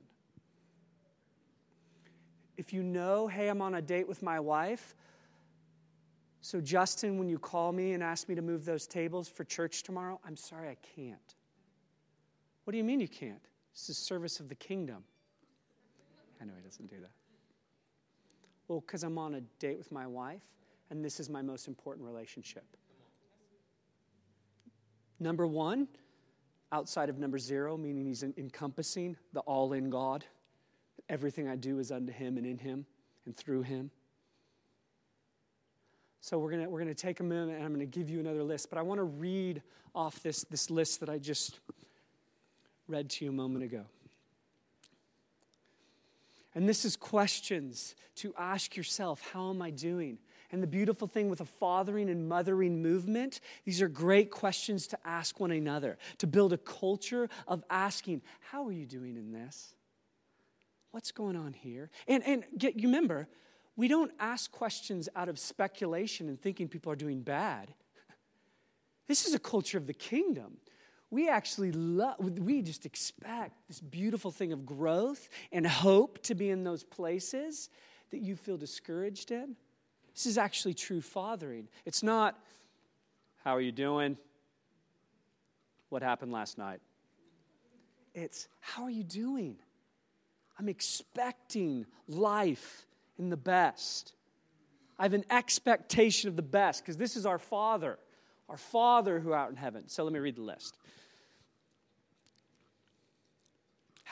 If 2.58 2.74
you 2.74 2.84
know, 2.84 3.28
hey, 3.28 3.48
I'm 3.48 3.62
on 3.62 3.76
a 3.76 3.82
date 3.82 4.08
with 4.08 4.22
my 4.22 4.40
wife, 4.40 4.96
so 6.42 6.60
Justin, 6.60 7.18
when 7.18 7.30
you 7.30 7.40
call 7.40 7.72
me 7.72 7.94
and 7.94 8.04
ask 8.04 8.28
me 8.28 8.36
to 8.36 8.42
move 8.42 8.66
those 8.66 8.86
tables 8.86 9.30
for 9.30 9.46
church 9.46 9.82
tomorrow, 9.84 10.20
I'm 10.28 10.36
sorry, 10.36 10.70
I 10.70 10.78
can't. 10.96 11.36
What 12.66 12.72
do 12.72 12.78
you 12.78 12.84
mean 12.84 13.00
you 13.00 13.08
can't? 13.08 13.42
This 13.74 13.90
is 13.90 13.98
service 13.98 14.42
of 14.42 14.50
the 14.50 14.56
kingdom. 14.56 15.06
I 16.42 16.46
know 16.46 16.54
he 16.56 16.64
doesn't 16.64 16.90
do 16.90 17.00
that. 17.02 17.12
Well, 18.68 18.82
because 18.82 19.04
I'm 19.04 19.18
on 19.18 19.36
a 19.36 19.42
date 19.60 19.78
with 19.78 19.92
my 19.92 20.08
wife, 20.08 20.42
and 20.90 21.04
this 21.04 21.20
is 21.20 21.30
my 21.30 21.42
most 21.42 21.68
important 21.68 22.06
relationship. 22.06 22.66
Number 25.20 25.48
one, 25.48 25.88
outside 26.72 27.10
of 27.10 27.18
number 27.18 27.38
zero, 27.38 27.78
meaning 27.78 28.06
he's 28.06 28.24
encompassing 28.24 29.16
the 29.34 29.40
all 29.42 29.74
in 29.74 29.90
God. 29.90 30.26
Everything 31.08 31.48
I 31.48 31.56
do 31.56 31.80
is 31.80 31.92
unto 31.92 32.12
him 32.12 32.38
and 32.38 32.46
in 32.46 32.58
him 32.58 32.86
and 33.26 33.36
through 33.36 33.62
him. 33.62 33.92
So 36.22 36.40
we're 36.40 36.52
gonna 36.52 36.68
we're 36.68 36.80
gonna 36.80 36.96
take 36.96 37.20
a 37.20 37.24
minute 37.24 37.56
and 37.56 37.64
I'm 37.64 37.78
to 37.80 37.86
give 37.86 38.10
you 38.10 38.20
another 38.20 38.44
list, 38.44 38.70
but 38.70 38.80
I 38.80 38.82
want 38.82 38.98
to 38.98 39.04
read 39.04 39.62
off 39.94 40.22
this, 40.24 40.44
this 40.46 40.70
list 40.70 41.00
that 41.00 41.10
I 41.10 41.18
just 41.18 41.60
read 42.88 43.10
to 43.12 43.26
you 43.26 43.32
a 43.32 43.34
moment 43.34 43.64
ago. 43.64 43.86
And 46.56 46.68
this 46.68 46.86
is 46.86 46.96
questions 46.96 47.96
to 48.16 48.34
ask 48.38 48.78
yourself 48.78 49.22
how 49.34 49.50
am 49.50 49.62
I 49.62 49.70
doing? 49.70 50.18
And 50.52 50.64
the 50.64 50.68
beautiful 50.68 51.08
thing 51.08 51.30
with 51.30 51.42
a 51.42 51.46
fathering 51.46 52.10
and 52.10 52.30
mothering 52.30 52.82
movement, 52.82 53.42
these 53.66 53.82
are 53.82 53.90
great 53.90 54.32
questions 54.32 54.88
to 54.88 54.98
ask 55.04 55.40
one 55.40 55.52
another, 55.52 55.98
to 56.20 56.28
build 56.28 56.54
a 56.54 56.58
culture 56.58 57.30
of 57.48 57.64
asking, 57.70 58.22
how 58.52 58.66
are 58.66 58.72
you 58.72 58.86
doing 58.86 59.18
in 59.18 59.34
this? 59.34 59.76
What's 60.92 61.12
going 61.12 61.36
on 61.36 61.52
here? 61.52 61.90
And, 62.08 62.24
and 62.26 62.46
get, 62.58 62.80
you 62.80 62.88
remember, 62.88 63.28
we 63.76 63.90
don't 63.90 64.12
ask 64.18 64.50
questions 64.50 65.10
out 65.14 65.28
of 65.28 65.38
speculation 65.38 66.30
and 66.30 66.42
thinking 66.42 66.70
people 66.70 66.92
are 66.92 66.96
doing 66.98 67.22
bad. 67.22 67.74
This 69.08 69.28
is 69.28 69.36
a 69.36 69.40
culture 69.40 69.78
of 69.78 69.86
the 69.86 69.94
kingdom 69.94 70.58
we 71.16 71.30
actually 71.30 71.72
love, 71.72 72.18
we 72.20 72.62
just 72.62 72.86
expect 72.86 73.54
this 73.70 73.80
beautiful 73.80 74.32
thing 74.32 74.52
of 74.52 74.66
growth 74.66 75.30
and 75.54 75.66
hope 75.66 76.22
to 76.24 76.36
be 76.36 76.50
in 76.50 76.66
those 76.66 76.84
places 76.84 77.70
that 78.12 78.20
you 78.20 78.36
feel 78.36 78.58
discouraged 78.58 79.32
in. 79.32 79.56
This 80.14 80.26
is 80.26 80.38
actually 80.38 80.74
true 80.74 81.00
fathering. 81.00 81.70
It's 81.86 82.04
not, 82.04 82.38
how 83.46 83.56
are 83.56 83.62
you 83.62 83.72
doing? 83.72 84.18
What 85.88 86.04
happened 86.04 86.34
last 86.34 86.58
night? 86.58 86.82
It's, 88.14 88.50
how 88.60 88.84
are 88.84 88.90
you 88.90 89.04
doing? 89.04 89.56
I'm 90.60 90.68
expecting 90.68 91.86
life 92.10 92.86
in 93.18 93.30
the 93.30 93.38
best. 93.38 94.12
I 95.00 95.04
have 95.04 95.14
an 95.14 95.26
expectation 95.30 96.28
of 96.28 96.36
the 96.36 96.42
best 96.42 96.84
because 96.84 96.98
this 96.98 97.16
is 97.16 97.26
our 97.26 97.40
Father, 97.40 98.00
our 98.50 98.58
Father 98.58 99.22
who 99.22 99.34
out 99.34 99.50
in 99.50 99.56
heaven. 99.56 99.88
So 99.88 100.04
let 100.04 100.12
me 100.12 100.20
read 100.20 100.36
the 100.36 100.42
list. 100.42 100.78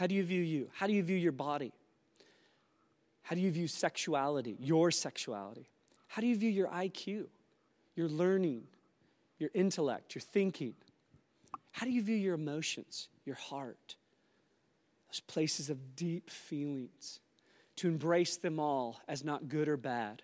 How 0.03 0.07
do 0.07 0.15
you 0.15 0.25
view 0.25 0.41
you? 0.41 0.67
How 0.73 0.85
do 0.85 0.91
you 0.91 1.01
view 1.01 1.15
your 1.15 1.31
body? 1.31 1.71
How 3.21 3.37
do 3.37 3.41
you 3.41 3.49
view 3.49 3.69
sexuality, 3.69 4.57
your 4.59 4.91
sexuality? 4.91 5.69
How 6.09 6.21
do 6.21 6.27
you 6.27 6.35
view 6.35 6.49
your 6.49 6.67
IQ, 6.67 7.27
your 7.95 8.09
learning, 8.09 8.63
your 9.39 9.49
intellect, 9.53 10.13
your 10.13 10.21
thinking? 10.21 10.73
How 11.71 11.85
do 11.85 11.93
you 11.93 12.03
view 12.03 12.17
your 12.17 12.33
emotions, 12.33 13.07
your 13.23 13.37
heart, 13.37 13.95
those 15.09 15.21
places 15.21 15.69
of 15.69 15.95
deep 15.95 16.29
feelings? 16.29 17.21
To 17.77 17.87
embrace 17.87 18.35
them 18.35 18.59
all 18.59 18.99
as 19.07 19.23
not 19.23 19.47
good 19.47 19.69
or 19.69 19.77
bad, 19.77 20.21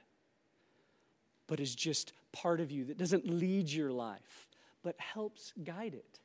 but 1.48 1.62
as 1.62 1.74
just 1.74 2.12
part 2.34 2.60
of 2.60 2.70
you 2.70 2.84
that 2.84 2.98
doesn't 2.98 3.30
lead 3.30 3.70
your 3.70 3.94
life, 3.94 4.50
but 4.84 5.00
helps 5.00 5.54
guide 5.64 5.94
it. 5.94 6.20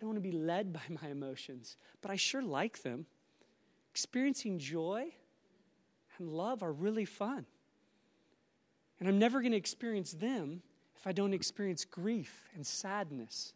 I 0.00 0.02
don't 0.02 0.14
want 0.14 0.24
to 0.24 0.30
be 0.30 0.34
led 0.34 0.72
by 0.72 0.80
my 1.02 1.10
emotions, 1.10 1.76
but 2.00 2.10
I 2.10 2.16
sure 2.16 2.40
like 2.40 2.80
them. 2.80 3.04
Experiencing 3.92 4.58
joy 4.58 5.12
and 6.16 6.30
love 6.30 6.62
are 6.62 6.72
really 6.72 7.04
fun. 7.04 7.44
And 8.98 9.10
I'm 9.10 9.18
never 9.18 9.42
going 9.42 9.52
to 9.52 9.58
experience 9.58 10.12
them 10.12 10.62
if 10.96 11.06
I 11.06 11.12
don't 11.12 11.34
experience 11.34 11.84
grief 11.84 12.48
and 12.54 12.66
sadness. 12.66 13.52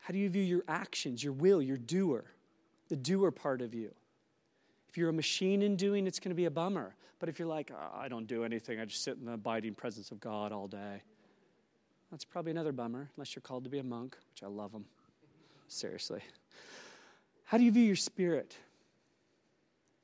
How 0.00 0.12
do 0.12 0.18
you 0.18 0.28
view 0.30 0.42
your 0.42 0.64
actions, 0.66 1.22
your 1.22 1.32
will, 1.32 1.62
your 1.62 1.76
doer, 1.76 2.24
the 2.88 2.96
doer 2.96 3.30
part 3.30 3.62
of 3.62 3.72
you? 3.72 3.92
If 4.90 4.98
you're 4.98 5.08
a 5.08 5.12
machine 5.12 5.62
in 5.62 5.76
doing, 5.76 6.08
it's 6.08 6.18
going 6.18 6.30
to 6.30 6.36
be 6.36 6.46
a 6.46 6.50
bummer. 6.50 6.96
But 7.20 7.28
if 7.28 7.38
you're 7.38 7.46
like, 7.46 7.70
oh, 7.72 7.96
I 7.96 8.08
don't 8.08 8.26
do 8.26 8.42
anything, 8.42 8.80
I 8.80 8.84
just 8.84 9.04
sit 9.04 9.16
in 9.18 9.24
the 9.24 9.34
abiding 9.34 9.74
presence 9.76 10.10
of 10.10 10.18
God 10.18 10.50
all 10.50 10.66
day, 10.66 11.02
that's 12.10 12.24
probably 12.24 12.50
another 12.50 12.72
bummer, 12.72 13.08
unless 13.16 13.36
you're 13.36 13.42
called 13.42 13.62
to 13.64 13.70
be 13.70 13.78
a 13.78 13.84
monk, 13.84 14.16
which 14.32 14.42
I 14.42 14.48
love 14.48 14.72
them. 14.72 14.84
Seriously. 15.68 16.22
How 17.44 17.56
do 17.56 17.62
you 17.62 17.70
view 17.70 17.84
your 17.84 17.94
spirit? 17.94 18.56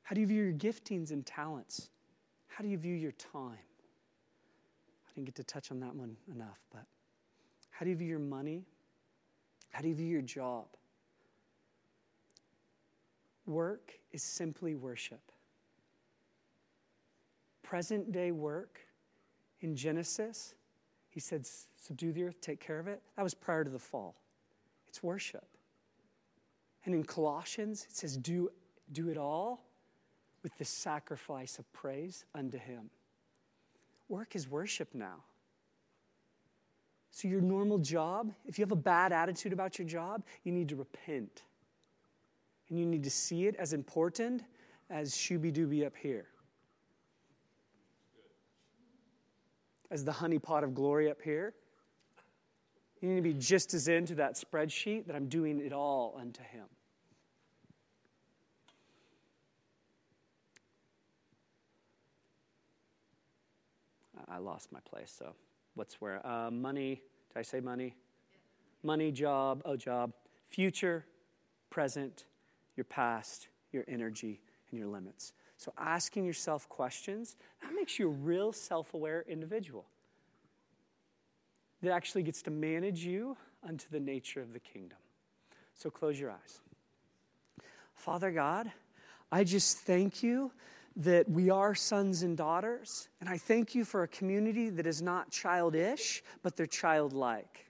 How 0.03 0.13
do 0.13 0.21
you 0.21 0.27
view 0.27 0.41
your 0.41 0.53
giftings 0.53 1.11
and 1.11 1.25
talents? 1.25 1.89
How 2.47 2.63
do 2.63 2.69
you 2.69 2.77
view 2.77 2.95
your 2.95 3.11
time? 3.11 3.59
I 5.05 5.09
didn't 5.15 5.25
get 5.25 5.35
to 5.35 5.43
touch 5.43 5.69
on 5.69 5.81
that 5.81 5.93
one 5.93 6.15
enough, 6.33 6.59
but 6.71 6.85
how 7.71 7.83
do 7.83 7.89
you 7.89 7.97
view 7.97 8.07
your 8.07 8.19
money? 8.19 8.63
How 9.71 9.81
do 9.81 9.89
you 9.89 9.95
view 9.95 10.07
your 10.07 10.21
job? 10.21 10.67
Work 13.47 13.93
is 14.11 14.21
simply 14.21 14.75
worship. 14.75 15.31
Present 17.63 18.11
day 18.11 18.31
work 18.31 18.79
in 19.61 19.75
Genesis, 19.75 20.53
he 21.09 21.19
said, 21.19 21.47
subdue 21.81 22.11
the 22.11 22.25
earth, 22.25 22.39
take 22.41 22.59
care 22.59 22.77
of 22.77 22.87
it. 22.87 23.01
That 23.15 23.23
was 23.23 23.33
prior 23.33 23.63
to 23.63 23.69
the 23.69 23.79
fall. 23.79 24.15
It's 24.87 25.01
worship. 25.01 25.47
And 26.85 26.93
in 26.93 27.03
Colossians, 27.03 27.85
it 27.89 27.95
says, 27.95 28.17
do, 28.17 28.51
do 28.91 29.09
it 29.09 29.17
all 29.17 29.65
with 30.43 30.57
the 30.57 30.65
sacrifice 30.65 31.57
of 31.57 31.71
praise 31.73 32.23
unto 32.35 32.57
him. 32.57 32.89
Work 34.09 34.35
is 34.35 34.47
worship 34.47 34.93
now. 34.93 35.23
So, 37.11 37.27
your 37.27 37.41
normal 37.41 37.79
job, 37.79 38.31
if 38.45 38.59
you 38.59 38.63
have 38.63 38.71
a 38.71 38.75
bad 38.75 39.11
attitude 39.11 39.51
about 39.51 39.79
your 39.79 39.87
job, 39.87 40.23
you 40.43 40.51
need 40.51 40.69
to 40.69 40.75
repent. 40.75 41.41
And 42.69 42.79
you 42.79 42.85
need 42.85 43.03
to 43.03 43.09
see 43.09 43.47
it 43.47 43.55
as 43.55 43.73
important 43.73 44.43
as 44.89 45.13
Shooby 45.13 45.53
Dooby 45.53 45.85
up 45.85 45.95
here. 45.95 46.27
As 49.89 50.03
the 50.03 50.11
honeypot 50.11 50.63
of 50.63 50.73
glory 50.73 51.09
up 51.09 51.21
here. 51.21 51.53
You 53.01 53.09
need 53.09 53.15
to 53.15 53.21
be 53.21 53.33
just 53.33 53.73
as 53.73 53.87
into 53.87 54.15
that 54.15 54.35
spreadsheet 54.35 55.05
that 55.07 55.15
I'm 55.15 55.27
doing 55.27 55.59
it 55.59 55.71
all 55.71 56.17
unto 56.19 56.41
Him. 56.41 56.65
I 64.29 64.39
lost 64.39 64.71
my 64.71 64.79
place, 64.81 65.13
so 65.17 65.33
what's 65.75 66.01
where? 66.01 66.25
Uh, 66.25 66.51
money. 66.51 67.01
Did 67.33 67.39
I 67.39 67.41
say 67.43 67.59
money? 67.59 67.95
Money, 68.83 69.11
job, 69.11 69.61
oh, 69.63 69.77
job. 69.77 70.11
Future, 70.49 71.05
present, 71.69 72.25
your 72.77 72.85
past, 72.85 73.47
your 73.71 73.83
energy, 73.87 74.39
and 74.71 74.79
your 74.79 74.87
limits. 74.87 75.33
So 75.57 75.73
asking 75.77 76.25
yourself 76.25 76.69
questions, 76.69 77.35
that 77.61 77.73
makes 77.73 77.97
you 77.97 78.07
a 78.07 78.11
real 78.11 78.53
self 78.53 78.93
aware 78.93 79.25
individual 79.27 79.85
that 81.81 81.91
actually 81.91 82.23
gets 82.23 82.41
to 82.43 82.51
manage 82.51 83.03
you 83.03 83.37
unto 83.67 83.85
the 83.89 83.99
nature 83.99 84.41
of 84.41 84.53
the 84.53 84.59
kingdom. 84.59 84.97
So 85.73 85.89
close 85.89 86.19
your 86.19 86.31
eyes. 86.31 86.61
Father 87.93 88.31
God, 88.31 88.71
I 89.31 89.43
just 89.43 89.79
thank 89.79 90.23
you 90.23 90.51
that 90.97 91.29
we 91.29 91.49
are 91.49 91.75
sons 91.75 92.23
and 92.23 92.35
daughters. 92.35 93.09
And 93.19 93.29
I 93.29 93.37
thank 93.37 93.75
you 93.75 93.85
for 93.85 94.03
a 94.03 94.07
community 94.07 94.69
that 94.69 94.87
is 94.87 95.01
not 95.01 95.29
childish, 95.29 96.23
but 96.41 96.55
they're 96.55 96.65
childlike. 96.65 97.65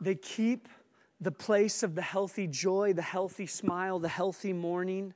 They 0.00 0.16
keep 0.16 0.68
the 1.20 1.30
place 1.30 1.82
of 1.82 1.94
the 1.94 2.02
healthy 2.02 2.46
joy, 2.46 2.92
the 2.92 3.02
healthy 3.02 3.46
smile, 3.46 3.98
the 3.98 4.08
healthy 4.08 4.52
mourning, 4.52 5.12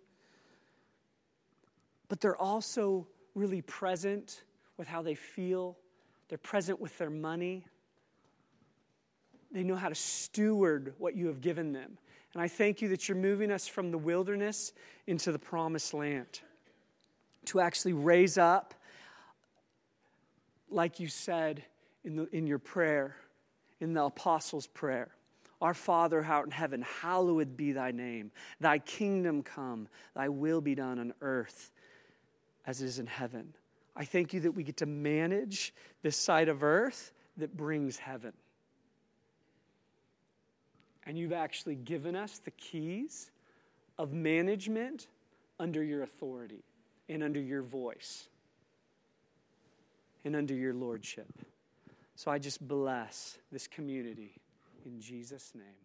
but 2.08 2.20
they're 2.20 2.36
also 2.36 3.06
really 3.34 3.62
present 3.62 4.44
with 4.76 4.86
how 4.86 5.02
they 5.02 5.14
feel, 5.14 5.76
they're 6.28 6.38
present 6.38 6.80
with 6.80 6.96
their 6.98 7.10
money. 7.10 7.64
They 9.50 9.62
know 9.62 9.76
how 9.76 9.88
to 9.88 9.94
steward 9.94 10.94
what 10.98 11.14
you 11.14 11.28
have 11.28 11.40
given 11.40 11.72
them. 11.72 11.96
And 12.34 12.42
I 12.42 12.48
thank 12.48 12.82
you 12.82 12.88
that 12.88 13.08
you're 13.08 13.16
moving 13.16 13.52
us 13.52 13.68
from 13.68 13.92
the 13.92 13.98
wilderness 13.98 14.72
into 15.06 15.30
the 15.30 15.38
promised 15.38 15.94
land 15.94 16.40
to 17.46 17.60
actually 17.60 17.92
raise 17.92 18.36
up, 18.36 18.74
like 20.70 20.98
you 20.98 21.06
said 21.06 21.62
in, 22.02 22.16
the, 22.16 22.36
in 22.36 22.46
your 22.46 22.58
prayer, 22.58 23.16
in 23.80 23.94
the 23.94 24.02
apostles' 24.02 24.66
prayer. 24.66 25.13
Our 25.64 25.72
Father 25.72 26.22
art 26.22 26.44
in 26.44 26.50
heaven, 26.52 26.82
hallowed 27.00 27.56
be 27.56 27.72
thy 27.72 27.90
name. 27.90 28.32
Thy 28.60 28.78
kingdom 28.78 29.42
come, 29.42 29.88
thy 30.14 30.28
will 30.28 30.60
be 30.60 30.74
done 30.74 30.98
on 30.98 31.14
earth 31.22 31.70
as 32.66 32.82
it 32.82 32.84
is 32.84 32.98
in 32.98 33.06
heaven. 33.06 33.54
I 33.96 34.04
thank 34.04 34.34
you 34.34 34.40
that 34.40 34.50
we 34.50 34.62
get 34.62 34.76
to 34.78 34.86
manage 34.86 35.72
this 36.02 36.18
side 36.18 36.50
of 36.50 36.62
earth 36.62 37.14
that 37.38 37.56
brings 37.56 37.96
heaven. 37.96 38.34
And 41.06 41.16
you've 41.16 41.32
actually 41.32 41.76
given 41.76 42.14
us 42.14 42.42
the 42.44 42.50
keys 42.50 43.30
of 43.96 44.12
management 44.12 45.06
under 45.58 45.82
your 45.82 46.02
authority 46.02 46.62
and 47.08 47.22
under 47.22 47.40
your 47.40 47.62
voice 47.62 48.28
and 50.26 50.36
under 50.36 50.52
your 50.52 50.74
lordship. 50.74 51.32
So 52.16 52.30
I 52.30 52.38
just 52.38 52.68
bless 52.68 53.38
this 53.50 53.66
community 53.66 54.42
in 54.86 55.00
Jesus' 55.00 55.52
name. 55.54 55.83